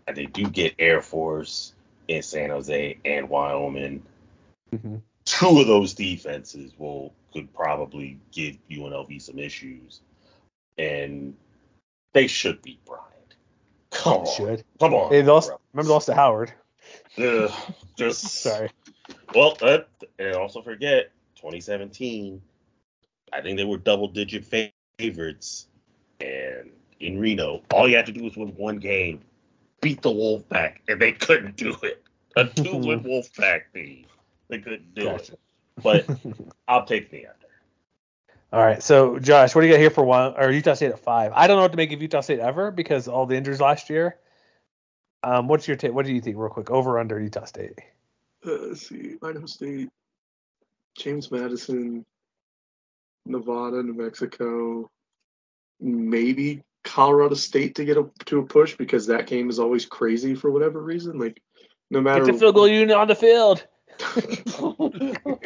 and 0.06 0.16
they 0.16 0.26
do 0.26 0.48
get 0.48 0.74
Air 0.78 1.02
Force 1.02 1.74
in 2.08 2.22
San 2.22 2.50
Jose 2.50 2.98
and 3.04 3.28
Wyoming. 3.28 4.02
Mm-hmm. 4.74 4.96
Two 5.24 5.60
of 5.60 5.66
those 5.66 5.94
defenses 5.94 6.72
will 6.78 7.12
could 7.32 7.52
probably 7.52 8.18
give 8.32 8.56
UNLV 8.70 9.20
some 9.20 9.38
issues, 9.38 10.00
and 10.78 11.36
they 12.14 12.26
should 12.26 12.62
beat 12.62 12.82
Bryant. 12.86 13.04
Come 13.90 14.20
on, 14.20 14.34
Should. 14.34 14.64
come 14.80 14.94
on. 14.94 15.10
They 15.10 15.22
lost. 15.22 15.48
bro. 15.48 15.58
Remember, 15.72 15.88
they 15.88 15.92
lost 15.94 16.06
to 16.06 16.14
Howard. 16.14 16.52
Ugh, 17.18 17.50
just 17.98 18.22
Sorry. 18.22 18.70
Well, 19.34 19.56
uh, 19.60 19.78
and 20.18 20.34
also 20.34 20.62
forget 20.62 21.10
2017. 21.36 22.40
I 23.32 23.40
think 23.40 23.56
they 23.56 23.64
were 23.64 23.78
double 23.78 24.08
digit 24.08 24.44
favorites, 24.98 25.66
and 26.20 26.70
in 27.00 27.18
Reno, 27.18 27.62
all 27.72 27.88
you 27.88 27.96
had 27.96 28.06
to 28.06 28.12
do 28.12 28.24
was 28.24 28.36
win 28.36 28.48
one 28.56 28.78
game, 28.78 29.20
beat 29.80 30.02
the 30.02 30.10
Wolfpack, 30.10 30.76
and 30.88 31.00
they 31.00 31.12
couldn't 31.12 31.56
do 31.56 31.76
it. 31.82 32.02
A 32.36 32.44
two 32.44 32.76
win 32.76 33.00
Wolfpack 33.04 33.62
team, 33.74 34.06
they 34.48 34.58
couldn't 34.58 34.94
do 34.94 35.04
Gotcha. 35.04 35.32
it. 35.32 35.40
But 35.82 36.06
I'll 36.68 36.86
take 36.86 37.10
the 37.10 37.26
under. 37.26 37.36
All 38.52 38.64
right, 38.64 38.82
so 38.82 39.18
Josh, 39.18 39.54
what 39.54 39.62
do 39.62 39.66
you 39.66 39.72
got 39.72 39.80
here 39.80 39.90
for 39.90 40.04
one 40.04 40.34
or 40.36 40.50
Utah 40.50 40.74
State 40.74 40.92
at 40.92 41.00
five? 41.00 41.32
I 41.34 41.46
don't 41.46 41.56
know 41.56 41.62
what 41.62 41.72
to 41.72 41.76
make 41.76 41.92
of 41.92 42.00
Utah 42.00 42.20
State 42.20 42.38
ever 42.38 42.70
because 42.70 43.08
all 43.08 43.26
the 43.26 43.36
injuries 43.36 43.60
last 43.60 43.90
year. 43.90 44.16
Um, 45.22 45.48
what's 45.48 45.66
your 45.66 45.76
take? 45.76 45.92
What 45.92 46.06
do 46.06 46.12
you 46.12 46.20
think, 46.20 46.36
real 46.36 46.48
quick? 46.48 46.70
Over 46.70 47.00
under 47.00 47.20
Utah 47.20 47.44
State? 47.44 47.72
Uh, 48.46 48.52
let's 48.68 48.88
see, 48.88 49.16
Idaho 49.22 49.46
State, 49.46 49.88
James 50.96 51.30
Madison, 51.32 52.06
Nevada, 53.26 53.82
New 53.82 53.94
Mexico, 53.94 54.90
maybe 55.80 56.62
Colorado 56.84 57.34
State 57.34 57.74
to 57.76 57.84
get 57.84 57.96
a, 57.96 58.08
to 58.26 58.38
a 58.40 58.46
push 58.46 58.76
because 58.76 59.06
that 59.06 59.26
game 59.26 59.50
is 59.50 59.58
always 59.58 59.86
crazy 59.86 60.34
for 60.34 60.50
whatever 60.50 60.80
reason. 60.82 61.18
Like 61.18 61.42
no 61.90 62.00
matter 62.00 62.24
Get 62.24 62.34
the 62.34 62.38
field 62.38 62.54
goal 62.54 62.68
unit 62.68 62.96
on 62.96 63.08
the 63.08 63.14
field. 63.14 63.66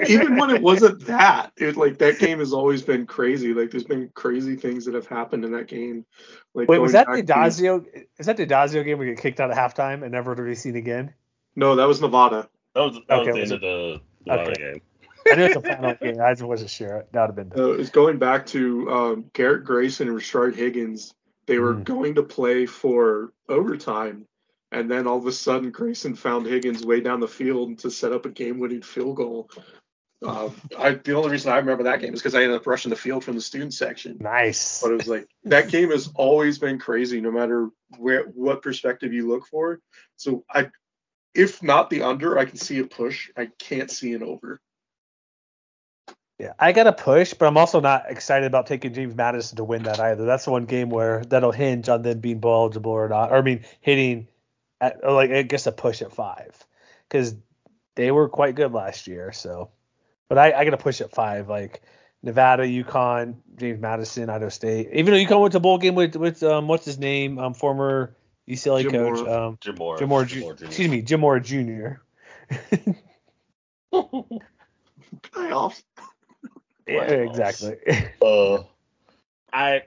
even 0.08 0.36
when 0.36 0.50
it 0.50 0.60
wasn't 0.60 1.06
that, 1.06 1.52
it 1.56 1.76
like 1.76 1.98
that 1.98 2.18
game 2.18 2.40
has 2.40 2.52
always 2.52 2.82
been 2.82 3.06
crazy. 3.06 3.54
Like 3.54 3.70
there's 3.70 3.84
been 3.84 4.10
crazy 4.14 4.56
things 4.56 4.84
that 4.86 4.94
have 4.94 5.06
happened 5.06 5.44
in 5.44 5.52
that 5.52 5.68
game. 5.68 6.04
Like 6.54 6.68
Wait, 6.68 6.78
was 6.78 6.92
that 6.92 7.06
the 7.06 7.22
back 7.22 7.26
to- 7.26 7.32
Dazio? 7.62 7.86
Is 8.18 8.26
that 8.26 8.36
the 8.36 8.46
Dazio 8.46 8.84
game 8.84 8.98
we 8.98 9.06
get 9.06 9.18
kicked 9.18 9.40
out 9.40 9.50
at 9.50 9.56
halftime 9.56 10.02
and 10.02 10.10
never 10.12 10.34
to 10.34 10.42
be 10.42 10.54
seen 10.56 10.76
again? 10.76 11.14
No, 11.54 11.76
that 11.76 11.86
was 11.86 12.00
Nevada. 12.00 12.48
That 12.74 12.80
was 12.80 12.98
that 13.08 13.20
Okay, 13.20 13.30
was 13.30 13.40
was 13.40 13.48
the 13.50 13.54
end 13.54 13.64
of 13.64 14.00
the 14.00 14.00
Nevada 14.26 14.50
Okay. 14.50 14.72
game. 14.72 14.80
I 15.30 15.34
knew 15.36 15.44
it's 15.44 15.56
a 15.56 15.60
final 15.60 15.94
game. 15.94 16.20
I 16.20 16.32
just 16.32 16.42
wasn't 16.42 16.70
sure. 16.70 17.04
That 17.12 17.20
would 17.28 17.38
have 17.38 17.50
been. 17.50 17.60
Uh, 17.60 17.72
it's 17.72 17.90
going 17.90 18.18
back 18.18 18.46
to 18.46 18.90
um, 18.90 19.30
Garrett 19.32 19.64
Grayson 19.64 20.08
and 20.08 20.16
Rashard 20.16 20.54
Higgins. 20.54 21.14
They 21.46 21.58
were 21.58 21.74
Mm. 21.74 21.84
going 21.84 22.14
to 22.14 22.22
play 22.22 22.66
for 22.66 23.32
overtime, 23.48 24.26
and 24.70 24.90
then 24.90 25.06
all 25.06 25.18
of 25.18 25.26
a 25.26 25.32
sudden 25.32 25.70
Grayson 25.70 26.14
found 26.14 26.46
Higgins 26.46 26.84
way 26.84 27.00
down 27.00 27.20
the 27.20 27.28
field 27.28 27.78
to 27.80 27.90
set 27.90 28.12
up 28.12 28.24
a 28.26 28.30
game-winning 28.30 28.82
field 28.82 29.16
goal. 29.16 29.50
Uh, 30.24 30.50
I, 30.78 30.92
the 30.92 31.14
only 31.14 31.30
reason 31.30 31.50
I 31.50 31.56
remember 31.56 31.84
that 31.84 32.00
game 32.00 32.12
is 32.12 32.20
because 32.20 32.34
I 32.34 32.42
ended 32.42 32.58
up 32.58 32.66
rushing 32.66 32.90
the 32.90 32.96
field 32.96 33.24
from 33.24 33.36
the 33.36 33.40
student 33.40 33.72
section. 33.72 34.18
Nice. 34.20 34.82
But 34.82 34.92
it 34.92 34.96
was 34.96 35.08
like 35.08 35.26
that 35.44 35.70
game 35.70 35.90
has 35.90 36.10
always 36.14 36.58
been 36.58 36.78
crazy, 36.78 37.20
no 37.22 37.30
matter 37.30 37.70
where 37.96 38.24
what 38.24 38.60
perspective 38.62 39.14
you 39.14 39.26
look 39.28 39.46
for. 39.46 39.80
So 40.16 40.44
I, 40.52 40.68
if 41.34 41.62
not 41.62 41.88
the 41.88 42.02
under, 42.02 42.38
I 42.38 42.44
can 42.44 42.58
see 42.58 42.80
a 42.80 42.84
push. 42.84 43.30
I 43.36 43.48
can't 43.58 43.90
see 43.90 44.12
an 44.12 44.22
over. 44.22 44.60
Yeah, 46.40 46.54
I 46.58 46.72
got 46.72 46.84
to 46.84 46.94
push, 46.94 47.34
but 47.34 47.44
I'm 47.44 47.58
also 47.58 47.80
not 47.80 48.06
excited 48.08 48.46
about 48.46 48.66
taking 48.66 48.94
James 48.94 49.14
Madison 49.14 49.56
to 49.56 49.64
win 49.64 49.82
that 49.82 50.00
either. 50.00 50.24
That's 50.24 50.46
the 50.46 50.52
one 50.52 50.64
game 50.64 50.88
where 50.88 51.22
that'll 51.26 51.52
hinge 51.52 51.90
on 51.90 52.00
them 52.00 52.20
being 52.20 52.38
bowl 52.38 52.62
eligible 52.62 52.92
or 52.92 53.10
not. 53.10 53.30
Or 53.30 53.36
I 53.36 53.42
mean, 53.42 53.62
hitting 53.82 54.26
at 54.80 55.04
like 55.04 55.30
I 55.30 55.42
guess 55.42 55.66
a 55.66 55.72
push 55.72 56.00
at 56.00 56.14
five 56.14 56.56
because 57.06 57.34
they 57.94 58.10
were 58.10 58.30
quite 58.30 58.54
good 58.54 58.72
last 58.72 59.06
year. 59.06 59.32
So, 59.32 59.68
but 60.30 60.38
I, 60.38 60.52
I 60.52 60.64
got 60.64 60.70
to 60.70 60.78
push 60.78 61.02
at 61.02 61.10
five. 61.10 61.50
Like 61.50 61.82
Nevada, 62.22 62.62
UConn, 62.62 63.34
James 63.58 63.78
Madison, 63.78 64.30
Idaho 64.30 64.48
State. 64.48 64.88
Even 64.94 65.12
though 65.12 65.20
UConn 65.20 65.42
went 65.42 65.52
to 65.52 65.60
bowl 65.60 65.76
game 65.76 65.94
with 65.94 66.16
with 66.16 66.42
um 66.42 66.68
what's 66.68 66.86
his 66.86 66.98
name 66.98 67.38
um 67.38 67.52
former 67.52 68.16
UCLA 68.48 68.80
Jim 68.80 68.92
coach 68.92 69.18
Mora. 69.18 69.46
um 69.46 69.58
Jim 69.60 69.74
Mora. 69.78 69.98
Jim 69.98 70.08
Mora, 70.08 70.24
Jim 70.24 70.40
Mora 70.40 70.56
Jr. 70.56 70.64
excuse 70.64 70.88
me 70.88 71.02
Jim 71.02 71.20
Mora 71.20 71.42
Jr. 71.42 72.00
Playoffs. 75.32 75.82
Yeah, 76.90 77.06
Playoffs. 77.08 77.62
exactly. 77.62 78.08
Uh, 78.22 78.62
I. 79.52 79.82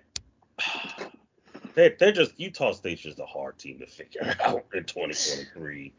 They 1.76 1.96
they're 2.00 2.12
just 2.12 2.40
Utah 2.40 2.72
State's 2.72 3.02
just 3.02 3.20
a 3.20 3.26
hard 3.26 3.58
team 3.58 3.80
to 3.80 3.88
figure 3.88 4.22
out 4.44 4.66
in 4.74 4.84
2023. 4.84 5.94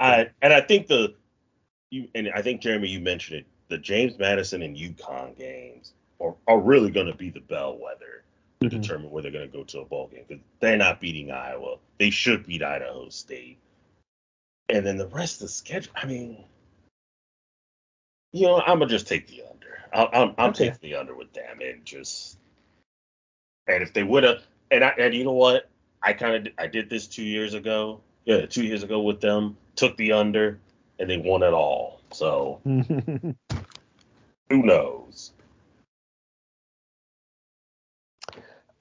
I 0.00 0.30
and 0.42 0.52
I 0.52 0.60
think 0.60 0.86
the 0.88 1.14
you 1.90 2.08
and 2.14 2.30
I 2.34 2.42
think 2.42 2.60
Jeremy 2.60 2.88
you 2.88 3.00
mentioned 3.00 3.40
it. 3.40 3.46
The 3.68 3.78
James 3.78 4.18
Madison 4.18 4.62
and 4.62 4.76
UConn 4.76 5.36
games 5.38 5.92
are, 6.20 6.34
are 6.46 6.60
really 6.60 6.90
going 6.90 7.06
to 7.06 7.14
be 7.14 7.30
the 7.30 7.40
bellwether 7.40 8.24
to 8.60 8.68
Mhm. 8.68 8.70
determine 8.82 9.10
where 9.10 9.22
they're 9.22 9.32
going 9.32 9.50
to 9.50 9.56
go 9.56 9.64
to 9.64 9.80
a 9.80 9.84
ball 9.84 10.08
game 10.08 10.24
because 10.28 10.42
they're 10.60 10.76
not 10.76 11.00
beating 11.00 11.30
Iowa. 11.30 11.76
They 11.98 12.10
should 12.10 12.46
beat 12.46 12.62
Idaho 12.62 13.08
State. 13.08 13.58
And 14.68 14.84
then 14.86 14.96
the 14.96 15.08
rest 15.08 15.36
of 15.36 15.40
the 15.42 15.48
schedule. 15.48 15.92
I 15.96 16.06
mean, 16.06 16.44
you 18.32 18.42
know, 18.46 18.60
I'm 18.60 18.78
gonna 18.78 18.86
just 18.86 19.06
take 19.06 19.26
the 19.28 19.42
under. 19.50 19.63
I'll, 19.94 20.10
I'm, 20.12 20.34
I'm 20.38 20.52
Okay. 20.52 20.54
taking 20.54 20.80
the 20.82 20.96
under 20.96 21.16
with 21.16 21.32
them 21.34 21.60
and 21.62 21.84
just. 21.86 22.38
And 23.68 23.82
if 23.82 23.94
they 23.94 24.04
would 24.04 24.24
have, 24.24 24.42
and 24.72 24.84
I, 24.84 24.90
and 24.98 25.14
you 25.14 25.24
know 25.24 25.32
what, 25.32 25.70
I 26.02 26.14
kind 26.14 26.48
of 26.48 26.54
I 26.58 26.68
did 26.68 26.90
this 26.90 27.08
two 27.08 27.24
years 27.24 27.54
ago. 27.54 28.02
Yeah, 28.26 28.46
two 28.46 28.64
years 28.64 28.84
ago 28.84 29.02
with 29.02 29.20
them, 29.20 29.56
took 29.76 29.96
the 29.98 30.12
under, 30.12 30.60
and 31.00 31.10
they 31.10 31.18
won 31.18 31.44
it 31.44 31.54
all. 31.54 32.00
So 32.12 32.62
who 34.50 34.62
knows? 34.64 35.32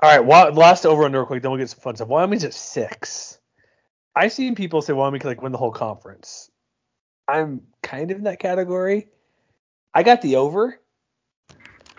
All 0.02 0.10
right, 0.12 0.26
wa- 0.26 0.52
last 0.54 0.86
over 0.86 1.06
under 1.06 1.20
real 1.20 1.28
quick, 1.28 1.42
then 1.42 1.52
we'll 1.52 1.60
get 1.60 1.70
some 1.70 1.80
fun 1.82 1.96
stuff. 1.96 2.10
Wyoming's 2.10 2.44
at 2.46 2.54
six. 2.54 3.40
I've 4.16 4.34
seen 4.34 4.56
people 4.56 4.82
say 4.82 4.94
Wyoming 4.94 5.22
could 5.22 5.30
like 5.30 5.42
win 5.44 5.52
the 5.54 5.60
whole 5.60 5.72
conference. 5.72 6.52
I'm 7.28 7.62
kind 7.84 8.12
of 8.12 8.18
in 8.20 8.26
that 8.26 8.40
category. 8.40 9.10
I 9.94 10.04
got 10.04 10.22
the 10.22 10.38
over, 10.38 10.80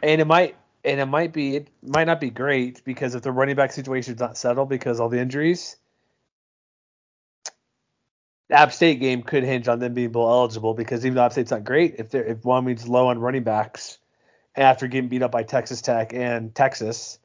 and 0.04 0.20
it 0.20 0.26
might 0.26 0.56
and 0.84 1.00
it 1.00 1.06
might 1.06 1.32
be 1.32 1.56
it 1.56 1.68
might 1.82 2.04
not 2.04 2.20
be 2.20 2.30
great 2.30 2.84
because 2.84 3.14
if 3.14 3.22
the 3.22 3.32
running 3.32 3.56
back 3.56 3.72
situation 3.72 4.14
is 4.14 4.20
not 4.20 4.36
settled 4.36 4.68
because 4.68 5.00
all 5.00 5.08
the 5.08 5.18
injuries, 5.18 5.76
the 8.48 8.58
App 8.58 8.72
State 8.72 9.00
game 9.00 9.22
could 9.22 9.44
hinge 9.44 9.66
on 9.66 9.78
them 9.78 9.94
being 9.94 10.12
bowl 10.12 10.28
eligible 10.28 10.74
because 10.74 11.04
even 11.06 11.16
though 11.16 11.24
App 11.24 11.32
State's 11.32 11.50
not 11.50 11.64
great, 11.64 11.96
if 11.98 12.10
they're 12.10 12.24
if 12.24 12.44
Wyoming's 12.44 12.86
low 12.86 13.08
on 13.08 13.18
running 13.18 13.44
backs 13.44 13.98
after 14.54 14.86
getting 14.86 15.08
beat 15.08 15.22
up 15.22 15.32
by 15.32 15.42
Texas 15.42 15.80
Tech 15.80 16.12
and 16.12 16.54
Texas, 16.54 17.18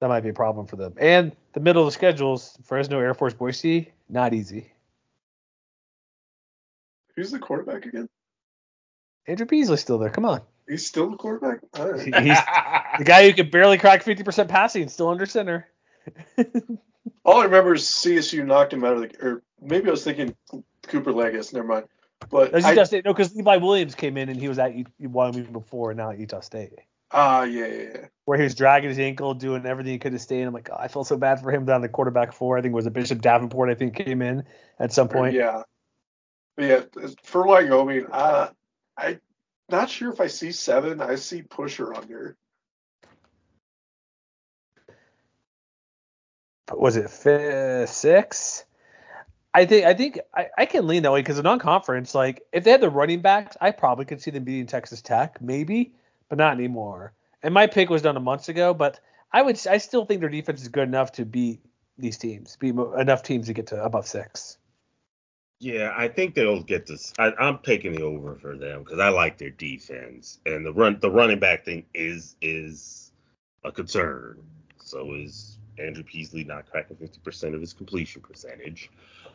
that 0.00 0.08
might 0.08 0.22
be 0.22 0.28
a 0.28 0.34
problem 0.34 0.66
for 0.66 0.76
them. 0.76 0.94
And 0.98 1.32
the 1.52 1.60
middle 1.60 1.82
of 1.82 1.88
the 1.88 1.92
schedules, 1.92 2.56
Fresno, 2.62 3.00
Air 3.00 3.14
Force, 3.14 3.34
Boise, 3.34 3.92
not 4.08 4.32
easy. 4.32 4.72
Who's 7.16 7.32
the 7.32 7.38
quarterback 7.38 7.86
again? 7.86 8.08
Andrew 9.26 9.46
Peasley's 9.46 9.80
still 9.80 9.98
there. 9.98 10.10
Come 10.10 10.24
on. 10.24 10.42
He's 10.68 10.86
still 10.86 11.10
the 11.10 11.16
quarterback. 11.16 11.60
Right. 11.78 12.00
He's 12.24 12.38
the 12.98 13.04
guy 13.04 13.26
who 13.28 13.34
could 13.34 13.50
barely 13.50 13.76
crack 13.78 14.02
50% 14.04 14.48
passing, 14.48 14.88
still 14.88 15.08
under 15.08 15.26
center. 15.26 15.68
All 17.24 17.40
I 17.40 17.44
remember 17.44 17.74
is 17.74 17.82
CSU 17.84 18.44
knocked 18.44 18.72
him 18.72 18.84
out 18.84 18.94
of 18.96 19.00
the, 19.02 19.10
or 19.26 19.42
maybe 19.60 19.88
I 19.88 19.90
was 19.90 20.04
thinking 20.04 20.34
Cooper 20.86 21.12
Legas. 21.12 21.52
Never 21.52 21.66
mind. 21.66 21.86
But 22.30 22.54
I- 22.64 22.70
Utah 22.70 22.84
State. 22.84 23.04
No, 23.04 23.12
because 23.12 23.34
Levi 23.34 23.56
Williams 23.56 23.94
came 23.94 24.16
in 24.16 24.28
and 24.28 24.40
he 24.40 24.48
was 24.48 24.58
at 24.58 24.72
Wyoming 25.00 25.52
before 25.52 25.90
and 25.90 25.98
now 25.98 26.10
at 26.10 26.18
Utah 26.18 26.40
State. 26.40 26.72
ah, 27.10 27.42
yeah, 27.42 27.66
yeah, 27.66 27.82
yeah. 27.94 28.06
Where 28.24 28.38
he 28.38 28.44
was 28.44 28.54
dragging 28.54 28.88
his 28.88 28.98
ankle, 28.98 29.34
doing 29.34 29.66
everything 29.66 29.92
he 29.92 29.98
could 29.98 30.12
to 30.12 30.18
stay. 30.18 30.38
And 30.38 30.48
I'm 30.48 30.54
like, 30.54 30.68
oh, 30.72 30.76
I 30.78 30.88
feel 30.88 31.04
so 31.04 31.16
bad 31.16 31.40
for 31.40 31.50
him 31.50 31.64
down 31.66 31.80
the 31.82 31.88
quarterback 31.88 32.32
four. 32.32 32.56
I 32.56 32.62
think 32.62 32.72
it 32.72 32.76
was 32.76 32.86
a 32.86 32.90
Bishop 32.90 33.20
Davenport, 33.20 33.68
I 33.70 33.74
think, 33.74 33.96
came 33.96 34.22
in 34.22 34.44
at 34.78 34.92
some 34.92 35.08
point. 35.08 35.34
Yeah. 35.34 35.62
But 36.56 36.64
yeah, 36.64 36.80
for 37.24 37.46
Wyoming, 37.46 38.06
uh, 38.10 38.48
I'm 38.96 39.20
not 39.68 39.90
sure 39.90 40.12
if 40.12 40.20
I 40.20 40.26
see 40.26 40.52
seven. 40.52 41.00
I 41.00 41.16
see 41.16 41.42
push 41.42 41.80
or 41.80 41.94
under. 41.94 42.36
was 46.72 46.96
it 46.96 47.10
fi- 47.10 47.84
six? 47.86 48.64
I 49.52 49.66
think 49.66 49.86
I 49.86 49.94
think 49.94 50.18
I, 50.34 50.48
I 50.58 50.66
can 50.66 50.86
lean 50.86 51.04
that 51.04 51.12
way 51.12 51.20
because 51.20 51.36
the 51.36 51.42
non-conference, 51.42 52.14
like 52.14 52.42
if 52.52 52.64
they 52.64 52.72
had 52.72 52.80
the 52.80 52.90
running 52.90 53.20
backs, 53.20 53.56
I 53.60 53.70
probably 53.70 54.04
could 54.04 54.20
see 54.20 54.30
them 54.30 54.44
beating 54.44 54.66
Texas 54.66 55.00
Tech, 55.00 55.40
maybe, 55.40 55.92
but 56.28 56.38
not 56.38 56.54
anymore. 56.54 57.12
And 57.42 57.54
my 57.54 57.66
pick 57.66 57.90
was 57.90 58.02
done 58.02 58.16
a 58.16 58.20
month 58.20 58.48
ago, 58.48 58.74
but 58.74 58.98
I 59.32 59.42
would 59.42 59.64
I 59.66 59.78
still 59.78 60.04
think 60.04 60.20
their 60.20 60.28
defense 60.28 60.62
is 60.62 60.68
good 60.68 60.88
enough 60.88 61.12
to 61.12 61.24
beat 61.24 61.60
these 61.98 62.18
teams, 62.18 62.56
beat 62.56 62.74
enough 62.74 63.22
teams 63.22 63.46
to 63.46 63.52
get 63.52 63.68
to 63.68 63.82
above 63.82 64.08
six. 64.08 64.58
Yeah, 65.60 65.94
I 65.96 66.08
think 66.08 66.34
they'll 66.34 66.62
get 66.62 66.86
this. 66.86 67.12
I, 67.18 67.32
I'm 67.38 67.58
taking 67.58 67.92
the 67.92 68.02
over 68.02 68.36
for 68.36 68.56
them 68.56 68.82
because 68.82 68.98
I 68.98 69.08
like 69.08 69.38
their 69.38 69.50
defense 69.50 70.40
and 70.46 70.66
the 70.66 70.72
run. 70.72 70.98
The 71.00 71.10
running 71.10 71.38
back 71.38 71.64
thing 71.64 71.86
is 71.94 72.36
is 72.42 73.12
a 73.64 73.72
concern. 73.72 74.42
So 74.82 75.14
is 75.14 75.58
Andrew 75.78 76.02
Peasley 76.04 76.44
not 76.44 76.70
cracking 76.70 76.96
50% 76.96 77.54
of 77.54 77.60
his 77.60 77.72
completion 77.72 78.20
percentage? 78.20 78.90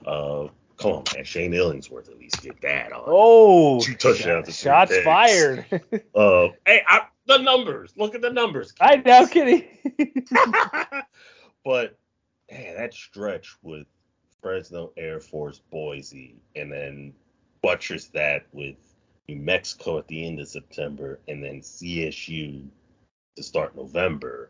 Uh, 0.06 0.48
come 0.78 0.92
on, 0.92 1.04
man, 1.16 1.24
Shane 1.24 1.52
Illingsworth 1.54 2.10
at 2.10 2.20
least 2.20 2.42
get 2.44 2.62
that 2.62 2.92
on. 2.94 3.04
Oh, 3.08 3.80
Two 3.80 3.96
touchdowns 3.96 4.46
three 4.46 4.54
shots 4.54 4.92
picks. 4.92 5.04
fired. 5.06 5.66
Uh, 6.16 6.50
hey, 6.66 6.84
I, 6.88 7.08
the 7.28 7.38
numbers. 7.38 7.94
Look 7.98 8.14
at 8.16 8.22
the 8.22 8.30
numbers. 8.32 8.74
I 8.80 8.98
know, 8.98 9.26
kidding. 9.28 9.64
but 11.66 11.98
man, 12.52 12.76
that 12.78 12.94
stretch 12.94 13.56
with 13.62 13.88
Fresno, 14.42 14.92
Air 14.98 15.20
Force, 15.20 15.60
Boise, 15.72 16.36
and 16.56 16.72
then 16.72 17.14
buttress 17.62 18.08
that 18.08 18.46
with 18.52 18.76
New 19.28 19.36
Mexico 19.38 19.98
at 19.98 20.08
the 20.08 20.26
end 20.26 20.40
of 20.40 20.48
September, 20.48 21.20
and 21.28 21.44
then 21.44 21.62
CSU 21.62 22.68
to 23.36 23.44
start 23.44 23.76
November. 23.76 24.50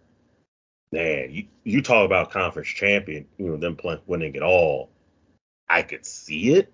Man, 0.92 1.32
you 1.32 1.46
you 1.64 1.82
talk 1.82 2.06
about 2.06 2.32
conference 2.32 2.70
champion, 2.70 3.26
you 3.38 3.48
know 3.48 3.58
them 3.58 3.76
playing 3.76 4.02
winning 4.08 4.36
it 4.36 4.42
all. 4.42 4.90
I 5.68 5.84
could 5.84 6.06
see 6.06 6.54
it, 6.54 6.72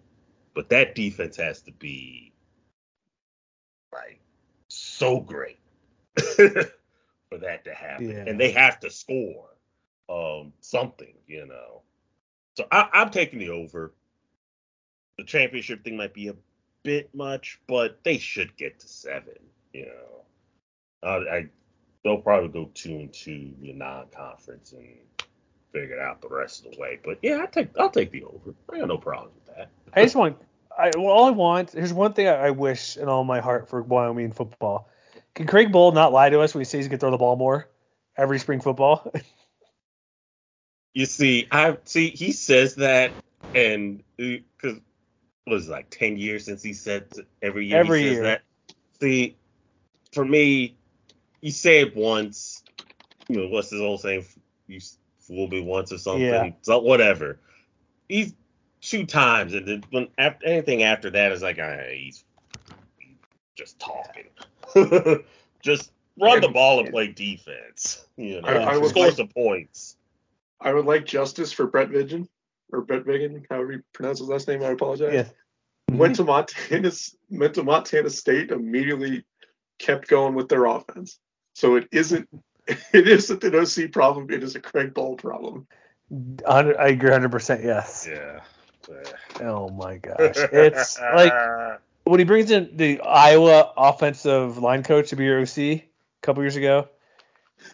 but 0.53 0.69
that 0.69 0.95
defense 0.95 1.35
has 1.37 1.61
to 1.63 1.71
be 1.73 2.31
like 3.91 4.19
so 4.69 5.19
great 5.19 5.59
for 6.17 7.37
that 7.39 7.65
to 7.65 7.73
happen, 7.73 8.09
Yeah. 8.09 8.23
and 8.27 8.39
they 8.39 8.51
have 8.51 8.79
to 8.81 8.89
score 8.89 9.49
um 10.07 10.53
something, 10.61 11.13
you 11.27 11.45
know. 11.45 11.81
So 12.55 12.65
I, 12.71 12.89
I'm 12.93 13.09
taking 13.09 13.39
the 13.39 13.49
over. 13.49 13.93
The 15.17 15.23
championship 15.23 15.83
thing 15.83 15.97
might 15.97 16.13
be 16.13 16.27
a 16.29 16.35
bit 16.83 17.13
much, 17.13 17.59
but 17.67 17.99
they 18.03 18.17
should 18.17 18.55
get 18.57 18.79
to 18.79 18.87
seven. 18.87 19.35
You 19.73 19.87
know, 19.87 21.09
I, 21.09 21.47
they'll 22.03 22.17
probably 22.17 22.49
go 22.49 22.69
two 22.73 22.95
and 22.95 23.13
two 23.13 23.51
the 23.61 23.73
non-conference 23.73 24.73
and 24.73 24.87
figure 25.73 25.95
it 25.95 26.01
out 26.01 26.21
the 26.21 26.29
rest 26.29 26.65
of 26.65 26.71
the 26.71 26.79
way. 26.79 26.99
But 27.03 27.19
yeah, 27.21 27.41
I 27.43 27.45
take 27.47 27.69
I'll 27.77 27.89
take 27.89 28.11
the 28.11 28.23
over. 28.23 28.53
I 28.71 28.79
got 28.79 28.87
no 28.87 28.97
problem 28.97 29.31
with 29.35 29.55
that. 29.55 29.69
I 29.93 30.03
just 30.03 30.15
want. 30.15 30.37
I 30.77 30.91
well, 30.95 31.07
all 31.07 31.25
I 31.25 31.31
want. 31.31 31.71
Here's 31.71 31.93
one 31.93 32.13
thing 32.13 32.27
I, 32.27 32.47
I 32.47 32.51
wish 32.51 32.97
in 32.97 33.09
all 33.09 33.23
my 33.23 33.39
heart 33.39 33.67
for 33.67 33.81
Wyoming 33.81 34.31
football. 34.31 34.89
Can 35.33 35.47
Craig 35.47 35.71
Bohl 35.71 35.93
not 35.93 36.13
lie 36.13 36.29
to 36.29 36.39
us 36.39 36.53
when 36.53 36.61
he 36.61 36.65
says 36.65 36.85
he 36.85 36.89
can 36.89 36.99
throw 36.99 37.11
the 37.11 37.17
ball 37.17 37.35
more 37.35 37.69
every 38.17 38.39
spring 38.39 38.61
football? 38.61 39.11
You 40.95 41.05
see, 41.05 41.45
I 41.51 41.77
see 41.83 42.09
he 42.09 42.31
says 42.31 42.75
that, 42.75 43.11
and 43.53 44.01
because 44.17 44.79
what 45.43 45.57
is 45.57 45.67
it, 45.67 45.71
like 45.71 45.89
ten 45.89 46.15
years 46.15 46.45
since 46.45 46.63
he 46.63 46.71
said 46.71 47.07
every 47.41 47.67
year 47.67 47.79
Every 47.79 47.99
he 48.01 48.07
says 48.07 48.13
year. 48.13 48.23
that. 48.23 48.41
See, 49.01 49.35
for 50.13 50.23
me, 50.23 50.77
you 51.41 51.51
say 51.51 51.81
it 51.81 51.95
once. 51.97 52.63
You 53.27 53.41
know 53.41 53.47
what's 53.49 53.71
his 53.71 53.81
old 53.81 53.99
saying? 53.99 54.25
You 54.67 54.79
fool 55.19 55.49
me 55.49 55.59
once 55.59 55.91
or 55.91 55.97
something. 55.97 56.23
Yeah. 56.23 56.49
So 56.61 56.79
whatever. 56.79 57.39
He's 58.07 58.33
two 58.79 59.05
times, 59.05 59.53
and 59.53 59.67
then 59.67 59.83
when 59.91 60.07
after 60.17 60.45
anything 60.47 60.83
after 60.83 61.09
that 61.09 61.33
is 61.33 61.41
like, 61.41 61.59
ah, 61.61 61.75
he's 61.91 62.23
just 63.57 63.77
talking. 63.79 64.29
just 65.61 65.91
run 66.17 66.39
the 66.39 66.47
ball 66.47 66.79
and 66.79 66.89
play 66.89 67.09
defense. 67.09 68.07
You 68.15 68.41
know, 68.41 68.47
I- 68.47 68.71
I 68.71 68.87
score 68.87 69.07
like- 69.07 69.15
some 69.15 69.27
points. 69.27 69.97
I 70.59 70.73
would 70.73 70.85
like 70.85 71.05
justice 71.05 71.51
for 71.51 71.67
Brent 71.67 71.91
Vigen 71.91 72.27
or 72.71 72.81
Brent 72.81 73.05
Vigen, 73.05 73.45
however 73.49 73.73
you 73.73 73.83
pronounce 73.93 74.19
his 74.19 74.27
last 74.27 74.47
name. 74.47 74.63
I 74.63 74.67
apologize. 74.67 75.13
yes. 75.13 75.33
Mm-hmm. 75.89 75.99
Went 75.99 76.15
to 76.15 76.23
Montana, 76.23 76.91
went 77.29 77.53
to 77.55 77.63
Montana 77.63 78.09
State, 78.09 78.49
immediately 78.49 79.23
kept 79.77 80.07
going 80.07 80.33
with 80.33 80.49
their 80.49 80.65
offense. 80.65 81.19
So 81.53 81.75
it 81.75 81.87
isn't, 81.91 82.27
it 82.67 83.07
isn't 83.07 83.43
an 83.43 83.55
OC 83.55 83.91
problem. 83.91 84.31
It 84.31 84.43
is 84.43 84.55
a 84.55 84.59
Craig 84.59 84.93
Bohl 84.93 85.17
problem. 85.17 85.67
100 86.09 86.77
I 86.77 86.87
agree 86.87 87.09
100. 87.09 87.31
percent 87.31 87.63
Yes. 87.63 88.07
Yeah. 88.09 88.41
Oh 89.41 89.69
my 89.69 89.97
gosh, 89.97 90.35
it's 90.51 90.99
like 90.99 91.33
when 92.03 92.19
he 92.19 92.23
brings 92.23 92.51
in 92.51 92.77
the 92.77 93.01
Iowa 93.01 93.73
offensive 93.75 94.59
line 94.59 94.83
coach 94.83 95.09
to 95.09 95.15
be 95.15 95.25
your 95.25 95.41
OC 95.41 95.57
a 95.57 95.83
couple 96.21 96.43
years 96.43 96.55
ago. 96.55 96.87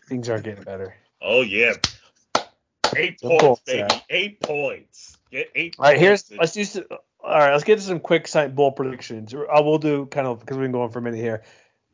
Things 0.08 0.30
aren't 0.30 0.46
getting 0.46 0.64
better. 0.64 0.96
oh 1.22 1.42
yeah. 1.42 1.74
Eight 2.96 3.20
The 3.22 3.30
points, 3.30 3.62
baby. 3.66 3.80
yeah. 3.80 4.00
Eight 4.10 4.40
points. 4.42 5.18
Get 5.32 5.50
eight. 5.56 5.76
All 5.80 5.86
right, 5.86 5.98
here's 6.00 6.30
let's 6.32 6.54
do 6.54 6.64
some, 6.66 6.84
all 6.92 7.30
right. 7.38 7.52
Let's 7.52 7.64
get 7.64 7.78
to 7.78 7.82
some 7.82 8.00
quick 8.00 8.28
site 8.28 8.56
bowl 8.56 8.72
predictions. 8.72 9.34
I 9.34 9.62
will 9.62 9.78
do 9.78 10.06
kind 10.08 10.28
of 10.28 10.40
because 10.40 10.58
we've 10.58 10.66
been 10.66 10.72
going 10.72 10.90
for 10.92 11.00
a 11.00 11.02
minute 11.02 11.20
here. 11.20 11.44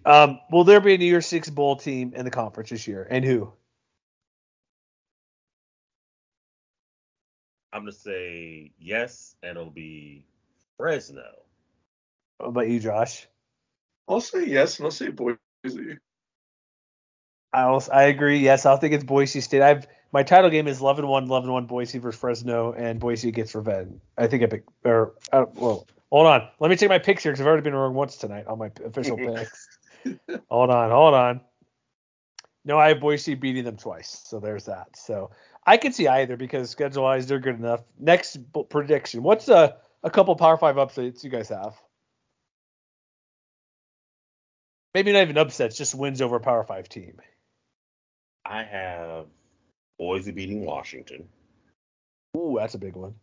Um, 0.06 0.40
will 0.52 0.64
there 0.64 0.80
be 0.80 0.94
a 0.94 0.98
New 0.98 1.06
Year's 1.06 1.26
Six 1.26 1.50
bowl 1.50 1.76
team 1.76 2.14
in 2.16 2.26
the 2.26 2.32
conference 2.32 2.70
this 2.70 2.88
year, 2.88 3.06
and 3.10 3.24
who? 3.26 3.52
I'm 7.74 7.82
gonna 7.82 7.92
say 7.92 8.72
yes, 8.80 9.36
and 9.44 9.58
it'll 9.58 9.70
be 9.70 10.26
Fresno. 10.78 11.24
What 12.38 12.48
about 12.48 12.70
you, 12.70 12.80
Josh? 12.80 13.28
I'll 14.08 14.22
say 14.22 14.46
yes, 14.48 14.78
and 14.80 14.86
I'll 14.86 14.92
say 14.92 15.10
Boise. 15.10 15.38
I 17.54 17.64
also, 17.64 17.92
I 17.92 18.04
agree. 18.04 18.40
Yes, 18.40 18.66
I 18.66 18.76
think 18.78 18.94
it's 18.94 19.04
Boise 19.04 19.42
State. 19.42 19.62
I've 19.62 19.88
my 20.14 20.24
title 20.24 20.50
game 20.50 20.68
is 20.68 20.80
11-1, 20.80 21.28
11-1 21.28 21.68
Boise 21.68 22.00
versus 22.00 22.20
Fresno, 22.20 22.72
and 22.72 23.00
Boise 23.00 23.32
gets 23.32 23.54
revenge. 23.56 24.00
I 24.18 24.28
think 24.28 24.44
I 24.44 24.46
pick 24.48 24.64
or 24.84 25.14
uh, 25.32 25.46
well, 25.56 25.86
hold 26.10 26.28
on. 26.28 26.48
Let 26.60 26.70
me 26.70 26.78
take 26.78 26.90
my 26.90 27.00
picks 27.00 27.24
here 27.24 27.32
because 27.32 27.42
I've 27.42 27.48
already 27.48 27.64
been 27.64 27.76
wrong 27.76 27.94
once 27.94 28.18
tonight 28.18 28.48
on 28.48 28.58
my 28.58 28.72
official 28.86 29.18
picks. 29.18 29.68
hold 30.50 30.70
on, 30.70 30.92
hold 30.92 31.14
on. 31.14 31.42
No, 32.64 32.78
I 32.78 32.90
have 32.90 33.00
Boise 33.00 33.36
beating 33.36 33.64
them 33.64 33.78
twice, 33.78 34.22
so 34.26 34.40
there's 34.40 34.66
that. 34.66 34.96
So 34.96 35.32
I 35.66 35.78
can 35.78 35.94
see 35.94 36.08
either 36.08 36.38
because 36.38 36.70
schedule 36.70 37.04
wise 37.04 37.28
they're 37.28 37.40
good 37.40 37.60
enough. 37.60 37.82
Next 38.00 38.38
b- 38.38 38.66
prediction. 38.70 39.24
What's 39.24 39.50
a 39.50 39.78
a 40.04 40.10
couple 40.10 40.36
Power 40.36 40.58
Five 40.58 40.78
upsets 40.78 41.24
you 41.24 41.30
guys 41.30 41.50
have? 41.50 41.76
Maybe 44.94 45.12
not 45.12 45.22
even 45.22 45.38
upsets, 45.38 45.78
just 45.78 45.96
wins 45.96 46.22
over 46.22 46.38
a 46.38 46.40
Power 46.40 46.64
Five 46.64 46.90
team. 46.90 47.20
I 48.50 48.64
have 48.64 49.26
Boise 50.00 50.32
beating 50.32 50.66
Washington. 50.66 51.28
Ooh, 52.36 52.56
that's 52.58 52.76
a 52.76 52.78
big 52.78 52.96
one. 52.96 53.16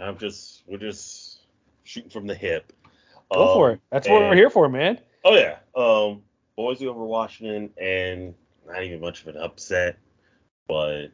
I'm 0.00 0.18
just 0.18 0.62
we're 0.66 0.78
just 0.78 1.38
shooting 1.84 2.10
from 2.10 2.26
the 2.26 2.34
hip. 2.34 2.72
Go 3.32 3.48
Um, 3.48 3.54
for 3.54 3.70
it. 3.72 3.80
That's 3.90 4.08
what 4.08 4.20
we're 4.20 4.34
here 4.34 4.50
for, 4.50 4.68
man. 4.68 4.98
Oh 5.24 5.34
yeah. 5.36 5.58
Um 5.76 6.22
Boise 6.56 6.86
over 6.86 7.04
Washington 7.04 7.70
and 7.80 8.34
not 8.66 8.82
even 8.82 9.00
much 9.00 9.22
of 9.22 9.28
an 9.28 9.36
upset, 9.36 9.98
but 10.68 11.08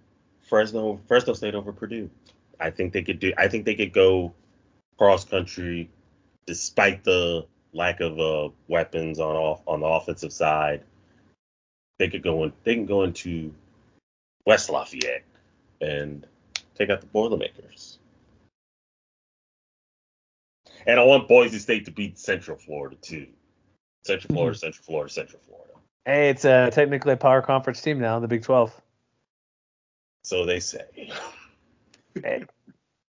Fresno 0.48 1.00
Fresno 1.06 1.34
State 1.34 1.54
over 1.54 1.72
Purdue. 1.72 2.10
I 2.58 2.70
think 2.70 2.92
they 2.92 3.02
could 3.02 3.20
do 3.20 3.32
I 3.36 3.48
think 3.48 3.64
they 3.64 3.74
could 3.74 3.92
go 3.92 4.34
cross 4.98 5.24
country 5.24 5.90
despite 6.46 7.04
the 7.04 7.46
lack 7.72 8.00
of 8.00 8.18
uh, 8.18 8.48
weapons 8.68 9.20
on 9.20 9.36
off 9.36 9.62
on 9.66 9.80
the 9.80 9.86
offensive 9.86 10.32
side. 10.32 10.82
They 12.00 12.08
could 12.08 12.22
go 12.22 12.44
in 12.44 12.52
they 12.64 12.74
can 12.76 12.86
go 12.86 13.02
into 13.02 13.52
West 14.46 14.70
Lafayette 14.70 15.22
and 15.82 16.26
take 16.74 16.88
out 16.88 17.02
the 17.02 17.06
Boilermakers. 17.06 17.98
And 20.86 20.98
I 20.98 21.02
want 21.02 21.28
Boise 21.28 21.58
State 21.58 21.84
to 21.84 21.90
beat 21.90 22.18
Central 22.18 22.56
Florida 22.56 22.96
too. 23.02 23.26
Central 24.06 24.32
Florida, 24.34 24.56
Central 24.58 24.82
Florida, 24.82 25.12
Central 25.12 25.42
Florida. 25.46 25.74
Hey, 26.06 26.30
it's 26.30 26.46
uh, 26.46 26.70
technically 26.70 27.12
a 27.12 27.18
power 27.18 27.42
conference 27.42 27.82
team 27.82 28.00
now, 28.00 28.18
the 28.18 28.28
Big 28.28 28.44
12. 28.44 28.74
So 30.24 30.46
they 30.46 30.60
say. 30.60 31.12
Hey, 32.24 32.44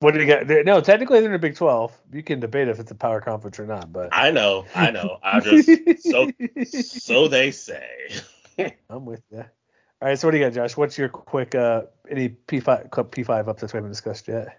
what 0.00 0.12
do 0.12 0.20
you 0.20 0.26
got? 0.26 0.48
They're- 0.48 0.64
No, 0.64 0.80
technically 0.80 1.20
they're 1.20 1.28
in 1.28 1.32
the 1.34 1.38
Big 1.38 1.54
12. 1.54 1.96
You 2.12 2.24
can 2.24 2.40
debate 2.40 2.66
if 2.66 2.80
it's 2.80 2.90
a 2.90 2.96
power 2.96 3.20
conference 3.20 3.60
or 3.60 3.66
not, 3.66 3.92
but 3.92 4.08
I 4.10 4.32
know, 4.32 4.66
I 4.74 4.90
know. 4.90 5.18
I 5.22 5.38
just 5.38 6.02
so 6.02 6.32
so 6.64 7.28
they 7.28 7.52
say. 7.52 7.86
I'm 8.90 9.04
with 9.04 9.22
you. 9.30 9.38
All 9.38 10.08
right, 10.08 10.18
so 10.18 10.26
what 10.26 10.32
do 10.32 10.38
you 10.38 10.44
got, 10.44 10.52
Josh? 10.52 10.76
What's 10.76 10.98
your 10.98 11.08
quick 11.08 11.54
uh 11.54 11.82
any 12.10 12.30
P5 12.30 12.90
club 12.90 13.14
P5 13.14 13.48
upsets 13.48 13.72
we 13.72 13.78
haven't 13.78 13.90
discussed 13.90 14.28
yet? 14.28 14.58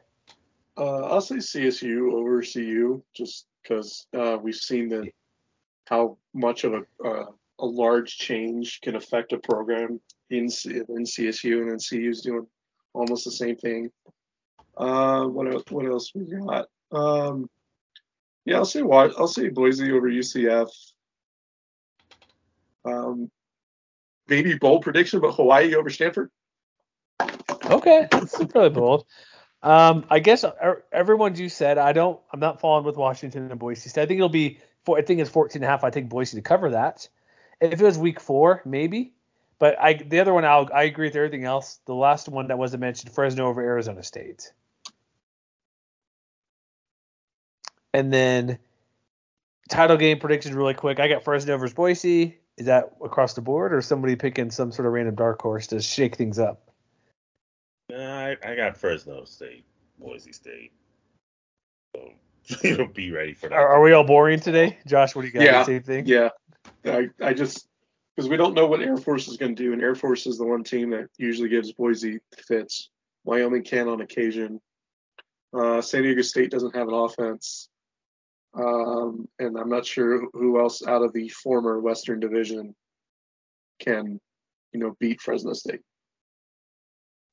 Uh, 0.77 1.05
I'll 1.05 1.21
say 1.21 1.35
CSU 1.35 2.13
over 2.13 2.41
CU 2.41 3.03
just 3.13 3.45
because 3.61 4.07
uh, 4.17 4.37
we've 4.41 4.55
seen 4.55 4.89
that 4.89 5.07
how 5.87 6.17
much 6.33 6.63
of 6.63 6.73
a 6.73 7.07
uh, 7.07 7.25
a 7.59 7.65
large 7.65 8.17
change 8.17 8.81
can 8.81 8.95
affect 8.95 9.33
a 9.33 9.37
program 9.37 9.99
in 10.29 10.45
in 10.65 11.03
CSU, 11.03 11.61
and 11.61 11.71
then 11.71 11.77
CU's 11.77 12.21
doing 12.21 12.47
almost 12.93 13.25
the 13.25 13.31
same 13.31 13.55
thing. 13.57 13.91
Uh, 14.75 15.25
what 15.25 15.51
else? 15.51 15.63
What 15.69 15.85
else 15.85 16.11
we 16.15 16.25
got? 16.25 16.67
Um, 16.91 17.49
yeah, 18.45 18.57
I'll 18.57 18.65
say 18.65 18.81
I'll 18.81 19.27
say 19.27 19.49
Boise 19.49 19.91
over 19.91 20.09
UCF. 20.09 20.69
Um, 22.85 23.29
maybe 24.27 24.55
bold 24.55 24.83
prediction, 24.83 25.19
but 25.19 25.33
Hawaii 25.33 25.75
over 25.75 25.89
Stanford. 25.89 26.29
Okay, 27.65 28.07
that's 28.11 28.39
really 28.53 28.69
bold. 28.69 29.05
Um, 29.61 30.05
I 30.09 30.19
guess 30.19 30.43
uh, 30.43 30.75
everyone 30.91 31.35
you 31.35 31.47
said, 31.47 31.77
I 31.77 31.93
don't, 31.93 32.19
I'm 32.31 32.39
not 32.39 32.59
falling 32.59 32.83
with 32.83 32.97
Washington 32.97 33.49
and 33.49 33.59
Boise 33.59 33.89
State. 33.89 34.01
I 34.01 34.05
think 34.05 34.17
it'll 34.17 34.29
be, 34.29 34.59
I 34.87 35.01
think 35.01 35.21
it's 35.21 35.29
14 35.29 35.61
and 35.61 35.65
a 35.65 35.67
half. 35.67 35.85
I 35.85 35.89
think 35.89 36.09
Boise 36.09 36.35
to 36.35 36.41
cover 36.41 36.71
that. 36.71 37.07
If 37.61 37.79
it 37.79 37.83
was 37.83 37.97
week 37.97 38.19
four, 38.19 38.61
maybe. 38.65 39.13
But 39.59 39.79
I, 39.79 39.93
the 39.93 40.19
other 40.19 40.33
one, 40.33 40.43
I'll, 40.43 40.67
I 40.73 40.83
agree 40.83 41.07
with 41.07 41.15
everything 41.15 41.45
else. 41.45 41.79
The 41.85 41.95
last 41.95 42.27
one 42.27 42.47
that 42.47 42.57
wasn't 42.57 42.81
mentioned, 42.81 43.13
Fresno 43.13 43.47
over 43.47 43.61
Arizona 43.61 44.03
State. 44.03 44.51
And 47.93 48.11
then 48.11 48.59
title 49.69 49.95
game 49.95 50.19
predictions 50.19 50.53
really 50.53 50.73
quick. 50.73 50.99
I 50.99 51.07
got 51.07 51.23
Fresno 51.23 51.57
versus 51.57 51.73
Boise. 51.73 52.37
Is 52.57 52.67
that 52.67 52.91
across 53.03 53.33
the 53.33 53.41
board 53.41 53.73
or 53.73 53.81
somebody 53.81 54.15
picking 54.15 54.51
some 54.51 54.71
sort 54.71 54.85
of 54.85 54.93
random 54.93 55.15
dark 55.15 55.41
horse 55.41 55.67
to 55.67 55.81
shake 55.81 56.15
things 56.15 56.37
up? 56.37 56.69
I, 57.91 58.37
I 58.45 58.55
got 58.55 58.77
Fresno 58.77 59.23
State, 59.25 59.65
Boise 59.99 60.31
State. 60.31 60.71
So 61.95 62.11
you'll 62.63 62.87
be 62.87 63.11
ready 63.11 63.33
for 63.33 63.49
that. 63.49 63.55
Are, 63.55 63.67
are 63.67 63.81
we 63.81 63.93
all 63.93 64.03
boring 64.03 64.39
today? 64.39 64.77
Josh, 64.85 65.15
what 65.15 65.23
do 65.23 65.27
you 65.27 65.33
got? 65.33 65.43
Yeah. 65.43 65.63
Same 65.63 65.83
thing? 65.83 66.05
Yeah, 66.05 66.29
I, 66.85 67.09
I 67.21 67.33
just 67.33 67.67
because 68.15 68.29
we 68.29 68.37
don't 68.37 68.53
know 68.53 68.67
what 68.67 68.81
Air 68.81 68.97
Force 68.97 69.27
is 69.27 69.37
going 69.37 69.55
to 69.55 69.63
do, 69.63 69.73
and 69.73 69.81
Air 69.81 69.95
Force 69.95 70.27
is 70.27 70.37
the 70.37 70.45
one 70.45 70.63
team 70.63 70.91
that 70.91 71.07
usually 71.17 71.49
gives 71.49 71.71
Boise 71.71 72.19
fits. 72.47 72.89
Wyoming 73.23 73.63
can 73.63 73.87
on 73.87 74.01
occasion. 74.01 74.61
Uh, 75.53 75.81
San 75.81 76.03
Diego 76.03 76.21
State 76.21 76.51
doesn't 76.51 76.75
have 76.75 76.87
an 76.87 76.93
offense, 76.93 77.69
um, 78.55 79.27
and 79.39 79.57
I'm 79.57 79.69
not 79.69 79.85
sure 79.85 80.27
who 80.33 80.59
else 80.59 80.85
out 80.85 81.01
of 81.01 81.13
the 81.13 81.29
former 81.29 81.79
Western 81.79 82.19
Division 82.19 82.75
can, 83.79 84.19
you 84.71 84.79
know, 84.79 84.95
beat 84.99 85.21
Fresno 85.21 85.53
State. 85.53 85.81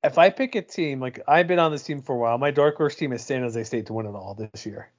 If 0.02 0.16
I 0.16 0.30
pick 0.30 0.54
a 0.54 0.62
team, 0.62 1.00
like 1.00 1.20
I've 1.28 1.46
been 1.46 1.58
on 1.58 1.72
this 1.72 1.82
team 1.82 2.00
for 2.00 2.14
a 2.14 2.18
while, 2.18 2.38
my 2.38 2.50
dark 2.50 2.76
horse 2.76 2.96
team 2.96 3.12
is 3.12 3.22
San 3.22 3.42
Jose 3.42 3.64
State 3.64 3.86
to 3.86 3.92
win 3.92 4.06
it 4.06 4.10
all 4.10 4.34
this 4.34 4.64
year. 4.64 4.90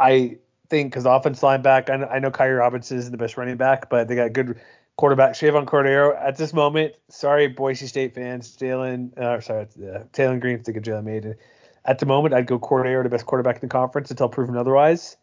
I 0.00 0.38
think 0.70 0.92
because 0.92 1.04
offense 1.04 1.42
line 1.42 1.62
back, 1.62 1.90
I 1.90 1.96
know, 1.96 2.06
I 2.06 2.18
know 2.18 2.30
Kairee 2.30 2.58
Robinson 2.58 2.96
is 2.96 3.10
the 3.10 3.18
best 3.18 3.36
running 3.36 3.56
back, 3.56 3.90
but 3.90 4.08
they 4.08 4.14
got 4.14 4.32
good 4.32 4.58
quarterback. 4.96 5.34
Chevan 5.34 5.66
Cordeiro 5.66 6.16
at 6.18 6.38
this 6.38 6.54
moment, 6.54 6.94
sorry 7.10 7.48
Boise 7.48 7.86
State 7.86 8.14
fans, 8.14 8.56
Jalen, 8.56 9.16
uh, 9.18 9.40
sorry, 9.40 9.62
uh, 9.62 10.04
Taylen 10.12 10.40
Green, 10.40 10.62
think 10.62 10.78
of 10.78 10.82
Jalen 10.82 11.04
Mayden. 11.04 11.34
At 11.86 12.00
the 12.00 12.06
moment, 12.06 12.34
I'd 12.34 12.46
go 12.46 12.58
Cordeiro, 12.58 13.04
the 13.04 13.08
best 13.08 13.26
quarterback 13.26 13.56
in 13.56 13.60
the 13.60 13.68
conference 13.68 14.10
until 14.10 14.28
proven 14.28 14.56
otherwise. 14.56 15.16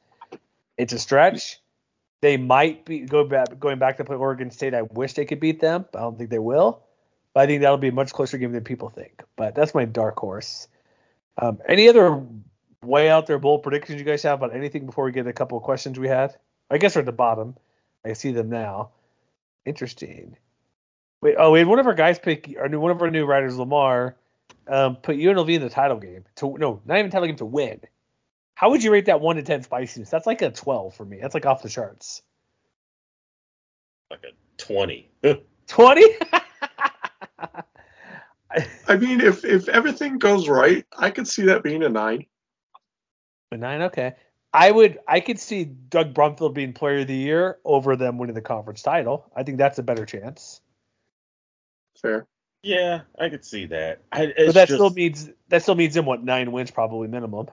It's 0.78 0.93
a 0.93 0.99
stretch. 0.99 1.59
They 2.22 2.38
might 2.38 2.86
be 2.86 2.99
go 3.01 3.26
back 3.26 3.59
going 3.59 3.80
back 3.80 3.97
to 3.97 4.05
play 4.05 4.16
Oregon 4.16 4.49
State. 4.49 4.74
I 4.74 4.84
wish 4.84 5.14
they 5.14 5.26
could 5.26 5.41
beat 5.41 5.59
them. 5.59 5.86
I 5.93 5.99
don't 5.99 6.18
think 6.18 6.30
they 6.30 6.39
will. 6.39 6.82
But 7.34 7.41
I 7.41 7.47
think 7.47 7.61
that'll 7.61 7.78
be 7.78 7.89
a 7.89 7.93
much 7.93 8.14
closer 8.14 8.38
game 8.38 8.53
than 8.53 8.64
people 8.64 8.89
think. 8.89 9.24
But 9.36 9.55
that's 9.55 9.76
my 9.76 9.84
dark 9.84 10.18
horse. 10.18 10.70
Um, 11.38 11.59
any 11.68 11.89
other 11.89 12.24
way 12.82 13.09
out 13.09 13.28
there 13.28 13.39
bold 13.39 13.64
predictions 13.64 13.99
you 13.99 14.05
guys 14.05 14.24
have 14.24 14.41
about 14.41 14.55
anything 14.55 14.86
before 14.86 15.03
we 15.03 15.11
get 15.11 15.28
a 15.28 15.34
couple 15.34 15.57
of 15.57 15.64
questions 15.64 15.99
we 15.99 16.07
had? 16.07 16.36
I 16.70 16.78
guess 16.78 16.95
we're 16.95 17.01
at 17.01 17.05
the 17.05 17.11
bottom. 17.11 17.57
I 18.05 18.14
see 18.14 18.32
them 18.32 18.49
now. 18.49 18.91
Interesting. 19.66 20.38
Wait, 21.22 21.36
oh, 21.38 21.51
we 21.51 21.59
had 21.59 21.68
one 21.68 21.80
of 21.80 21.88
our 21.88 21.93
guys 21.93 22.20
pick, 22.20 22.47
new 22.47 22.80
one 22.80 22.91
of 22.91 23.01
our 23.01 23.09
new 23.09 23.26
writers, 23.26 23.57
Lamar, 23.57 24.16
um, 24.68 24.95
put 24.97 25.18
UNLV 25.18 25.49
in 25.49 25.61
the 25.61 25.70
title 25.70 25.97
game 25.97 26.26
to 26.36 26.57
no, 26.57 26.82
not 26.86 26.97
even 26.97 27.11
title 27.11 27.28
game 27.28 27.38
to 27.38 27.45
win. 27.45 27.82
How 28.55 28.70
would 28.70 28.84
you 28.84 28.91
rate 28.91 29.05
that 29.05 29.22
one 29.22 29.36
to 29.38 29.43
ten 29.43 29.64
spiciness? 29.64 30.09
That's 30.09 30.28
like 30.28 30.41
a 30.41 30.51
twelve 30.51 30.95
for 30.95 31.05
me. 31.05 31.20
That's 31.22 31.34
like 31.34 31.45
off 31.45 31.61
the 31.61 31.70
charts. 31.70 32.22
Like 34.09 34.24
a 34.24 34.32
twenty. 34.57 35.09
Twenty. 35.66 36.03
I 38.88 38.97
mean, 38.97 39.22
if 39.22 39.43
if 39.45 39.70
everything 39.70 40.20
goes 40.20 40.47
right, 40.47 40.86
I 40.95 41.09
could 41.09 41.28
see 41.28 41.43
that 41.43 41.64
being 41.64 41.84
a 41.84 41.89
nine. 41.89 42.26
A 43.51 43.57
nine, 43.57 43.82
okay. 43.84 44.14
I 44.53 44.70
would, 44.70 44.99
I 45.07 45.20
could 45.20 45.39
see 45.39 45.66
Doug 45.66 46.14
Brumfield 46.14 46.53
being 46.53 46.74
Player 46.74 46.99
of 46.99 47.07
the 47.07 47.16
Year 47.16 47.57
over 47.66 47.95
them 47.95 48.20
winning 48.20 48.36
the 48.36 48.41
conference 48.41 48.84
title. 48.84 49.32
I 49.36 49.41
think 49.41 49.57
that's 49.57 49.80
a 49.80 49.84
better 49.84 50.05
chance. 50.05 50.61
Fair. 51.99 52.28
Yeah, 52.64 53.01
I 53.20 53.30
could 53.30 53.43
see 53.43 53.66
that. 53.68 53.99
I, 54.11 54.28
but 54.28 54.53
that 54.53 54.68
just, 54.70 54.74
still 54.74 54.89
means 54.89 55.30
that 55.49 55.61
still 55.61 55.76
means 55.76 55.93
them 55.93 56.05
what 56.05 56.24
nine 56.24 56.51
wins 56.51 56.72
probably 56.72 57.09
minimum. 57.09 57.49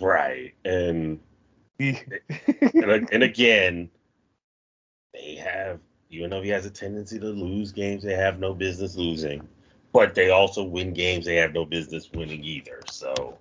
Right, 0.00 0.54
and 0.64 1.20
and, 1.78 3.08
and 3.12 3.22
again, 3.22 3.88
they 5.14 5.36
have 5.36 5.78
even 6.10 6.30
though 6.30 6.42
he 6.42 6.48
has 6.48 6.66
a 6.66 6.70
tendency 6.70 7.18
to 7.20 7.26
lose 7.26 7.70
games 7.70 8.02
they 8.02 8.14
have 8.14 8.40
no 8.40 8.52
business 8.52 8.96
losing, 8.96 9.46
but 9.92 10.14
they 10.16 10.30
also 10.30 10.64
win 10.64 10.92
games 10.92 11.24
they 11.24 11.36
have 11.36 11.52
no 11.52 11.64
business 11.64 12.10
winning 12.12 12.42
either. 12.42 12.80
So 12.86 13.38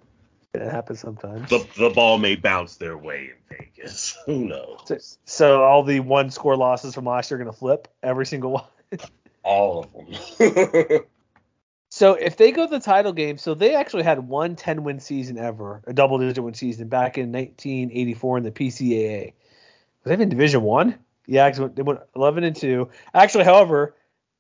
it 0.54 0.62
happens 0.62 1.00
sometimes. 1.00 1.50
The 1.50 1.66
the 1.78 1.90
ball 1.90 2.20
may 2.20 2.36
bounce 2.36 2.76
their 2.76 2.98
way 2.98 3.32
in 3.32 3.58
Vegas. 3.58 4.18
Who 4.28 4.46
knows? 4.46 4.82
So, 4.86 4.98
so 5.26 5.64
all 5.64 5.84
the 5.84 6.00
one 6.00 6.30
score 6.30 6.56
losses 6.56 6.94
from 6.94 7.06
last 7.06 7.32
year 7.32 7.40
are 7.40 7.44
going 7.44 7.54
to 7.54 7.58
flip 7.58 7.88
every 8.04 8.26
single 8.26 8.52
one. 8.92 9.00
All 9.48 9.80
of 9.80 9.94
them. 9.94 11.00
so 11.90 12.14
if 12.14 12.38
they 12.38 12.52
go 12.52 12.66
to 12.66 12.70
the 12.70 12.80
title 12.80 13.14
game, 13.14 13.38
so 13.38 13.54
they 13.54 13.76
actually 13.76 14.04
had 14.04 14.28
one 14.28 14.56
10 14.56 14.84
win 14.84 15.00
season 15.00 15.38
ever, 15.38 15.82
a 15.88 15.94
double 15.94 16.20
digit 16.20 16.44
win 16.44 16.54
season 16.54 16.90
back 16.90 17.18
in 17.18 17.32
1984 17.32 18.38
in 18.38 18.44
the 18.44 18.52
PCAA. 18.52 19.34
Was 20.04 20.12
that 20.12 20.22
in 20.22 20.30
Division 20.30 20.62
One? 20.62 20.96
Yeah, 21.26 21.50
they 21.50 21.82
went 21.82 22.00
11 22.16 22.44
and 22.44 22.56
two. 22.56 22.90
Actually, 23.14 23.44
however, 23.44 23.96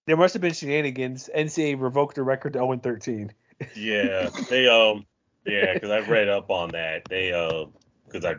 there 0.05 0.16
must 0.16 0.34
have 0.34 0.41
been 0.41 0.53
shenanigans. 0.53 1.30
NCAA 1.36 1.82
revoked 1.82 2.16
the 2.16 2.24
record 2.24 2.53
to 2.53 2.60
0 2.60 2.74
and 2.74 2.84
13. 2.84 3.34
yeah, 3.76 4.30
they 4.49 4.68
um 4.68 5.05
yeah, 5.47 5.74
because 5.74 5.89
I 5.89 5.99
read 5.99 6.28
up 6.28 6.49
on 6.51 6.70
that. 6.70 7.05
They 7.10 7.32
uh, 7.32 7.66
because 8.05 8.26
I, 8.26 8.36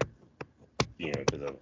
you 0.98 1.06
know, 1.12 1.24
because 1.26 1.56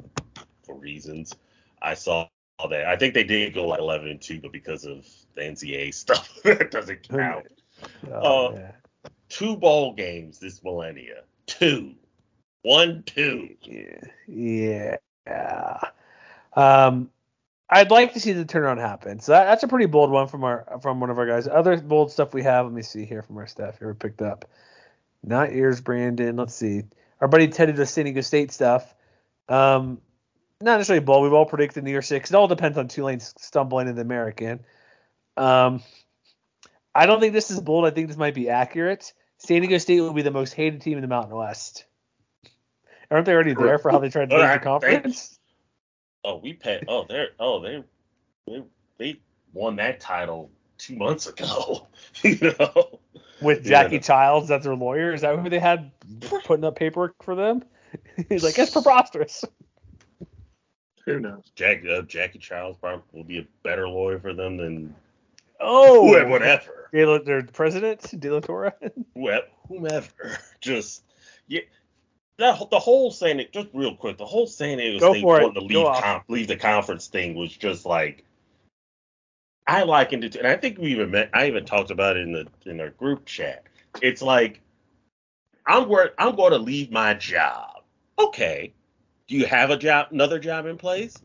for 0.64 0.76
reasons, 0.76 1.34
I 1.80 1.94
saw 1.94 2.28
that. 2.70 2.86
I 2.86 2.96
think 2.96 3.14
they 3.14 3.24
did 3.24 3.54
go 3.54 3.66
like 3.66 3.80
11 3.80 4.08
and 4.08 4.20
two, 4.20 4.40
but 4.40 4.52
because 4.52 4.84
of 4.84 5.06
the 5.34 5.42
NCAA 5.42 5.92
stuff, 5.94 6.28
that 6.44 6.70
doesn't 6.70 7.08
count. 7.08 7.46
Oh, 8.10 8.46
uh, 8.46 8.52
yeah. 8.54 8.72
Two 9.28 9.56
bowl 9.56 9.92
games 9.92 10.38
this 10.38 10.62
millennia. 10.62 11.22
Two. 11.46 11.94
One, 12.62 13.02
two. 13.04 13.56
Yeah. 13.62 14.96
Yeah. 15.26 15.80
Um, 16.54 17.10
I'd 17.68 17.90
like 17.90 18.14
to 18.14 18.20
see 18.20 18.32
the 18.32 18.44
turnaround 18.44 18.78
happen. 18.78 19.20
So 19.20 19.32
that, 19.32 19.44
that's 19.44 19.62
a 19.62 19.68
pretty 19.68 19.86
bold 19.86 20.10
one 20.10 20.28
from 20.28 20.44
our 20.44 20.78
from 20.80 21.00
one 21.00 21.10
of 21.10 21.18
our 21.18 21.26
guys. 21.26 21.48
Other 21.48 21.76
bold 21.76 22.12
stuff 22.12 22.32
we 22.32 22.42
have. 22.42 22.66
Let 22.66 22.74
me 22.74 22.82
see 22.82 23.04
here 23.04 23.22
from 23.22 23.36
our 23.38 23.46
staff 23.46 23.78
here 23.78 23.88
we 23.88 23.94
picked 23.94 24.22
up. 24.22 24.44
Not 25.22 25.52
yours, 25.52 25.80
Brandon. 25.80 26.36
Let's 26.36 26.54
see. 26.54 26.84
Our 27.20 27.28
buddy 27.28 27.48
Teddy 27.48 27.72
does 27.72 27.90
San 27.90 28.04
Diego 28.04 28.20
State 28.20 28.52
stuff. 28.52 28.94
Um, 29.48 30.00
not 30.60 30.76
necessarily 30.76 31.04
bold. 31.04 31.24
We've 31.24 31.32
all 31.32 31.46
predicted 31.46 31.84
New 31.84 31.90
Year 31.90 32.02
Six. 32.02 32.30
It 32.30 32.34
all 32.34 32.48
depends 32.48 32.78
on 32.78 32.88
Tulane 32.88 33.20
stumbling 33.20 33.88
in 33.88 33.94
the 33.94 34.02
American. 34.02 34.64
Um, 35.36 35.82
I 36.94 37.06
don't 37.06 37.20
think 37.20 37.32
this 37.32 37.50
is 37.50 37.60
bold. 37.60 37.84
I 37.84 37.90
think 37.90 38.08
this 38.08 38.16
might 38.16 38.34
be 38.34 38.48
accurate. 38.48 39.12
San 39.38 39.60
Diego 39.60 39.78
State 39.78 40.00
will 40.00 40.14
be 40.14 40.22
the 40.22 40.30
most 40.30 40.54
hated 40.54 40.80
team 40.80 40.96
in 40.96 41.02
the 41.02 41.08
Mountain 41.08 41.36
West. 41.36 41.84
Aren't 43.10 43.26
they 43.26 43.34
already 43.34 43.54
there 43.54 43.78
for 43.78 43.90
how 43.90 43.98
they 43.98 44.08
tried 44.08 44.30
to 44.30 44.36
win 44.36 44.50
the 44.50 44.58
conference? 44.58 45.38
Oh, 46.24 46.38
we 46.38 46.54
pay. 46.54 46.82
Oh, 46.88 47.04
they're. 47.08 47.28
Oh, 47.38 47.60
they. 47.60 47.84
They, 48.46 48.62
they 48.98 49.20
won 49.52 49.76
that 49.76 50.00
title 50.00 50.50
two 50.78 50.96
months 50.96 51.26
ago. 51.26 51.86
you 52.22 52.54
know 52.58 52.98
with 53.40 53.64
Jackie 53.64 53.96
yeah. 53.96 54.00
Childs 54.00 54.50
as 54.50 54.64
their 54.64 54.74
lawyer. 54.74 55.12
Is 55.12 55.20
that 55.22 55.38
who 55.38 55.48
they 55.48 55.58
had 55.58 55.90
putting 56.44 56.64
up 56.64 56.76
paperwork 56.76 57.22
for 57.22 57.34
them? 57.34 57.64
He's 58.28 58.44
like, 58.44 58.58
it's 58.58 58.70
preposterous. 58.70 59.44
Who 61.06 61.20
knows? 61.20 61.50
Jack, 61.54 61.82
uh, 61.88 62.02
Jackie 62.02 62.40
Childs 62.40 62.78
probably 62.78 63.04
will 63.12 63.24
be 63.24 63.38
a 63.38 63.46
better 63.62 63.88
lawyer 63.88 64.18
for 64.18 64.34
them 64.34 64.56
than 64.56 64.94
oh 65.60 66.02
whatever. 66.28 66.88
Their 66.92 67.42
president, 67.44 68.20
De 68.20 68.30
La 68.30 68.40
Torre. 68.40 68.74
whomever. 69.68 70.38
Just 70.60 71.04
yeah. 71.46 71.60
That, 72.38 72.70
the 72.70 72.78
whole 72.78 73.10
saying 73.10 73.40
it 73.40 73.50
just 73.50 73.68
real 73.72 73.96
quick. 73.96 74.18
The 74.18 74.26
whole 74.26 74.46
saying 74.46 74.78
it 74.78 74.92
was 74.92 75.22
wanting 75.22 75.54
to 75.54 75.60
leave, 75.60 75.86
com- 75.86 76.22
leave 76.28 76.48
the 76.48 76.56
conference 76.56 77.06
thing 77.06 77.34
was 77.34 77.50
just 77.50 77.86
like 77.86 78.26
I 79.66 79.84
likened 79.84 80.24
it 80.24 80.32
to, 80.32 80.40
and 80.40 80.46
I 80.46 80.56
think 80.56 80.78
we 80.78 80.92
even 80.92 81.10
met, 81.10 81.30
I 81.32 81.46
even 81.46 81.64
talked 81.64 81.90
about 81.90 82.18
it 82.18 82.24
in 82.24 82.32
the 82.32 82.46
in 82.70 82.78
our 82.80 82.90
group 82.90 83.24
chat. 83.24 83.64
It's 84.02 84.20
like 84.20 84.60
I'm 85.66 85.88
where 85.88 86.12
I'm 86.18 86.36
going 86.36 86.52
to 86.52 86.58
leave 86.58 86.90
my 86.90 87.14
job. 87.14 87.82
Okay, 88.18 88.74
do 89.28 89.36
you 89.36 89.46
have 89.46 89.70
a 89.70 89.76
job, 89.76 90.08
another 90.10 90.38
job 90.38 90.66
in 90.66 90.76
place? 90.76 91.16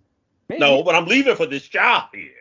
Maybe. 0.50 0.60
No, 0.60 0.84
but 0.84 0.96
I'm 0.96 1.06
leaving 1.06 1.36
for 1.36 1.46
this 1.46 1.68
job 1.68 2.10
here. 2.14 2.32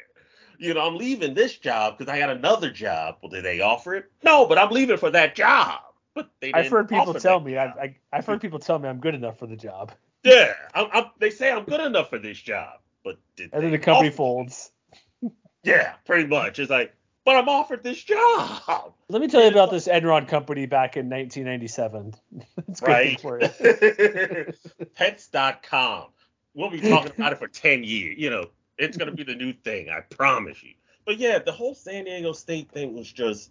You 0.58 0.74
know, 0.74 0.86
I'm 0.86 0.96
leaving 0.96 1.32
this 1.32 1.56
job 1.56 1.96
because 1.96 2.12
I 2.12 2.18
got 2.18 2.30
another 2.30 2.70
job. 2.70 3.16
Well, 3.22 3.30
did 3.30 3.44
they 3.44 3.61
offer 3.61 3.94
it? 3.94 4.11
No, 4.22 4.46
but 4.46 4.58
I'm 4.58 4.70
leaving 4.70 4.98
for 4.98 5.11
that 5.11 5.34
job. 5.34 5.80
But 6.14 6.30
they 6.40 6.52
I've 6.52 6.68
heard 6.68 6.88
people 6.88 7.14
tell 7.14 7.40
me 7.40 7.56
I, 7.56 7.66
I 7.66 7.96
I've 8.12 8.26
heard 8.26 8.40
people 8.40 8.58
tell 8.58 8.78
me 8.78 8.88
I'm 8.88 8.98
good 8.98 9.14
enough 9.14 9.38
for 9.38 9.46
the 9.46 9.56
job. 9.56 9.92
Yeah, 10.24 10.52
I'm, 10.74 10.88
I'm, 10.92 11.04
they 11.18 11.30
say 11.30 11.50
I'm 11.50 11.64
good 11.64 11.80
enough 11.80 12.11
for 12.11 12.18
this 12.18 12.38
job, 12.38 12.80
but 13.04 13.18
did 13.36 13.50
and 13.52 13.62
then 13.62 13.70
the 13.70 13.78
company 13.78 14.11
folds. 14.11 14.72
Yeah, 15.62 15.94
pretty 16.04 16.26
much. 16.26 16.58
It's 16.58 16.70
like, 16.70 16.94
but 17.24 17.36
I'm 17.36 17.48
offered 17.48 17.82
this 17.82 18.02
job. 18.02 18.94
Let 19.08 19.20
me 19.20 19.28
tell 19.28 19.42
you 19.42 19.48
about 19.48 19.70
this 19.70 19.88
Enron 19.88 20.26
company 20.26 20.66
back 20.66 20.96
in 20.96 21.10
1997. 21.10 22.14
it's 22.68 22.82
right. 22.82 23.20
for 23.20 23.40
you. 23.40 24.86
Pets.com. 24.94 26.06
We'll 26.54 26.70
be 26.70 26.80
talking 26.80 27.12
about 27.16 27.32
it 27.32 27.38
for 27.38 27.48
10 27.48 27.84
years. 27.84 28.16
You 28.18 28.30
know, 28.30 28.46
it's 28.78 28.96
going 28.96 29.10
to 29.10 29.16
be 29.16 29.22
the 29.22 29.34
new 29.34 29.52
thing. 29.52 29.88
I 29.88 30.00
promise 30.00 30.62
you. 30.62 30.74
But 31.04 31.18
yeah, 31.18 31.38
the 31.38 31.52
whole 31.52 31.74
San 31.74 32.04
Diego 32.04 32.32
State 32.32 32.70
thing 32.70 32.94
was 32.94 33.10
just 33.10 33.50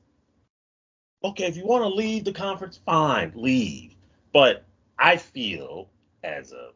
okay. 1.24 1.46
If 1.46 1.58
you 1.58 1.66
want 1.66 1.84
to 1.84 1.90
leave 1.90 2.24
the 2.24 2.32
conference, 2.32 2.80
fine, 2.86 3.32
leave. 3.36 3.96
But 4.34 4.66
I 4.98 5.18
feel 5.18 5.90
as 6.24 6.52
a 6.52 6.72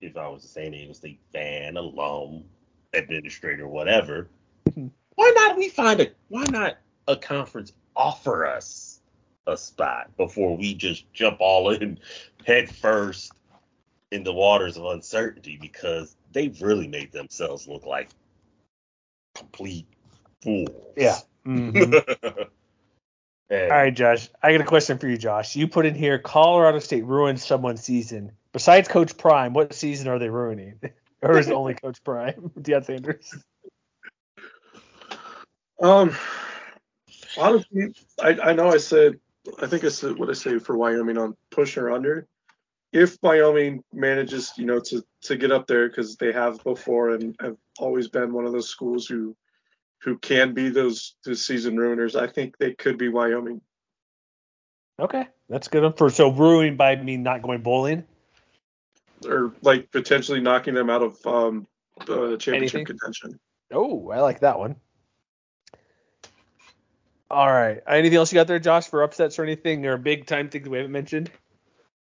if 0.00 0.16
I 0.16 0.28
was 0.28 0.44
a 0.44 0.48
San 0.48 0.72
Diego 0.72 0.92
State 0.92 1.20
fan, 1.32 1.76
alum, 1.76 2.44
administrator, 2.92 3.66
whatever, 3.66 4.28
hmm. 4.74 4.88
Why 5.16 5.32
not 5.34 5.56
we 5.56 5.68
find 5.68 6.00
a 6.00 6.10
why 6.28 6.44
not 6.44 6.78
a 7.08 7.16
conference 7.16 7.72
offer 7.94 8.46
us 8.46 9.00
a 9.46 9.56
spot 9.56 10.16
before 10.16 10.56
we 10.56 10.74
just 10.74 11.12
jump 11.12 11.38
all 11.40 11.70
in 11.70 11.98
head 12.44 12.70
first 12.70 13.32
in 14.10 14.22
the 14.22 14.32
waters 14.32 14.76
of 14.76 14.84
uncertainty 14.84 15.58
because 15.60 16.16
they've 16.32 16.60
really 16.62 16.88
made 16.88 17.12
themselves 17.12 17.66
look 17.66 17.86
like 17.86 18.08
complete 19.34 19.86
fools. 20.42 20.94
Yeah. 20.96 21.18
Mm-hmm. 21.46 21.94
All 23.50 23.68
right, 23.68 23.94
Josh. 23.94 24.28
I 24.42 24.52
got 24.52 24.60
a 24.60 24.64
question 24.64 24.98
for 24.98 25.06
you, 25.06 25.16
Josh. 25.16 25.54
You 25.54 25.68
put 25.68 25.86
in 25.86 25.94
here 25.94 26.18
Colorado 26.18 26.80
State 26.80 27.04
ruined 27.04 27.38
someone's 27.38 27.82
season. 27.82 28.32
Besides 28.52 28.88
Coach 28.88 29.16
Prime, 29.16 29.52
what 29.52 29.72
season 29.72 30.08
are 30.08 30.18
they 30.18 30.28
ruining? 30.28 30.80
or 31.22 31.38
is 31.38 31.48
it 31.48 31.52
only 31.52 31.74
Coach 31.74 32.02
Prime, 32.02 32.50
Deion 32.60 32.84
Sanders? 32.84 33.34
Um, 35.80 36.16
honestly, 37.36 37.94
I, 38.22 38.38
I 38.42 38.52
know 38.54 38.68
I 38.68 38.78
said, 38.78 39.18
I 39.60 39.66
think 39.66 39.84
I 39.84 39.88
said 39.88 40.18
what 40.18 40.30
I 40.30 40.32
say 40.32 40.58
for 40.58 40.76
Wyoming 40.76 41.18
on 41.18 41.36
push 41.50 41.76
or 41.76 41.90
under. 41.90 42.26
If 42.92 43.18
Wyoming 43.22 43.82
manages, 43.92 44.52
you 44.56 44.64
know, 44.64 44.80
to 44.80 45.02
to 45.22 45.36
get 45.36 45.52
up 45.52 45.66
there 45.66 45.88
because 45.88 46.16
they 46.16 46.32
have 46.32 46.62
before 46.64 47.10
and 47.10 47.36
have 47.40 47.56
always 47.78 48.08
been 48.08 48.32
one 48.32 48.46
of 48.46 48.52
those 48.52 48.68
schools 48.68 49.06
who 49.06 49.36
who 50.02 50.16
can 50.18 50.54
be 50.54 50.70
those 50.70 51.16
those 51.24 51.44
season 51.44 51.76
ruiners, 51.76 52.18
I 52.18 52.26
think 52.26 52.56
they 52.58 52.72
could 52.72 52.96
be 52.96 53.08
Wyoming. 53.08 53.60
Okay, 54.98 55.26
that's 55.48 55.68
good 55.68 55.98
for 55.98 56.08
so 56.08 56.30
ruining 56.30 56.76
by 56.76 56.96
me 56.96 57.16
not 57.18 57.42
going 57.42 57.60
bowling. 57.60 58.04
Or 59.26 59.52
like 59.62 59.90
potentially 59.90 60.40
knocking 60.40 60.74
them 60.74 60.88
out 60.88 61.02
of 61.02 61.26
um, 61.26 61.66
the 62.06 62.36
championship 62.38 62.54
Anything? 62.54 62.84
contention. 62.84 63.40
Oh, 63.72 64.10
I 64.10 64.20
like 64.20 64.40
that 64.40 64.58
one. 64.58 64.76
All 67.30 67.50
right. 67.50 67.80
Anything 67.88 68.18
else 68.18 68.32
you 68.32 68.36
got 68.36 68.46
there, 68.46 68.58
Josh, 68.58 68.88
for 68.88 69.02
upsets 69.02 69.38
or 69.38 69.42
anything 69.42 69.86
or 69.86 69.96
big 69.96 70.26
time 70.26 70.48
things 70.48 70.68
we 70.68 70.78
haven't 70.78 70.92
mentioned? 70.92 71.30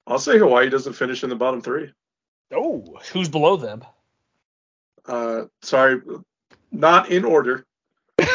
I'll 0.07 0.19
say 0.19 0.39
Hawaii 0.39 0.71
doesn't 0.71 0.95
finish 0.95 1.23
in 1.23 1.31
the 1.31 1.37
bottom 1.37 1.61
three. 1.61 1.93
Oh, 2.53 2.99
who's 3.13 3.29
below 3.29 3.57
them? 3.57 3.85
Uh, 5.05 5.45
sorry, 5.63 6.01
not 6.73 7.11
in 7.11 7.25
order. 7.25 7.67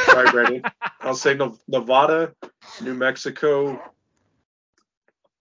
Sorry, 0.06 0.30
Brandon. 0.30 0.64
I'll 1.02 1.16
say 1.16 1.38
Nevada, 1.68 2.34
New 2.82 2.94
Mexico, 2.94 3.82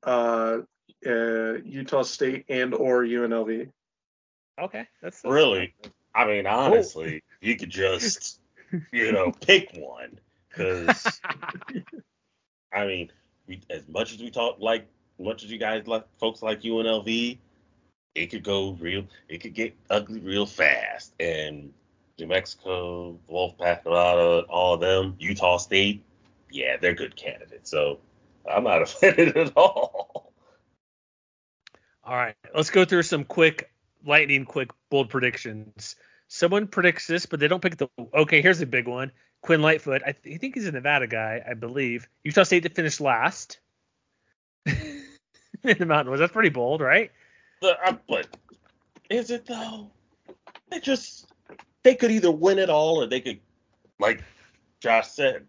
uh, 0.05 0.59
uh, 1.07 1.53
Utah 1.65 2.03
State, 2.03 2.47
and 2.49 2.75
or 2.75 3.03
UNLV. 3.03 3.69
Okay, 4.61 4.87
that's, 5.03 5.23
that's 5.23 5.33
Really? 5.33 5.75
I 6.15 6.27
mean, 6.27 6.47
honestly, 6.47 7.23
you 7.41 7.57
could 7.57 7.71
just, 7.71 8.41
you 8.93 9.13
know, 9.13 9.33
pick 9.33 9.71
one. 9.75 10.19
Because, 10.57 11.21
I 12.73 12.87
mean, 12.87 13.11
we, 13.47 13.61
as 13.71 13.89
much 13.89 14.13
as 14.13 14.21
we 14.21 14.31
talk, 14.31 14.59
like, 14.61 14.87
much 15.19 15.45
as 15.45 15.51
you 15.51 15.59
guys 15.59 15.87
like, 15.87 16.07
folks 16.19 16.43
like 16.43 16.63
UNLV, 16.63 17.39
it 18.15 18.27
could 18.27 18.45
go 18.45 18.73
real, 18.73 19.05
it 19.29 19.39
could 19.39 19.55
get 19.55 19.75
ugly 19.91 20.21
real 20.21 20.47
fast. 20.47 21.15
And 21.19 21.73
New 22.19 22.27
Mexico, 22.27 23.19
Wolfpack, 23.31 23.85
Nevada, 23.85 24.45
all 24.49 24.75
of 24.75 24.81
them, 24.81 25.17
Utah 25.19 25.57
State, 25.57 26.05
yeah, 26.51 26.77
they're 26.77 26.95
good 26.95 27.17
candidates. 27.17 27.71
So 27.71 27.99
I'm 28.51 28.65
not 28.65 28.83
offended 28.83 29.37
at 29.37 29.53
all. 29.57 30.33
All 32.05 32.17
right, 32.17 32.35
let's 32.55 32.71
go 32.71 32.85
through 32.85 33.05
some 33.05 33.25
quick, 33.25 33.71
lightning 34.05 34.45
quick, 34.45 34.71
bold 34.91 35.09
predictions. 35.09 35.97
Someone 36.29 36.67
predicts 36.67 37.07
this, 37.07 37.27
but 37.27 37.39
they 37.41 37.49
don't 37.49 37.63
pick 37.63 37.77
the. 37.77 37.89
Okay, 38.13 38.43
here's 38.43 38.61
a 38.61 38.67
big 38.67 38.89
one. 38.89 39.13
Quinn 39.43 39.61
Lightfoot. 39.61 40.03
I, 40.07 40.13
th- 40.13 40.37
I 40.37 40.39
think 40.39 40.55
he's 40.55 40.67
a 40.67 40.73
Nevada 40.73 41.07
guy, 41.07 41.43
I 41.49 41.55
believe. 41.55 42.09
Utah 42.25 42.45
State 42.45 42.63
to 42.63 42.69
finish 42.69 43.01
last 43.01 43.59
in 44.67 45.05
the 45.63 45.87
Mountain 45.87 46.11
West. 46.11 46.21
That's 46.21 46.33
pretty 46.33 46.49
bold, 46.49 46.81
right? 46.81 47.11
The, 47.61 47.77
uh, 47.85 47.97
but 48.09 48.29
is 49.11 49.31
it 49.31 49.47
though? 49.47 49.91
They 50.71 50.81
just 50.81 51.31
they 51.83 51.95
could 51.95 52.11
either 52.11 52.31
win 52.31 52.59
it 52.59 52.71
all 52.71 53.03
or 53.03 53.07
they 53.07 53.21
could, 53.21 53.41
like 53.99 54.23
Josh 54.81 55.09
said, 55.09 55.47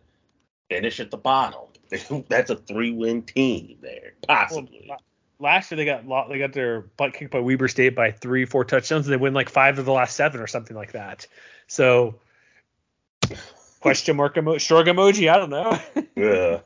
finish 0.70 1.00
at 1.00 1.12
the 1.12 1.18
bottom. 1.18 1.62
That's 2.28 2.50
a 2.50 2.56
three-win 2.56 3.22
team 3.24 3.78
there, 3.82 4.14
possibly. 4.28 4.88
Well, 4.90 4.98
last 5.40 5.70
year 5.70 5.78
they 5.78 5.86
got 5.86 6.30
they 6.30 6.40
got 6.40 6.54
their 6.54 6.82
butt 6.82 7.14
kicked 7.14 7.32
by 7.32 7.40
Weber 7.40 7.68
State 7.68 7.96
by 7.96 8.12
three, 8.12 8.46
four 8.46 8.66
touchdowns, 8.66 9.06
and 9.06 9.14
they 9.14 9.18
win 9.18 9.36
like 9.36 9.50
five 9.50 9.78
of 9.78 9.86
the 9.86 9.92
last 9.92 10.16
seven 10.16 10.42
or 10.42 10.48
something 10.48 10.76
like 10.76 10.94
that. 10.94 11.28
So 11.68 12.16
question 13.84 14.16
mark 14.16 14.38
emo- 14.38 14.58
shrug 14.58 14.88
emoji. 14.88 15.32
I 15.32 15.38
don't 15.38 15.50
know. 15.50 15.78
yeah. 16.16 16.60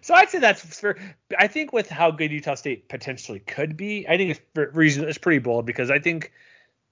So 0.00 0.14
I'd 0.14 0.30
say 0.30 0.38
that's 0.38 0.62
fair. 0.62 0.96
I 1.36 1.48
think 1.48 1.72
with 1.72 1.88
how 1.88 2.10
good 2.10 2.30
Utah 2.30 2.54
State 2.54 2.88
potentially 2.88 3.40
could 3.40 3.76
be, 3.76 4.06
I 4.08 4.16
think 4.16 4.38
it's 4.54 4.74
reason 4.74 5.08
it's 5.08 5.18
pretty 5.18 5.40
bold 5.40 5.66
because 5.66 5.90
I 5.90 5.98
think 5.98 6.32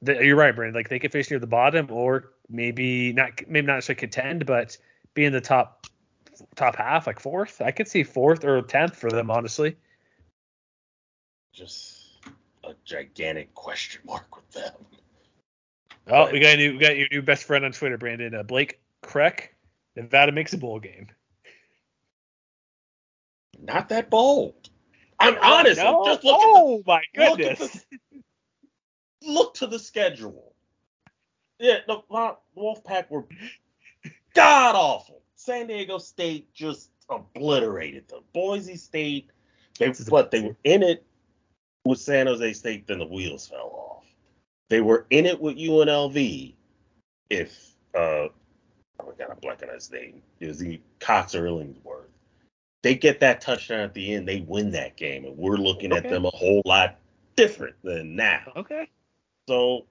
that 0.03 0.25
you're 0.25 0.37
right, 0.37 0.55
Brandon. 0.55 0.75
Like 0.75 0.89
they 0.89 0.99
could 0.99 1.13
finish 1.13 1.31
near 1.31 1.39
the 1.39 1.47
bottom 1.47 1.87
or 1.91 2.33
maybe 2.49 3.13
not, 3.13 3.41
maybe 3.47 3.67
not 3.67 3.75
necessarily 3.75 4.01
contend, 4.01 4.47
but 4.47 4.77
be 5.15 5.25
in 5.25 5.33
the 5.33 5.41
top 5.41 5.87
top 6.57 6.77
half, 6.77 7.07
like 7.07 7.21
fourth. 7.21 7.63
I 7.63 7.71
could 7.71 7.87
see 7.87 8.03
fourth 8.03 8.45
or 8.45 8.61
tenth 8.63 8.97
for 8.97 9.11
them, 9.11 9.31
honestly. 9.31 9.77
Just 11.53 12.27
a 12.65 12.75
gigantic 12.85 13.55
question 13.55 14.01
mark 14.05 14.35
with 14.35 14.51
them. 14.53 14.73
Oh, 16.09 16.33
we 16.33 16.41
got 16.41 16.55
a 16.55 16.57
new, 16.57 16.73
we 16.73 16.79
got 16.79 16.97
your 16.97 17.09
new 17.13 17.23
best 17.23 17.45
friend 17.45 17.65
on 17.65 17.73
Twitter, 17.73 17.97
Brandon. 17.97 18.35
Uh, 18.35 18.43
Blake 18.43 18.81
Kreck. 19.03 19.52
Nevada 19.97 20.33
makes 20.33 20.53
a 20.53 20.59
bowl 20.59 20.81
game. 20.81 21.09
Not 23.61 23.91
that 23.91 24.11
bold. 24.11 24.71
I'm 25.21 25.39
honest. 25.41 25.81
No? 25.81 26.05
Just 26.05 26.25
look, 26.25 26.37
oh 26.41 26.83
my 26.87 27.03
the, 27.15 27.25
look, 27.25 27.39
goodness. 27.39 27.87
the, 28.11 28.23
look 29.23 29.55
to 29.55 29.67
the 29.67 29.79
schedule. 29.79 30.55
Yeah, 31.59 31.79
the 31.87 32.01
Wo- 32.09 32.39
Wolfpack 32.57 33.11
were 33.11 33.27
god 34.35 34.75
awful. 34.75 35.23
San 35.37 35.69
Diego 35.69 35.99
State 35.99 36.53
just 36.53 36.91
obliterated 37.09 38.09
them. 38.09 38.23
Boise 38.33 38.77
State, 38.77 39.31
they 39.79 39.93
but 40.09 40.31
they 40.31 40.41
were 40.41 40.57
in 40.65 40.83
it 40.83 41.05
with 41.85 41.99
San 41.99 42.27
Jose 42.27 42.53
State, 42.55 42.87
then 42.87 42.99
the 42.99 43.07
wheels 43.07 43.47
fell 43.47 43.71
off. 43.75 44.05
They 44.69 44.81
were 44.81 45.07
in 45.11 45.27
it 45.27 45.41
with 45.41 45.57
UNLV. 45.57 46.55
If 47.31 47.75
uh, 47.95 48.29
oh, 49.05 49.13
I 49.13 49.19
got 49.19 49.37
a 49.37 49.41
blank 49.41 49.63
on 49.63 49.75
his 49.75 49.91
name. 49.91 50.23
It 50.41 50.47
was 50.47 50.59
the 50.59 50.81
Cox 51.01 51.35
or 51.35 51.45
Illingsworth. 51.45 52.07
They 52.83 52.95
get 52.97 53.21
that 53.21 53.41
touchdown 53.41 53.81
at 53.81 53.95
the 53.95 54.15
end, 54.15 54.27
they 54.27 54.41
win 54.41 54.73
that 54.73 54.97
game, 54.97 55.25
and 55.25 55.37
we're 55.37 55.57
looking 55.57 55.93
at 55.93 56.03
them 56.03 56.25
a 56.25 56.31
whole 56.31 56.63
lot 56.65 56.99
different 57.37 57.77
than 57.85 58.17
now. 58.17 58.53
Okay. 58.57 58.89
So 59.49 59.87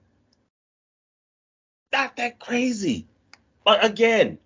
not 1.92 2.16
that 2.16 2.38
crazy. 2.38 3.06
But 3.64 3.84
again, 3.84 4.38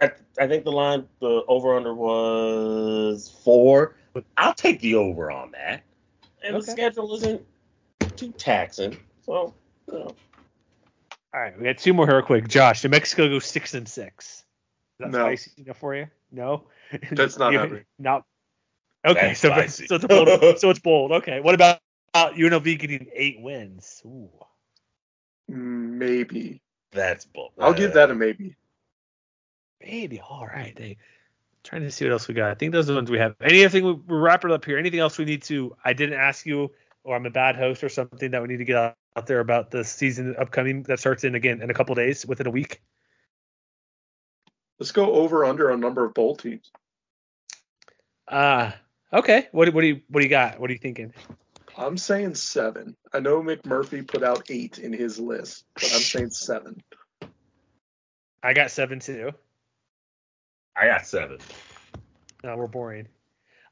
I, 0.00 0.10
I 0.38 0.48
think 0.48 0.64
the 0.64 0.72
line, 0.72 1.06
the 1.20 1.44
over 1.46 1.76
under 1.76 1.94
was 1.94 3.28
four. 3.44 3.96
I'll 4.36 4.54
take 4.54 4.80
the 4.80 4.94
over 4.94 5.30
on 5.30 5.52
that. 5.52 5.82
And 6.42 6.56
the 6.56 6.62
schedule 6.62 7.14
isn't 7.14 7.42
too 8.16 8.32
taxing. 8.32 8.96
So, 9.24 9.54
you 9.86 9.98
know, 9.98 10.14
All 11.32 11.40
right, 11.40 11.56
we 11.56 11.64
got 11.64 11.78
two 11.78 11.92
more 11.94 12.06
here, 12.06 12.16
real 12.16 12.24
quick. 12.26 12.48
Josh, 12.48 12.82
New 12.82 12.90
Mexico 12.90 13.28
goes 13.28 13.44
six 13.44 13.74
and 13.74 13.88
six. 13.88 14.26
Is 14.30 14.44
that 14.98 15.10
No. 15.10 15.18
spicy 15.26 15.52
enough 15.62 15.78
for 15.78 15.94
you? 15.94 16.08
No. 16.32 16.64
That's 17.12 17.38
not 17.38 17.52
You- 17.52 17.58
happening. 17.60 17.84
Not. 17.98 18.24
Okay, 19.06 19.28
That's 19.28 19.40
so 19.40 19.48
spicy. 19.48 19.86
so 19.86 19.94
it's 19.94 20.04
bold. 20.06 20.28
so 20.58 20.70
it's 20.70 20.78
bold. 20.80 21.12
Okay, 21.12 21.40
what 21.40 21.54
about 21.54 21.78
uh, 22.14 22.30
UNLV 22.30 22.78
getting 22.78 23.06
eight 23.14 23.40
wins? 23.40 24.02
Ooh. 24.04 24.28
Maybe. 25.48 26.60
that's 26.92 27.24
bold. 27.24 27.52
I'll 27.58 27.72
give 27.74 27.94
that 27.94 28.10
a 28.10 28.14
maybe. 28.14 28.56
Maybe. 29.80 30.20
All 30.20 30.46
right. 30.46 30.76
Hey, 30.78 30.98
trying 31.64 31.82
to 31.82 31.90
see 31.90 32.04
what 32.04 32.12
else 32.12 32.28
we 32.28 32.34
got. 32.34 32.50
I 32.50 32.54
think 32.54 32.72
those 32.72 32.88
are 32.90 32.92
the 32.92 32.98
ones 32.98 33.10
we 33.10 33.18
have. 33.18 33.34
Anything 33.40 33.84
we, 33.84 33.92
we're 33.92 34.20
wrapping 34.20 34.50
it 34.50 34.54
up 34.54 34.64
here. 34.64 34.76
Anything 34.78 35.00
else 35.00 35.16
we 35.18 35.24
need 35.24 35.42
to? 35.44 35.76
I 35.84 35.92
didn't 35.92 36.18
ask 36.18 36.44
you, 36.44 36.72
or 37.04 37.16
I'm 37.16 37.26
a 37.26 37.30
bad 37.30 37.56
host, 37.56 37.82
or 37.82 37.88
something 37.88 38.30
that 38.30 38.42
we 38.42 38.48
need 38.48 38.58
to 38.58 38.64
get 38.64 38.76
out, 38.76 38.96
out 39.16 39.26
there 39.26 39.40
about 39.40 39.70
the 39.70 39.84
season 39.84 40.34
upcoming 40.38 40.82
that 40.84 41.00
starts 41.00 41.24
in 41.24 41.34
again 41.34 41.62
in 41.62 41.70
a 41.70 41.74
couple 41.74 41.94
days, 41.94 42.26
within 42.26 42.46
a 42.46 42.50
week. 42.50 42.80
Let's 44.78 44.92
go 44.92 45.12
over 45.12 45.44
under 45.44 45.70
on 45.70 45.80
number 45.80 46.04
of 46.04 46.14
bowl 46.14 46.36
teams. 46.36 46.70
Uh 48.26 48.72
okay. 49.12 49.48
What 49.52 49.72
what 49.74 49.82
do 49.82 49.88
you 49.88 50.00
what 50.08 50.20
do 50.20 50.24
you 50.24 50.30
got? 50.30 50.60
What 50.60 50.70
are 50.70 50.72
you 50.72 50.78
thinking? 50.78 51.12
I'm 51.76 51.98
saying 51.98 52.34
seven. 52.34 52.96
I 53.12 53.20
know 53.20 53.42
McMurphy 53.42 54.06
put 54.06 54.22
out 54.22 54.50
eight 54.50 54.78
in 54.78 54.92
his 54.92 55.18
list, 55.18 55.64
but 55.74 55.92
I'm 55.94 56.00
saying 56.00 56.30
seven. 56.30 56.82
I 58.42 58.52
got 58.52 58.70
seven 58.70 59.00
too. 59.00 59.32
I 60.76 60.86
got 60.86 61.06
seven. 61.06 61.38
No, 62.42 62.56
we're 62.56 62.66
boring. 62.66 63.08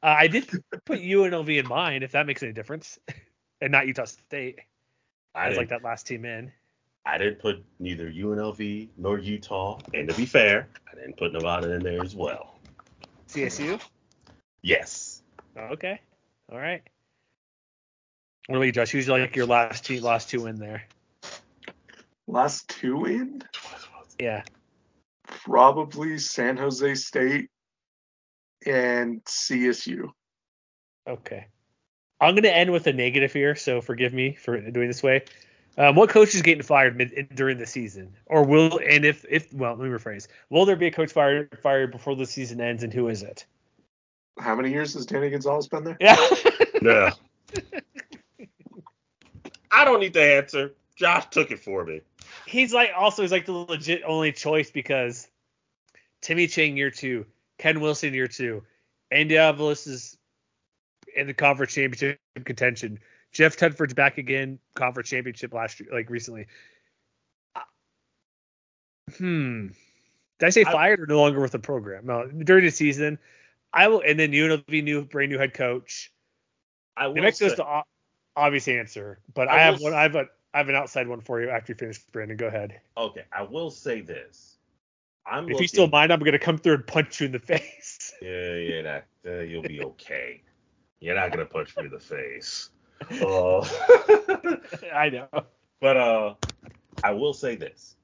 Uh, 0.03 0.15
I 0.19 0.29
did 0.29 0.49
put 0.85 1.01
UNLV 1.01 1.59
in 1.59 1.69
mine, 1.69 2.03
if 2.03 2.13
that 2.13 2.27
makes 2.27 2.43
any 2.43 2.53
difference, 2.53 2.99
and 3.61 3.73
not 3.73 3.87
Utah 3.87 4.05
State. 4.05 4.61
I 5.35 5.47
I 5.47 5.49
was 5.49 5.59
like 5.59 5.69
that 5.71 5.83
last 5.83 6.07
team 6.07 6.25
in. 6.25 6.53
I 7.05 7.17
didn't 7.17 7.39
put 7.39 7.65
neither 7.79 8.11
UNLV 8.11 8.89
nor 8.97 9.19
Utah. 9.19 9.79
And 9.95 10.09
to 10.09 10.15
be 10.15 10.27
fair, 10.27 10.69
I 10.91 10.95
didn't 10.95 11.17
put 11.17 11.33
Nevada 11.33 11.73
in 11.73 11.83
there 11.83 12.03
as 12.03 12.15
well. 12.15 12.59
CSU. 13.29 13.81
Yes. 14.63 15.23
Okay. 15.57 16.01
All 16.53 16.59
right. 16.59 16.83
What 18.47 18.57
about 18.57 18.65
you, 18.65 18.73
Josh? 18.73 18.91
Who's 18.91 19.09
like 19.09 19.37
your 19.37 19.47
last 19.47 19.85
two 19.85 20.01
last 20.01 20.31
two 20.31 20.47
in 20.47 20.57
there? 20.57 20.85
Last 22.27 22.69
two 22.69 23.05
in? 23.07 23.43
Yeah. 24.19 24.43
Probably 25.27 26.19
San 26.19 26.57
Jose 26.57 26.95
State 26.95 27.51
and 28.67 29.25
CSU. 29.25 30.11
Okay. 31.07 31.47
I'm 32.21 32.35
gonna 32.35 32.49
end 32.49 32.73
with 32.73 32.87
a 32.87 32.93
negative 32.93 33.33
here, 33.33 33.55
so 33.55 33.81
forgive 33.81 34.13
me 34.13 34.35
for 34.35 34.61
doing 34.71 34.89
this 34.89 35.03
way. 35.03 35.23
Um, 35.77 35.95
what 35.95 36.11
coach 36.11 36.35
is 36.35 36.43
getting 36.43 36.65
fired 36.65 36.97
mid, 36.97 37.29
during 37.35 37.59
the 37.59 37.67
season, 37.67 38.17
or 38.27 38.45
will 38.45 38.79
and 38.79 39.05
if 39.05 39.25
if 39.31 39.53
well 39.55 39.77
let 39.77 39.89
me 39.89 39.97
rephrase, 39.97 40.27
will 40.51 40.67
there 40.67 40.75
be 40.75 40.89
a 40.89 40.91
coach 40.91 41.13
fired 41.13 41.57
fired 41.63 41.93
before 41.93 42.17
the 42.17 42.27
season 42.27 42.61
ends, 42.61 42.83
and 42.83 42.93
who 42.93 43.07
is 43.09 43.23
it? 43.23 43.47
How 44.41 44.57
many 44.57 44.71
years 44.71 44.95
has 44.95 45.07
Danny 45.07 45.31
Gonzales 45.31 45.69
been 45.69 45.85
there? 45.85 45.97
Yeah. 46.01 46.17
Yeah. 46.81 47.11
I 49.73 49.85
don't 49.85 49.99
need 49.99 50.13
the 50.13 50.23
answer. 50.23 50.75
Josh 50.95 51.27
took 51.31 51.51
it 51.51 51.59
for 51.59 51.85
me. 51.85 52.03
he's 52.47 52.73
like 52.73 52.91
also 52.97 53.23
he's 53.23 53.33
like 53.33 53.47
the 53.47 53.53
legit 53.53 54.03
only 54.07 54.31
choice 54.31 54.71
because 54.71 55.29
Timmy 56.21 56.47
Chang 56.47 56.77
year 56.77 56.91
two, 56.93 57.27
Ken 57.59 57.81
Wilson 57.81 58.15
year 58.15 58.29
two, 58.29 58.63
Andy 59.11 59.35
Avalos 59.35 59.87
is 59.87 60.17
in 61.15 61.27
the 61.27 61.35
conference 61.35 61.73
championship 61.75 62.19
contention. 62.45 63.01
Jeff 63.33 63.57
Tedford's 63.57 63.95
back 63.95 64.19
again, 64.19 64.59
conference 64.75 65.09
championship 65.11 65.53
last 65.53 65.81
year, 65.81 65.89
like 65.93 66.09
recently. 66.11 66.47
Uh, 67.55 67.61
Hmm. 69.17 69.69
Did 70.39 70.47
I 70.47 70.51
say 70.51 70.65
I- 70.65 70.73
fired 70.73 71.01
or 71.01 71.07
no 71.07 71.21
longer 71.21 71.41
with 71.41 71.53
the 71.53 71.59
program? 71.59 72.07
No, 72.07 72.27
during 72.29 72.65
the 72.65 72.71
season, 72.71 73.19
I 73.73 73.89
will, 73.89 74.01
and 74.01 74.19
then 74.19 74.33
UNLV 74.33 74.83
new 74.85 75.05
brand 75.05 75.31
new 75.33 75.39
head 75.39 75.53
coach. 75.55 76.13
I 76.97 77.09
will 77.09 77.15
New 77.15 77.23
Mexico's 77.23 77.53
say- 77.53 77.57
the 77.57 77.83
obvious 78.37 78.69
answer, 78.69 79.19
but 79.35 79.49
I 79.49 79.57
I, 79.57 79.61
have 79.63 79.81
one. 79.81 79.95
I 79.95 80.03
have 80.03 80.15
a 80.15 80.29
I 80.55 80.59
have 80.59 80.69
an 80.69 80.75
outside 80.77 81.09
one 81.09 81.21
for 81.21 81.41
you 81.43 81.51
after 81.51 81.73
you 81.73 81.77
finish, 81.77 81.99
Brandon. 82.13 82.37
Go 82.37 82.47
ahead. 82.47 82.81
okay. 82.97 83.25
I 83.33 83.43
will 83.43 83.71
say 83.71 84.01
this. 84.01 84.58
I'm 85.31 85.49
If 85.51 85.61
you 85.61 85.69
still 85.69 85.89
mind, 85.89 86.13
I'm 86.13 86.21
gonna 86.21 86.39
come 86.39 86.59
through 86.59 86.75
and 86.75 86.87
punch 86.87 87.21
you 87.21 87.27
in 87.27 87.33
the 87.33 87.39
face. 87.53 88.13
Yeah, 88.23 88.55
yeah, 88.55 88.83
that 88.83 89.07
uh, 89.27 89.41
you'll 89.43 89.63
be 89.63 89.83
okay. 89.83 90.43
You're 91.01 91.15
not 91.15 91.31
gonna 91.31 91.45
punch 91.47 91.77
me 91.77 91.85
in 91.85 91.91
the 91.91 91.99
face. 92.01 92.71
Uh, 93.23 93.61
I 94.93 95.09
know. 95.11 95.29
but 95.81 95.97
uh, 95.97 96.35
I 97.05 97.13
will 97.13 97.33
say 97.33 97.55
this: 97.55 97.95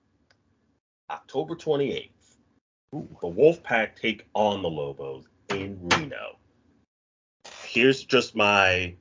October 1.11 1.57
28th, 1.57 2.11
the 2.93 2.99
Wolfpack 3.23 3.97
take 4.01 4.25
on 4.35 4.63
the 4.63 4.71
Lobos 4.71 5.25
in 5.51 5.81
Reno. 5.83 6.37
Here's 7.65 8.05
just 8.05 8.37
my 8.37 8.95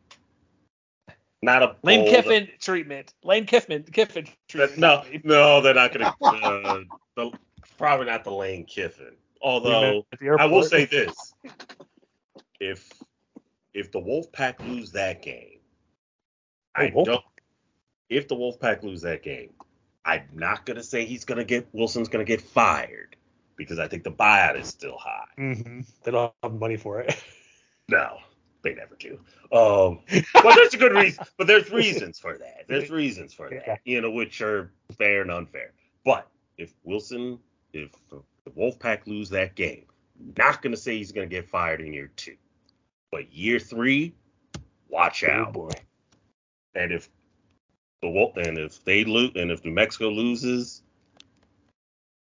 not 1.43 1.61
a 1.61 1.75
Lane 1.83 2.05
bold- 2.05 2.15
Kiffin 2.15 2.49
treatment. 2.59 3.13
Lane 3.23 3.45
Kiffin. 3.45 3.83
Kiffin 3.91 4.25
That- 4.25 4.69
treatment. 4.75 4.79
no, 4.79 5.03
no, 5.23 5.61
they're 5.61 5.75
not 5.75 5.93
gonna. 5.93 6.15
Uh, 6.23 6.79
the, 7.15 7.31
probably 7.77 8.05
not 8.07 8.23
the 8.23 8.31
Lane 8.31 8.65
Kiffin. 8.65 9.15
Although 9.41 10.05
I 10.39 10.45
will 10.45 10.63
say 10.63 10.85
this: 10.85 11.33
if 12.59 12.89
if 13.73 13.91
the 13.91 13.99
Wolfpack 13.99 14.59
lose 14.67 14.91
that 14.93 15.21
game, 15.21 15.59
I 16.75 16.91
Oh, 16.95 17.05
don't. 17.05 17.23
If 18.09 18.27
the 18.27 18.35
Wolfpack 18.35 18.83
lose 18.83 19.01
that 19.01 19.23
game, 19.23 19.53
I'm 20.05 20.27
not 20.33 20.65
gonna 20.65 20.83
say 20.83 21.05
he's 21.05 21.25
gonna 21.25 21.43
get 21.43 21.67
Wilson's 21.73 22.09
gonna 22.09 22.23
get 22.25 22.41
fired 22.41 23.15
because 23.55 23.79
I 23.79 23.87
think 23.87 24.03
the 24.03 24.11
buyout 24.11 24.59
is 24.59 24.67
still 24.67 24.97
high. 24.97 25.27
hmm 25.37 25.81
They 26.03 26.11
don't 26.11 26.33
have 26.43 26.53
money 26.53 26.77
for 26.77 27.01
it. 27.01 27.15
No, 27.89 28.19
they 28.63 28.73
never 28.73 28.95
do. 28.95 29.19
Um, 29.51 29.99
but 30.33 30.55
there's 30.55 30.73
a 30.73 30.77
good 30.77 30.93
reason. 30.93 31.25
But 31.37 31.47
there's 31.47 31.69
reasons 31.69 32.17
for 32.17 32.37
that. 32.37 32.63
There's 32.69 32.89
reasons 32.89 33.33
for 33.33 33.49
that. 33.49 33.81
You 33.83 33.99
know, 33.99 34.09
which 34.09 34.41
are 34.41 34.71
fair 34.97 35.21
and 35.21 35.29
unfair. 35.29 35.73
But 36.05 36.25
if 36.57 36.73
Wilson, 36.85 37.39
if 37.73 37.91
the 38.09 38.51
Wolfpack 38.51 39.07
lose 39.07 39.29
that 39.29 39.55
game, 39.55 39.85
not 40.37 40.61
gonna 40.61 40.77
say 40.77 40.97
he's 40.97 41.11
gonna 41.11 41.27
get 41.27 41.49
fired 41.49 41.81
in 41.81 41.93
year 41.93 42.11
two. 42.15 42.35
But 43.11 43.31
year 43.33 43.59
three, 43.59 44.13
watch 44.89 45.23
Oh 45.23 45.31
out. 45.31 45.53
boy. 45.53 45.71
And 46.75 46.91
if 46.91 47.09
the 48.01 48.09
Wolf, 48.09 48.37
and 48.37 48.57
if 48.57 48.83
they 48.83 49.03
lose, 49.03 49.31
and 49.35 49.51
if 49.51 49.63
New 49.63 49.71
Mexico 49.71 50.09
loses, 50.09 50.81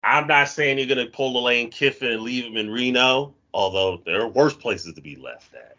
I'm 0.02 0.26
not 0.26 0.48
saying 0.48 0.78
you're 0.78 0.86
gonna 0.86 1.06
pull 1.06 1.32
the 1.32 1.40
Lane 1.40 1.70
Kiffin 1.70 2.12
and 2.12 2.22
leave 2.22 2.44
him 2.44 2.56
in 2.56 2.70
Reno. 2.70 3.34
Although 3.54 4.02
there 4.04 4.20
are 4.22 4.28
worse 4.28 4.54
places 4.54 4.94
to 4.94 5.00
be 5.00 5.16
left 5.16 5.54
at. 5.54 5.76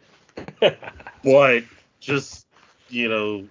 But 1.22 1.64
just 2.00 2.46
you 2.88 3.08
know, 3.08 3.46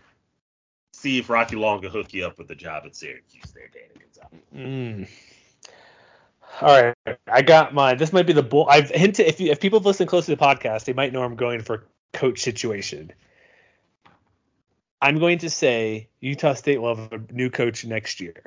see 0.93 1.19
if 1.19 1.29
Rocky 1.29 1.55
Long 1.55 1.81
can 1.81 1.91
hook 1.91 2.13
you 2.13 2.25
up 2.25 2.37
with 2.37 2.47
the 2.47 2.55
job 2.55 2.83
at 2.85 2.95
Syracuse 2.95 3.51
there, 3.53 3.69
Danny 3.73 3.93
Gonzales. 3.99 4.43
Mm. 4.55 5.07
All 6.61 6.93
right, 7.05 7.17
I 7.27 7.41
got 7.41 7.73
mine. 7.73 7.97
This 7.97 8.11
might 8.11 8.27
be 8.27 8.33
the 8.33 8.43
bull. 8.43 8.67
I've 8.69 8.89
hinted 8.89 9.27
if 9.27 9.39
you, 9.39 9.51
if 9.51 9.59
people 9.59 9.79
have 9.79 9.85
listened 9.85 10.09
close 10.09 10.25
to 10.25 10.35
the 10.35 10.41
podcast, 10.41 10.85
they 10.85 10.93
might 10.93 11.13
know 11.13 11.23
I'm 11.23 11.35
going 11.35 11.61
for 11.61 11.85
coach 12.11 12.39
situation. 12.39 13.11
I'm 15.01 15.19
going 15.19 15.39
to 15.39 15.49
say 15.49 16.09
Utah 16.19 16.53
State 16.53 16.81
will 16.81 16.95
have 16.95 17.13
a 17.13 17.21
new 17.31 17.49
coach 17.49 17.85
next 17.85 18.19
year. 18.19 18.43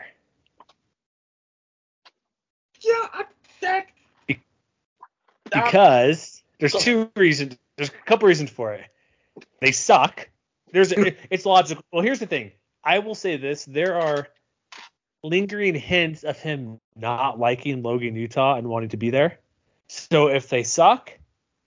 Yeah, 2.80 3.06
I, 3.12 3.24
that 3.60 3.86
uh, 4.30 4.34
because 5.64 6.42
there's 6.58 6.74
two 6.74 7.10
reasons. 7.16 7.56
There's 7.76 7.88
a 7.88 8.06
couple 8.06 8.28
reasons 8.28 8.50
for 8.50 8.74
it. 8.74 8.84
They 9.60 9.72
suck. 9.72 10.28
There's 10.72 10.92
it's 11.30 11.46
logical. 11.46 11.84
Well, 11.92 12.02
here's 12.02 12.18
the 12.18 12.26
thing. 12.26 12.52
I 12.84 12.98
will 12.98 13.14
say 13.14 13.36
this: 13.36 13.64
there 13.64 13.98
are 14.00 14.28
lingering 15.22 15.74
hints 15.74 16.24
of 16.24 16.38
him 16.38 16.80
not 16.96 17.38
liking 17.38 17.82
Logan, 17.82 18.16
Utah, 18.16 18.56
and 18.56 18.68
wanting 18.68 18.90
to 18.90 18.96
be 18.96 19.10
there. 19.10 19.38
So 19.88 20.28
if 20.28 20.48
they 20.48 20.62
suck, 20.62 21.12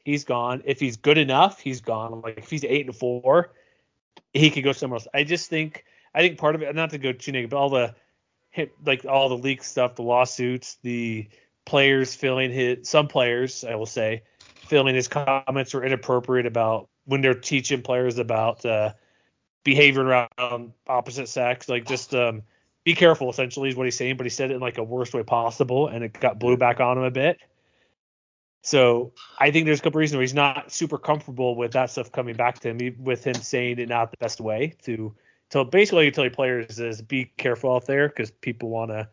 he's 0.03 0.23
gone. 0.23 0.63
If 0.65 0.79
he's 0.79 0.97
good 0.97 1.17
enough, 1.17 1.59
he's 1.59 1.81
gone. 1.81 2.21
Like 2.21 2.37
if 2.37 2.49
he's 2.49 2.63
eight 2.63 2.85
and 2.85 2.95
four, 2.95 3.51
he 4.33 4.49
could 4.49 4.63
go 4.63 4.71
somewhere 4.71 4.97
else. 4.97 5.07
I 5.13 5.23
just 5.23 5.49
think 5.49 5.85
I 6.13 6.21
think 6.21 6.37
part 6.37 6.55
of 6.55 6.61
it, 6.61 6.73
not 6.75 6.91
to 6.91 6.97
go 6.97 7.11
too 7.11 7.31
negative, 7.31 7.51
but 7.51 7.57
all 7.57 7.69
the 7.69 7.95
like 8.85 9.05
all 9.05 9.29
the 9.29 9.37
leak 9.37 9.63
stuff, 9.63 9.95
the 9.95 10.03
lawsuits, 10.03 10.77
the 10.81 11.27
players 11.65 12.15
feeling 12.15 12.51
his 12.51 12.87
some 12.87 13.07
players, 13.07 13.63
I 13.63 13.75
will 13.75 13.85
say, 13.85 14.23
feeling 14.67 14.95
his 14.95 15.07
comments 15.07 15.73
were 15.73 15.83
inappropriate 15.83 16.45
about 16.45 16.89
when 17.05 17.21
they're 17.21 17.33
teaching 17.33 17.81
players 17.81 18.17
about 18.17 18.65
uh, 18.65 18.93
behavior 19.63 20.03
around 20.03 20.73
opposite 20.87 21.27
sex, 21.27 21.67
like 21.69 21.85
just 21.85 22.15
um, 22.15 22.43
be 22.85 22.93
careful. 22.93 23.29
Essentially, 23.29 23.67
is 23.67 23.75
what 23.75 23.85
he's 23.85 23.97
saying, 23.97 24.15
but 24.15 24.25
he 24.25 24.29
said 24.29 24.51
it 24.51 24.55
in 24.55 24.61
like 24.61 24.77
a 24.77 24.83
worst 24.83 25.13
way 25.13 25.23
possible, 25.23 25.87
and 25.87 26.03
it 26.03 26.17
got 26.17 26.39
blew 26.39 26.55
back 26.55 26.79
on 26.79 26.97
him 26.97 27.03
a 27.03 27.11
bit. 27.11 27.39
So 28.61 29.11
I 29.37 29.51
think 29.51 29.65
there's 29.65 29.79
a 29.79 29.83
couple 29.83 29.99
reasons 29.99 30.15
where 30.15 30.23
he's 30.23 30.33
not 30.33 30.71
super 30.71 30.97
comfortable 30.97 31.55
with 31.55 31.73
that 31.73 31.91
stuff 31.91 32.11
coming 32.11 32.35
back 32.35 32.59
to 32.59 32.69
him, 32.69 32.95
with 33.03 33.23
him 33.23 33.35
saying 33.35 33.79
it 33.79 33.89
not 33.89 34.11
the 34.11 34.17
best 34.17 34.39
way 34.39 34.75
to. 34.83 35.13
So 35.51 35.63
basically, 35.63 36.05
you 36.05 36.11
tell 36.11 36.23
your 36.23 36.31
players 36.31 36.79
is 36.79 37.01
be 37.01 37.25
careful 37.37 37.75
out 37.75 37.85
there 37.85 38.07
because 38.07 38.31
people 38.31 38.69
want 38.69 38.91
to. 38.91 39.09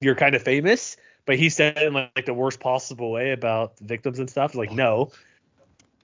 You're 0.00 0.16
kind 0.16 0.34
of 0.34 0.42
famous, 0.42 0.96
but 1.26 1.38
he 1.38 1.48
said 1.48 1.76
it 1.78 1.84
in 1.84 1.94
like, 1.94 2.10
like 2.14 2.26
the 2.26 2.34
worst 2.34 2.60
possible 2.60 3.10
way 3.10 3.32
about 3.32 3.78
victims 3.78 4.18
and 4.18 4.28
stuff. 4.28 4.54
Like 4.54 4.72
no, 4.72 5.12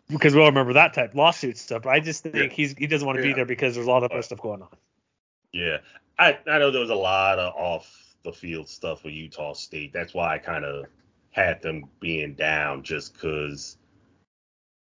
because 0.08 0.34
we 0.34 0.40
all 0.40 0.46
remember 0.46 0.72
that 0.74 0.94
type 0.94 1.14
lawsuit 1.14 1.58
stuff. 1.58 1.86
I 1.86 2.00
just 2.00 2.22
think 2.22 2.52
he's 2.52 2.74
he 2.74 2.86
doesn't 2.86 3.06
want 3.06 3.18
to 3.18 3.22
be 3.22 3.32
there 3.32 3.44
because 3.44 3.74
there's 3.74 3.86
a 3.86 3.90
lot 3.90 4.04
of 4.04 4.10
other 4.10 4.22
stuff 4.22 4.40
going 4.40 4.62
on. 4.62 4.68
Yeah, 5.52 5.78
I 6.20 6.38
I 6.48 6.58
know 6.60 6.70
there 6.70 6.82
was 6.82 6.90
a 6.90 6.96
lot 6.96 7.40
of 7.40 7.54
off 7.56 8.16
the 8.24 8.32
field 8.32 8.68
stuff 8.68 9.04
with 9.04 9.14
Utah 9.14 9.54
State. 9.54 9.92
That's 9.94 10.14
why 10.14 10.34
I 10.34 10.38
kind 10.38 10.64
of 10.66 10.86
had 11.32 11.62
them 11.62 11.86
being 12.00 12.34
down 12.34 12.84
just 12.84 13.14
because 13.14 13.78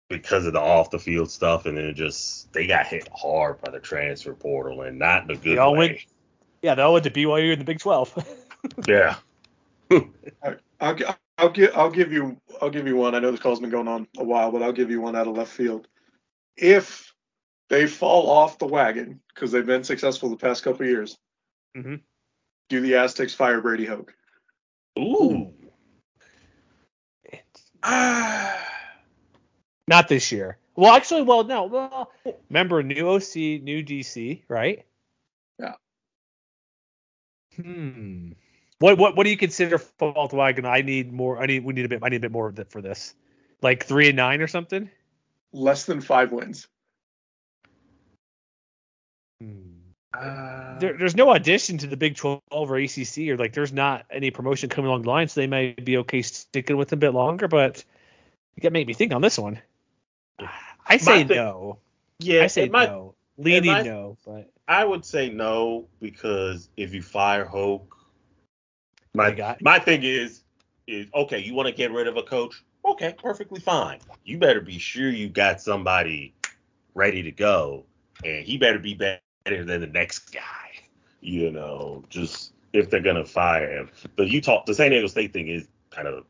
because 0.09 0.45
of 0.45 0.53
the 0.53 0.59
off 0.61 0.91
the 0.91 0.99
field 0.99 1.31
stuff, 1.31 1.65
and 1.65 1.77
then 1.77 1.85
it 1.85 1.93
just 1.95 2.53
they 2.53 2.67
got 2.67 2.87
hit 2.87 3.09
hard 3.15 3.61
by 3.61 3.71
the 3.71 3.79
transfer 3.81 4.33
portal 4.33 4.83
and 4.83 4.99
not 4.99 5.23
in 5.23 5.31
a 5.31 5.35
good 5.35 5.55
They 5.55 5.57
all 5.57 5.73
way. 5.73 5.77
went- 5.89 6.05
Yeah, 6.61 6.75
they 6.75 6.83
all 6.83 6.93
went 6.93 7.05
to 7.05 7.11
BYU 7.11 7.53
in 7.53 7.59
the 7.59 7.65
Big 7.65 7.79
12. 7.79 8.37
Yeah, 8.87 9.17
I'll, 10.79 10.95
gi- 10.95 11.05
I'll 11.37 11.49
give 11.51 11.71
I'll 11.77 11.91
give 11.91 12.11
you 12.11 12.37
I'll 12.61 12.69
give 12.71 12.87
you 12.87 12.95
one. 12.97 13.15
I 13.15 13.19
know 13.19 13.31
this 13.31 13.39
call's 13.39 13.59
been 13.59 13.69
going 13.69 13.87
on 13.87 14.07
a 14.17 14.23
while, 14.23 14.51
but 14.51 14.63
I'll 14.63 14.73
give 14.73 14.89
you 14.91 15.01
one 15.01 15.15
out 15.15 15.27
of 15.27 15.37
left 15.37 15.51
field. 15.51 15.87
If 16.57 17.12
they 17.69 17.87
fall 17.87 18.29
off 18.29 18.59
the 18.59 18.67
wagon 18.67 19.19
because 19.33 19.51
they've 19.51 19.65
been 19.65 19.83
successful 19.83 20.29
the 20.29 20.37
past 20.37 20.63
couple 20.63 20.81
of 20.81 20.87
years, 20.89 21.17
Mhm. 21.75 22.01
do 22.69 22.81
the 22.81 22.95
Aztecs 22.95 23.33
fire 23.33 23.61
Brady 23.61 23.85
Hoke? 23.85 24.13
ooh, 24.99 25.53
Not 29.87 30.07
this 30.07 30.31
year. 30.31 30.57
Well, 30.75 30.93
actually, 30.93 31.23
well, 31.23 31.43
no. 31.43 31.65
Well, 31.65 32.11
remember, 32.49 32.81
new 32.81 33.09
OC, 33.09 33.59
new 33.61 33.83
DC, 33.83 34.43
right? 34.47 34.85
Yeah. 35.59 35.73
Hmm. 37.57 38.31
What 38.79 38.97
what 38.97 39.15
what 39.15 39.23
do 39.25 39.29
you 39.29 39.37
consider 39.37 39.77
fall 39.77 40.13
off 40.15 40.29
the 40.31 40.37
wagon? 40.37 40.65
I 40.65 40.81
need 40.81 41.11
more. 41.11 41.41
I 41.41 41.45
need 41.45 41.63
we 41.65 41.73
need 41.73 41.85
a 41.85 41.89
bit. 41.89 41.99
I 42.01 42.09
need 42.09 42.17
a 42.17 42.21
bit 42.21 42.31
more 42.31 42.47
of 42.47 42.57
it 42.57 42.71
for 42.71 42.81
this. 42.81 43.13
Like 43.61 43.83
three 43.85 44.07
and 44.07 44.15
nine 44.15 44.41
or 44.41 44.47
something. 44.47 44.89
Less 45.51 45.85
than 45.85 46.01
five 46.01 46.31
wins. 46.31 46.67
Uh, 50.13 50.77
there, 50.77 50.95
there's 50.97 51.15
no 51.15 51.31
addition 51.31 51.79
to 51.79 51.87
the 51.87 51.97
Big 51.97 52.15
12 52.15 52.41
or 52.51 52.77
ACC, 52.77 53.29
or 53.29 53.37
like 53.37 53.53
there's 53.53 53.73
not 53.73 54.05
any 54.11 54.29
promotion 54.29 54.69
coming 54.69 54.89
along 54.89 55.01
the 55.01 55.09
line, 55.09 55.27
so 55.27 55.41
they 55.41 55.47
may 55.47 55.71
be 55.73 55.97
okay 55.97 56.21
sticking 56.21 56.77
with 56.77 56.89
them 56.89 56.99
a 56.99 57.01
bit 57.01 57.13
longer. 57.13 57.47
But 57.47 57.83
you 58.55 58.61
got 58.61 58.69
to 58.69 58.73
make 58.73 58.87
me 58.87 58.93
think 58.93 59.11
on 59.11 59.21
this 59.21 59.39
one. 59.39 59.59
I 60.85 60.97
say 60.97 61.23
thing- 61.23 61.37
no. 61.37 61.79
yeah. 62.19 62.43
I 62.43 62.47
say 62.47 62.69
might 62.69 62.89
no. 62.89 63.15
leaning 63.37 63.85
no, 63.85 64.17
but 64.25 64.51
I 64.67 64.85
would 64.85 65.05
say 65.05 65.29
no 65.29 65.87
because 65.99 66.69
if 66.77 66.93
you 66.93 67.01
fire 67.01 67.45
Hoke, 67.45 67.97
my 69.15 69.57
my 69.61 69.79
thing 69.79 70.03
is 70.03 70.41
is 70.87 71.07
okay. 71.15 71.39
You 71.39 71.53
want 71.53 71.67
to 71.67 71.73
get 71.73 71.91
rid 71.91 72.07
of 72.07 72.17
a 72.17 72.23
coach? 72.23 72.63
Okay, 72.85 73.15
perfectly 73.17 73.61
fine. 73.61 73.99
You 74.25 74.37
better 74.37 74.61
be 74.61 74.77
sure 74.77 75.09
you 75.09 75.29
got 75.29 75.61
somebody 75.61 76.33
ready 76.93 77.23
to 77.23 77.31
go, 77.31 77.85
and 78.23 78.45
he 78.45 78.57
better 78.57 78.79
be 78.79 78.93
better 79.43 79.63
than 79.63 79.81
the 79.81 79.87
next 79.87 80.33
guy. 80.33 80.41
You 81.21 81.51
know, 81.51 82.03
just 82.09 82.53
if 82.73 82.89
they're 82.89 83.01
gonna 83.01 83.25
fire 83.25 83.69
him. 83.71 83.89
The 84.17 84.25
Utah, 84.29 84.63
the 84.65 84.73
San 84.73 84.91
Diego 84.91 85.07
State 85.07 85.33
thing 85.33 85.47
is 85.47 85.67
kind 85.89 86.07
of 86.07 86.25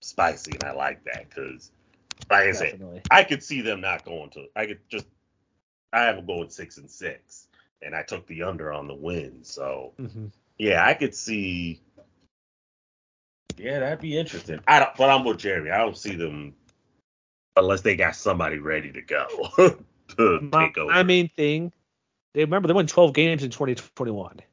spicy, 0.00 0.52
and 0.52 0.64
I 0.64 0.72
like 0.72 1.04
that 1.04 1.28
because, 1.28 1.70
like 2.30 2.48
I 2.48 2.52
said. 2.52 2.82
I 3.10 3.24
could 3.24 3.42
see 3.42 3.60
them 3.62 3.80
not 3.80 4.04
going 4.04 4.30
to. 4.30 4.46
I 4.56 4.66
could 4.66 4.80
just. 4.88 5.06
I 5.92 6.02
have 6.02 6.16
them 6.16 6.26
going 6.26 6.50
six 6.50 6.76
and 6.78 6.90
six, 6.90 7.48
and 7.82 7.94
I 7.94 8.02
took 8.02 8.26
the 8.26 8.42
under 8.42 8.72
on 8.72 8.86
the 8.86 8.94
win. 8.94 9.42
So 9.42 9.92
Mhm. 9.98 10.30
yeah, 10.58 10.84
I 10.86 10.94
could 10.94 11.14
see. 11.14 11.80
Yeah, 13.56 13.80
that'd 13.80 14.00
be 14.00 14.16
interesting. 14.16 14.60
I 14.68 14.78
don't, 14.78 14.94
but 14.96 15.10
I'm 15.10 15.24
with 15.24 15.38
Jeremy. 15.38 15.70
I 15.70 15.78
don't 15.78 15.96
see 15.96 16.14
them 16.14 16.54
unless 17.56 17.80
they 17.80 17.96
got 17.96 18.14
somebody 18.14 18.58
ready 18.58 18.92
to 18.92 19.02
go 19.02 19.26
to 20.16 20.40
My, 20.52 20.66
take 20.66 20.78
over. 20.78 20.92
my 20.92 21.02
main 21.02 21.28
thing, 21.30 21.72
they 22.38 22.44
remember 22.44 22.68
they 22.68 22.74
won 22.74 22.86
12 22.86 23.12
games 23.14 23.42
in 23.42 23.50
2021. 23.50 24.36
Right. 24.36 24.46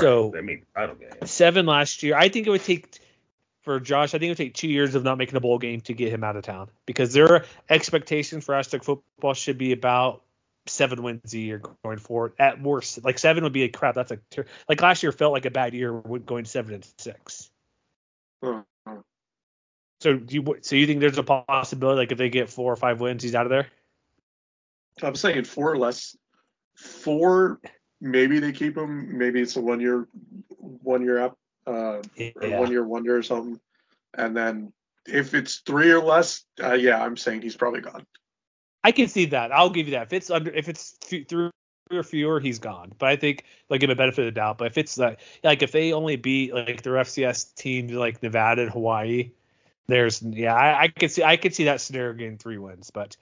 So 0.00 0.32
I 0.36 0.42
mean, 0.42 0.64
I 0.76 0.86
don't 0.86 1.00
get 1.00 1.18
it. 1.20 1.28
seven 1.28 1.66
last 1.66 2.04
year. 2.04 2.16
I 2.16 2.28
think 2.28 2.46
it 2.46 2.50
would 2.50 2.62
take 2.62 3.00
for 3.62 3.80
Josh. 3.80 4.14
I 4.14 4.18
think 4.18 4.28
it 4.28 4.30
would 4.30 4.36
take 4.36 4.54
two 4.54 4.68
years 4.68 4.94
of 4.94 5.02
not 5.02 5.18
making 5.18 5.34
a 5.34 5.40
bowl 5.40 5.58
game 5.58 5.80
to 5.82 5.92
get 5.92 6.12
him 6.12 6.22
out 6.22 6.36
of 6.36 6.44
town 6.44 6.70
because 6.86 7.12
their 7.12 7.46
expectations 7.68 8.44
for 8.44 8.54
Aztec 8.54 8.84
football 8.84 9.34
should 9.34 9.58
be 9.58 9.72
about 9.72 10.22
seven 10.66 11.02
wins 11.02 11.34
a 11.34 11.38
year 11.38 11.60
going 11.84 11.98
forward. 11.98 12.34
At 12.38 12.62
worst, 12.62 13.04
like 13.04 13.18
seven 13.18 13.42
would 13.42 13.52
be 13.52 13.64
a 13.64 13.68
crap. 13.68 13.96
That's 13.96 14.12
a 14.12 14.20
ter- 14.30 14.46
like 14.68 14.80
last 14.80 15.02
year 15.02 15.10
felt 15.10 15.32
like 15.32 15.46
a 15.46 15.50
bad 15.50 15.74
year 15.74 15.92
going 15.92 16.44
seven 16.44 16.74
and 16.74 16.86
six. 16.98 17.50
Uh, 18.40 18.62
uh, 18.86 18.98
So 20.00 20.14
do 20.14 20.32
you 20.32 20.56
so 20.60 20.76
you 20.76 20.86
think 20.86 21.00
there's 21.00 21.18
a 21.18 21.24
possibility 21.24 21.98
like 21.98 22.12
if 22.12 22.18
they 22.18 22.30
get 22.30 22.50
four 22.50 22.72
or 22.72 22.76
five 22.76 23.00
wins, 23.00 23.24
he's 23.24 23.34
out 23.34 23.46
of 23.46 23.50
there? 23.50 23.66
I'm 25.02 25.16
saying 25.16 25.42
four 25.42 25.72
or 25.72 25.78
less. 25.78 26.16
Four, 26.82 27.60
maybe 28.00 28.40
they 28.40 28.52
keep 28.52 28.76
him. 28.76 29.16
Maybe 29.16 29.40
it's 29.40 29.56
a 29.56 29.60
one 29.60 29.80
year, 29.80 30.08
one 30.58 31.02
year 31.02 31.20
up, 31.20 31.38
uh, 31.66 32.02
or 32.36 32.50
one 32.58 32.70
year 32.70 32.84
wonder 32.84 33.16
or 33.16 33.22
something. 33.22 33.60
And 34.14 34.36
then 34.36 34.72
if 35.06 35.34
it's 35.34 35.58
three 35.58 35.90
or 35.92 36.02
less, 36.02 36.44
uh, 36.62 36.74
yeah, 36.74 37.02
I'm 37.02 37.16
saying 37.16 37.42
he's 37.42 37.56
probably 37.56 37.80
gone. 37.80 38.04
I 38.84 38.92
can 38.92 39.08
see 39.08 39.26
that. 39.26 39.52
I'll 39.52 39.70
give 39.70 39.86
you 39.86 39.92
that. 39.92 40.08
If 40.08 40.12
it's 40.12 40.30
under, 40.30 40.50
if 40.50 40.68
it's 40.68 40.96
f- 41.10 41.26
three 41.28 41.50
or 41.92 42.02
fewer, 42.02 42.40
he's 42.40 42.58
gone. 42.58 42.92
But 42.98 43.10
I 43.10 43.16
think 43.16 43.44
they'll 43.68 43.78
give 43.78 43.90
him 43.90 43.94
a 43.94 43.96
benefit 43.96 44.26
of 44.26 44.34
the 44.34 44.40
doubt. 44.40 44.58
But 44.58 44.66
if 44.66 44.78
it's 44.78 44.98
like, 44.98 45.20
like 45.44 45.62
if 45.62 45.70
they 45.70 45.92
only 45.92 46.16
beat 46.16 46.52
like 46.52 46.82
their 46.82 46.94
FCS 46.94 47.54
teams 47.54 47.92
like 47.92 48.22
Nevada 48.22 48.62
and 48.62 48.70
Hawaii, 48.70 49.30
there's 49.86 50.20
yeah, 50.22 50.54
I, 50.54 50.82
I 50.82 50.88
could 50.88 51.12
see 51.12 51.22
I 51.22 51.36
could 51.36 51.54
see 51.54 51.64
that 51.64 51.80
scenario 51.80 52.12
getting 52.14 52.38
three 52.38 52.58
wins. 52.58 52.90
But 52.90 53.16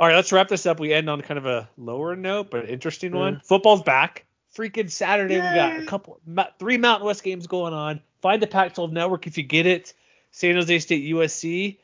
all 0.00 0.06
right, 0.06 0.16
let's 0.16 0.32
wrap 0.32 0.48
this 0.48 0.64
up. 0.64 0.80
We 0.80 0.94
end 0.94 1.10
on 1.10 1.20
kind 1.20 1.36
of 1.36 1.44
a 1.44 1.68
lower 1.76 2.16
note, 2.16 2.50
but 2.50 2.70
interesting 2.70 3.14
one. 3.14 3.42
Football's 3.44 3.82
back. 3.82 4.24
Freaking 4.56 4.90
Saturday, 4.90 5.34
we 5.34 5.42
got 5.42 5.78
a 5.78 5.84
couple, 5.84 6.18
three 6.58 6.78
Mountain 6.78 7.06
West 7.06 7.22
games 7.22 7.46
going 7.46 7.74
on. 7.74 8.00
Find 8.22 8.40
the 8.40 8.46
Pac-12 8.46 8.92
network 8.92 9.26
if 9.26 9.36
you 9.36 9.44
get 9.44 9.66
it. 9.66 9.92
San 10.30 10.54
Jose 10.54 10.78
State, 10.78 11.04
USC. 11.12 11.76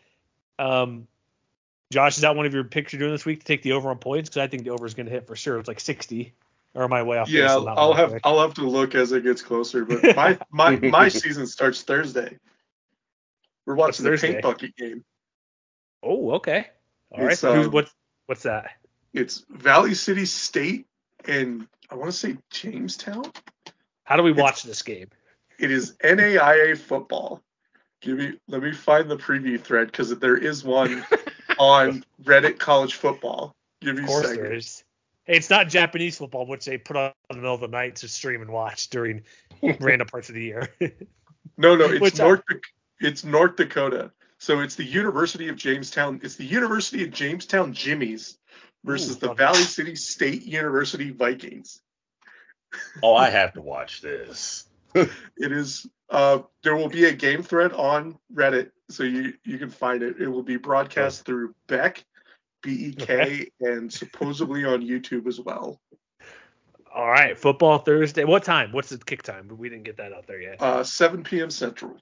Um, 0.59 1.07
Josh, 1.93 2.17
is 2.17 2.23
that 2.23 2.35
one 2.35 2.47
of 2.47 2.55
your 2.55 2.65
picks 2.65 2.95
you're 2.95 3.01
doing 3.01 3.13
this 3.13 3.27
week 3.27 3.41
to 3.41 3.45
take 3.45 3.61
the 3.61 3.73
over 3.73 3.91
on 3.91 3.99
points? 3.99 4.31
Because 4.31 4.41
I 4.41 4.47
think 4.47 4.65
the 4.65 4.71
over 4.71 4.87
is 4.87 4.95
going 4.95 5.07
to 5.07 5.13
hit 5.13 5.27
for 5.27 5.37
sure. 5.37 5.59
It's 5.59 5.69
like 5.69 5.79
60. 5.79 6.33
Or 6.75 6.85
am 6.85 6.95
I 6.95 7.03
way 7.03 7.19
off? 7.19 7.29
Yeah, 7.29 7.55
on 7.55 7.67
that 7.67 7.75
I'll 7.77 7.91
one? 7.91 7.99
have 7.99 8.21
I'll 8.25 8.41
have 8.41 8.55
to 8.55 8.67
look 8.67 8.95
as 8.95 9.13
it 9.13 9.25
gets 9.25 9.43
closer. 9.43 9.85
But 9.85 10.03
my 10.17 10.39
my 10.51 10.77
my 10.77 11.09
season 11.11 11.47
starts 11.47 11.83
Thursday. 11.83 12.39
We're 13.67 13.75
watching 13.75 14.05
the 14.05 14.11
Thursday? 14.13 14.33
paint 14.33 14.43
bucket 14.43 14.77
game. 14.77 15.05
Oh, 16.03 16.33
okay. 16.33 16.69
All 17.13 17.23
right. 17.23 17.33
It's, 17.33 17.41
So 17.41 17.55
who's 17.55 17.67
um, 17.67 17.73
what's 18.27 18.43
that? 18.45 18.71
It's 19.13 19.45
Valley 19.51 19.95
City 19.95 20.25
State 20.27 20.87
and 21.27 21.67
I 21.91 21.95
want 21.95 22.11
to 22.11 22.17
say 22.17 22.37
Jamestown. 22.51 23.33
How 24.05 24.17
do 24.17 24.23
we 24.23 24.31
it's- 24.33 24.43
watch 24.43 24.63
this 24.63 24.83
game? 24.83 25.09
It 25.59 25.71
is 25.71 25.95
NAIA 26.05 26.77
football. 26.77 27.41
Give 28.03 28.19
me 28.19 28.35
let 28.47 28.63
me 28.63 28.73
find 28.73 29.11
the 29.11 29.17
preview 29.17 29.59
thread 29.59 29.87
because 29.87 30.11
there 30.19 30.37
is 30.37 30.63
one 30.65 31.03
on 31.59 32.05
Reddit 32.23 32.59
College 32.59 32.95
Football. 32.95 33.57
Give 33.81 33.97
me 33.97 34.03
Of 34.03 34.09
course 34.09 34.29
there 34.29 34.53
is. 34.53 34.85
Hey, 35.25 35.37
it's 35.37 35.49
not 35.49 35.69
Japanese 35.69 36.19
football, 36.19 36.47
which 36.47 36.67
they 36.67 36.77
put 36.77 36.97
on 36.97 37.07
in 37.31 37.37
the 37.37 37.43
middle 37.43 37.55
of 37.55 37.61
the 37.63 37.69
night 37.69 37.97
to 37.97 38.09
stream 38.09 38.43
and 38.43 38.51
watch 38.51 38.91
during 38.91 39.23
random 39.81 40.07
parts 40.09 40.29
of 40.29 40.35
the 40.35 40.43
year. 40.43 40.69
No, 41.57 41.75
no, 41.75 41.87
it's 41.87 42.21
I- 42.21 42.25
North. 42.25 42.43
Dak- 42.49 42.61
It's 43.01 43.25
North 43.25 43.57
Dakota. 43.57 44.13
So 44.39 44.61
it's 44.61 44.75
the 44.75 44.85
University 44.85 45.49
of 45.49 45.57
Jamestown. 45.57 46.21
It's 46.23 46.37
the 46.37 46.45
University 46.45 47.05
of 47.05 47.11
Jamestown 47.11 47.73
Jimmies 47.73 48.39
versus 48.85 49.17
Ooh, 49.17 49.21
the 49.21 49.27
fun. 49.29 49.37
Valley 49.37 49.63
City 49.63 49.95
State 49.97 50.45
University 50.45 51.11
Vikings. 51.11 51.81
Oh, 53.03 53.15
I 53.15 53.31
have 53.31 53.55
to 53.55 53.63
watch 53.63 54.01
this. 54.01 54.67
It 55.37 55.53
is. 55.53 55.87
Uh, 56.09 56.39
there 56.63 56.75
will 56.75 56.89
be 56.89 57.05
a 57.05 57.13
game 57.13 57.43
thread 57.43 57.75
on 57.75 58.17
Reddit, 58.33 58.71
so 58.89 59.03
you 59.03 59.35
you 59.45 59.59
can 59.59 59.69
find 59.69 60.03
it. 60.03 60.17
It 60.19 60.29
will 60.29 60.43
be 60.43 60.57
broadcast 60.57 61.27
through 61.27 61.55
Beck, 61.67 62.03
B 62.63 62.71
E 62.71 62.93
K, 62.95 63.51
and 63.61 63.93
supposedly 63.93 64.65
on 64.65 64.81
YouTube 64.81 65.27
as 65.27 65.39
well. 65.39 65.79
All 66.95 67.07
right, 67.07 67.39
football 67.39 67.77
Thursday. 67.77 68.25
What 68.25 68.43
time? 68.45 68.73
What's 68.73 68.89
the 68.89 68.97
kick 68.97 69.23
time? 69.23 69.49
We 69.55 69.69
didn't 69.69 69.85
get 69.85 69.99
that 69.99 70.15
out 70.15 70.27
there 70.27 70.41
yet. 70.41 70.63
Uh, 70.63 70.83
7 70.83 71.25
p.m. 71.25 71.51
Central. 71.51 71.99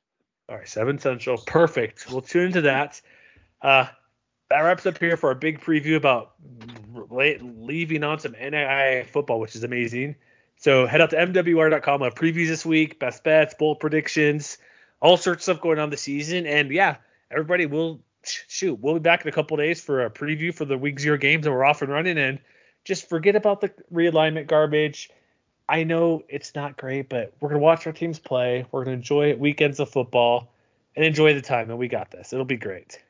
All 0.48 0.56
right, 0.56 0.68
seven 0.68 0.98
central. 0.98 1.38
Perfect. 1.38 2.10
We'll 2.10 2.20
tune 2.20 2.46
into 2.46 2.62
that. 2.62 3.00
Uh, 3.62 3.86
that 4.50 4.60
wraps 4.60 4.84
up 4.86 4.98
here 4.98 5.16
for 5.16 5.30
a 5.30 5.34
big 5.34 5.60
preview 5.60 5.96
about 5.96 6.32
late, 7.10 7.40
leaving 7.42 8.04
on 8.04 8.18
some 8.18 8.32
NAIA 8.32 9.06
football, 9.06 9.40
which 9.40 9.56
is 9.56 9.64
amazing. 9.64 10.16
So 10.56 10.86
head 10.86 11.00
out 11.00 11.10
to 11.10 11.16
MWR.com. 11.16 12.00
We'll 12.00 12.10
have 12.10 12.18
previews 12.18 12.48
this 12.48 12.64
week, 12.64 12.98
best 12.98 13.24
bets, 13.24 13.54
bowl 13.54 13.74
predictions, 13.74 14.58
all 15.00 15.16
sorts 15.16 15.40
of 15.48 15.56
stuff 15.56 15.62
going 15.62 15.78
on 15.78 15.90
this 15.90 16.02
season. 16.02 16.46
And 16.46 16.70
yeah, 16.70 16.96
everybody 17.30 17.66
will 17.66 18.00
shoot. 18.22 18.78
We'll 18.80 18.94
be 18.94 19.00
back 19.00 19.22
in 19.22 19.28
a 19.28 19.32
couple 19.32 19.56
days 19.56 19.82
for 19.82 20.04
a 20.04 20.10
preview 20.10 20.54
for 20.54 20.64
the 20.64 20.78
week 20.78 21.00
zero 21.00 21.16
games, 21.16 21.46
and 21.46 21.54
we're 21.54 21.64
off 21.64 21.82
and 21.82 21.90
running. 21.90 22.18
And 22.18 22.38
just 22.84 23.08
forget 23.08 23.34
about 23.34 23.60
the 23.60 23.72
realignment 23.92 24.46
garbage. 24.46 25.10
I 25.68 25.84
know 25.84 26.22
it's 26.28 26.54
not 26.54 26.76
great, 26.76 27.08
but 27.08 27.32
we're 27.40 27.48
gonna 27.48 27.60
watch 27.60 27.86
our 27.86 27.92
teams 27.92 28.18
play. 28.18 28.66
We're 28.70 28.84
gonna 28.84 28.96
enjoy 28.96 29.34
weekends 29.36 29.80
of 29.80 29.88
football 29.88 30.52
and 30.96 31.04
enjoy 31.04 31.34
the 31.34 31.42
time, 31.42 31.70
and 31.70 31.78
we 31.78 31.88
got 31.88 32.10
this. 32.10 32.32
It'll 32.32 32.44
be 32.44 32.56
great. 32.56 33.02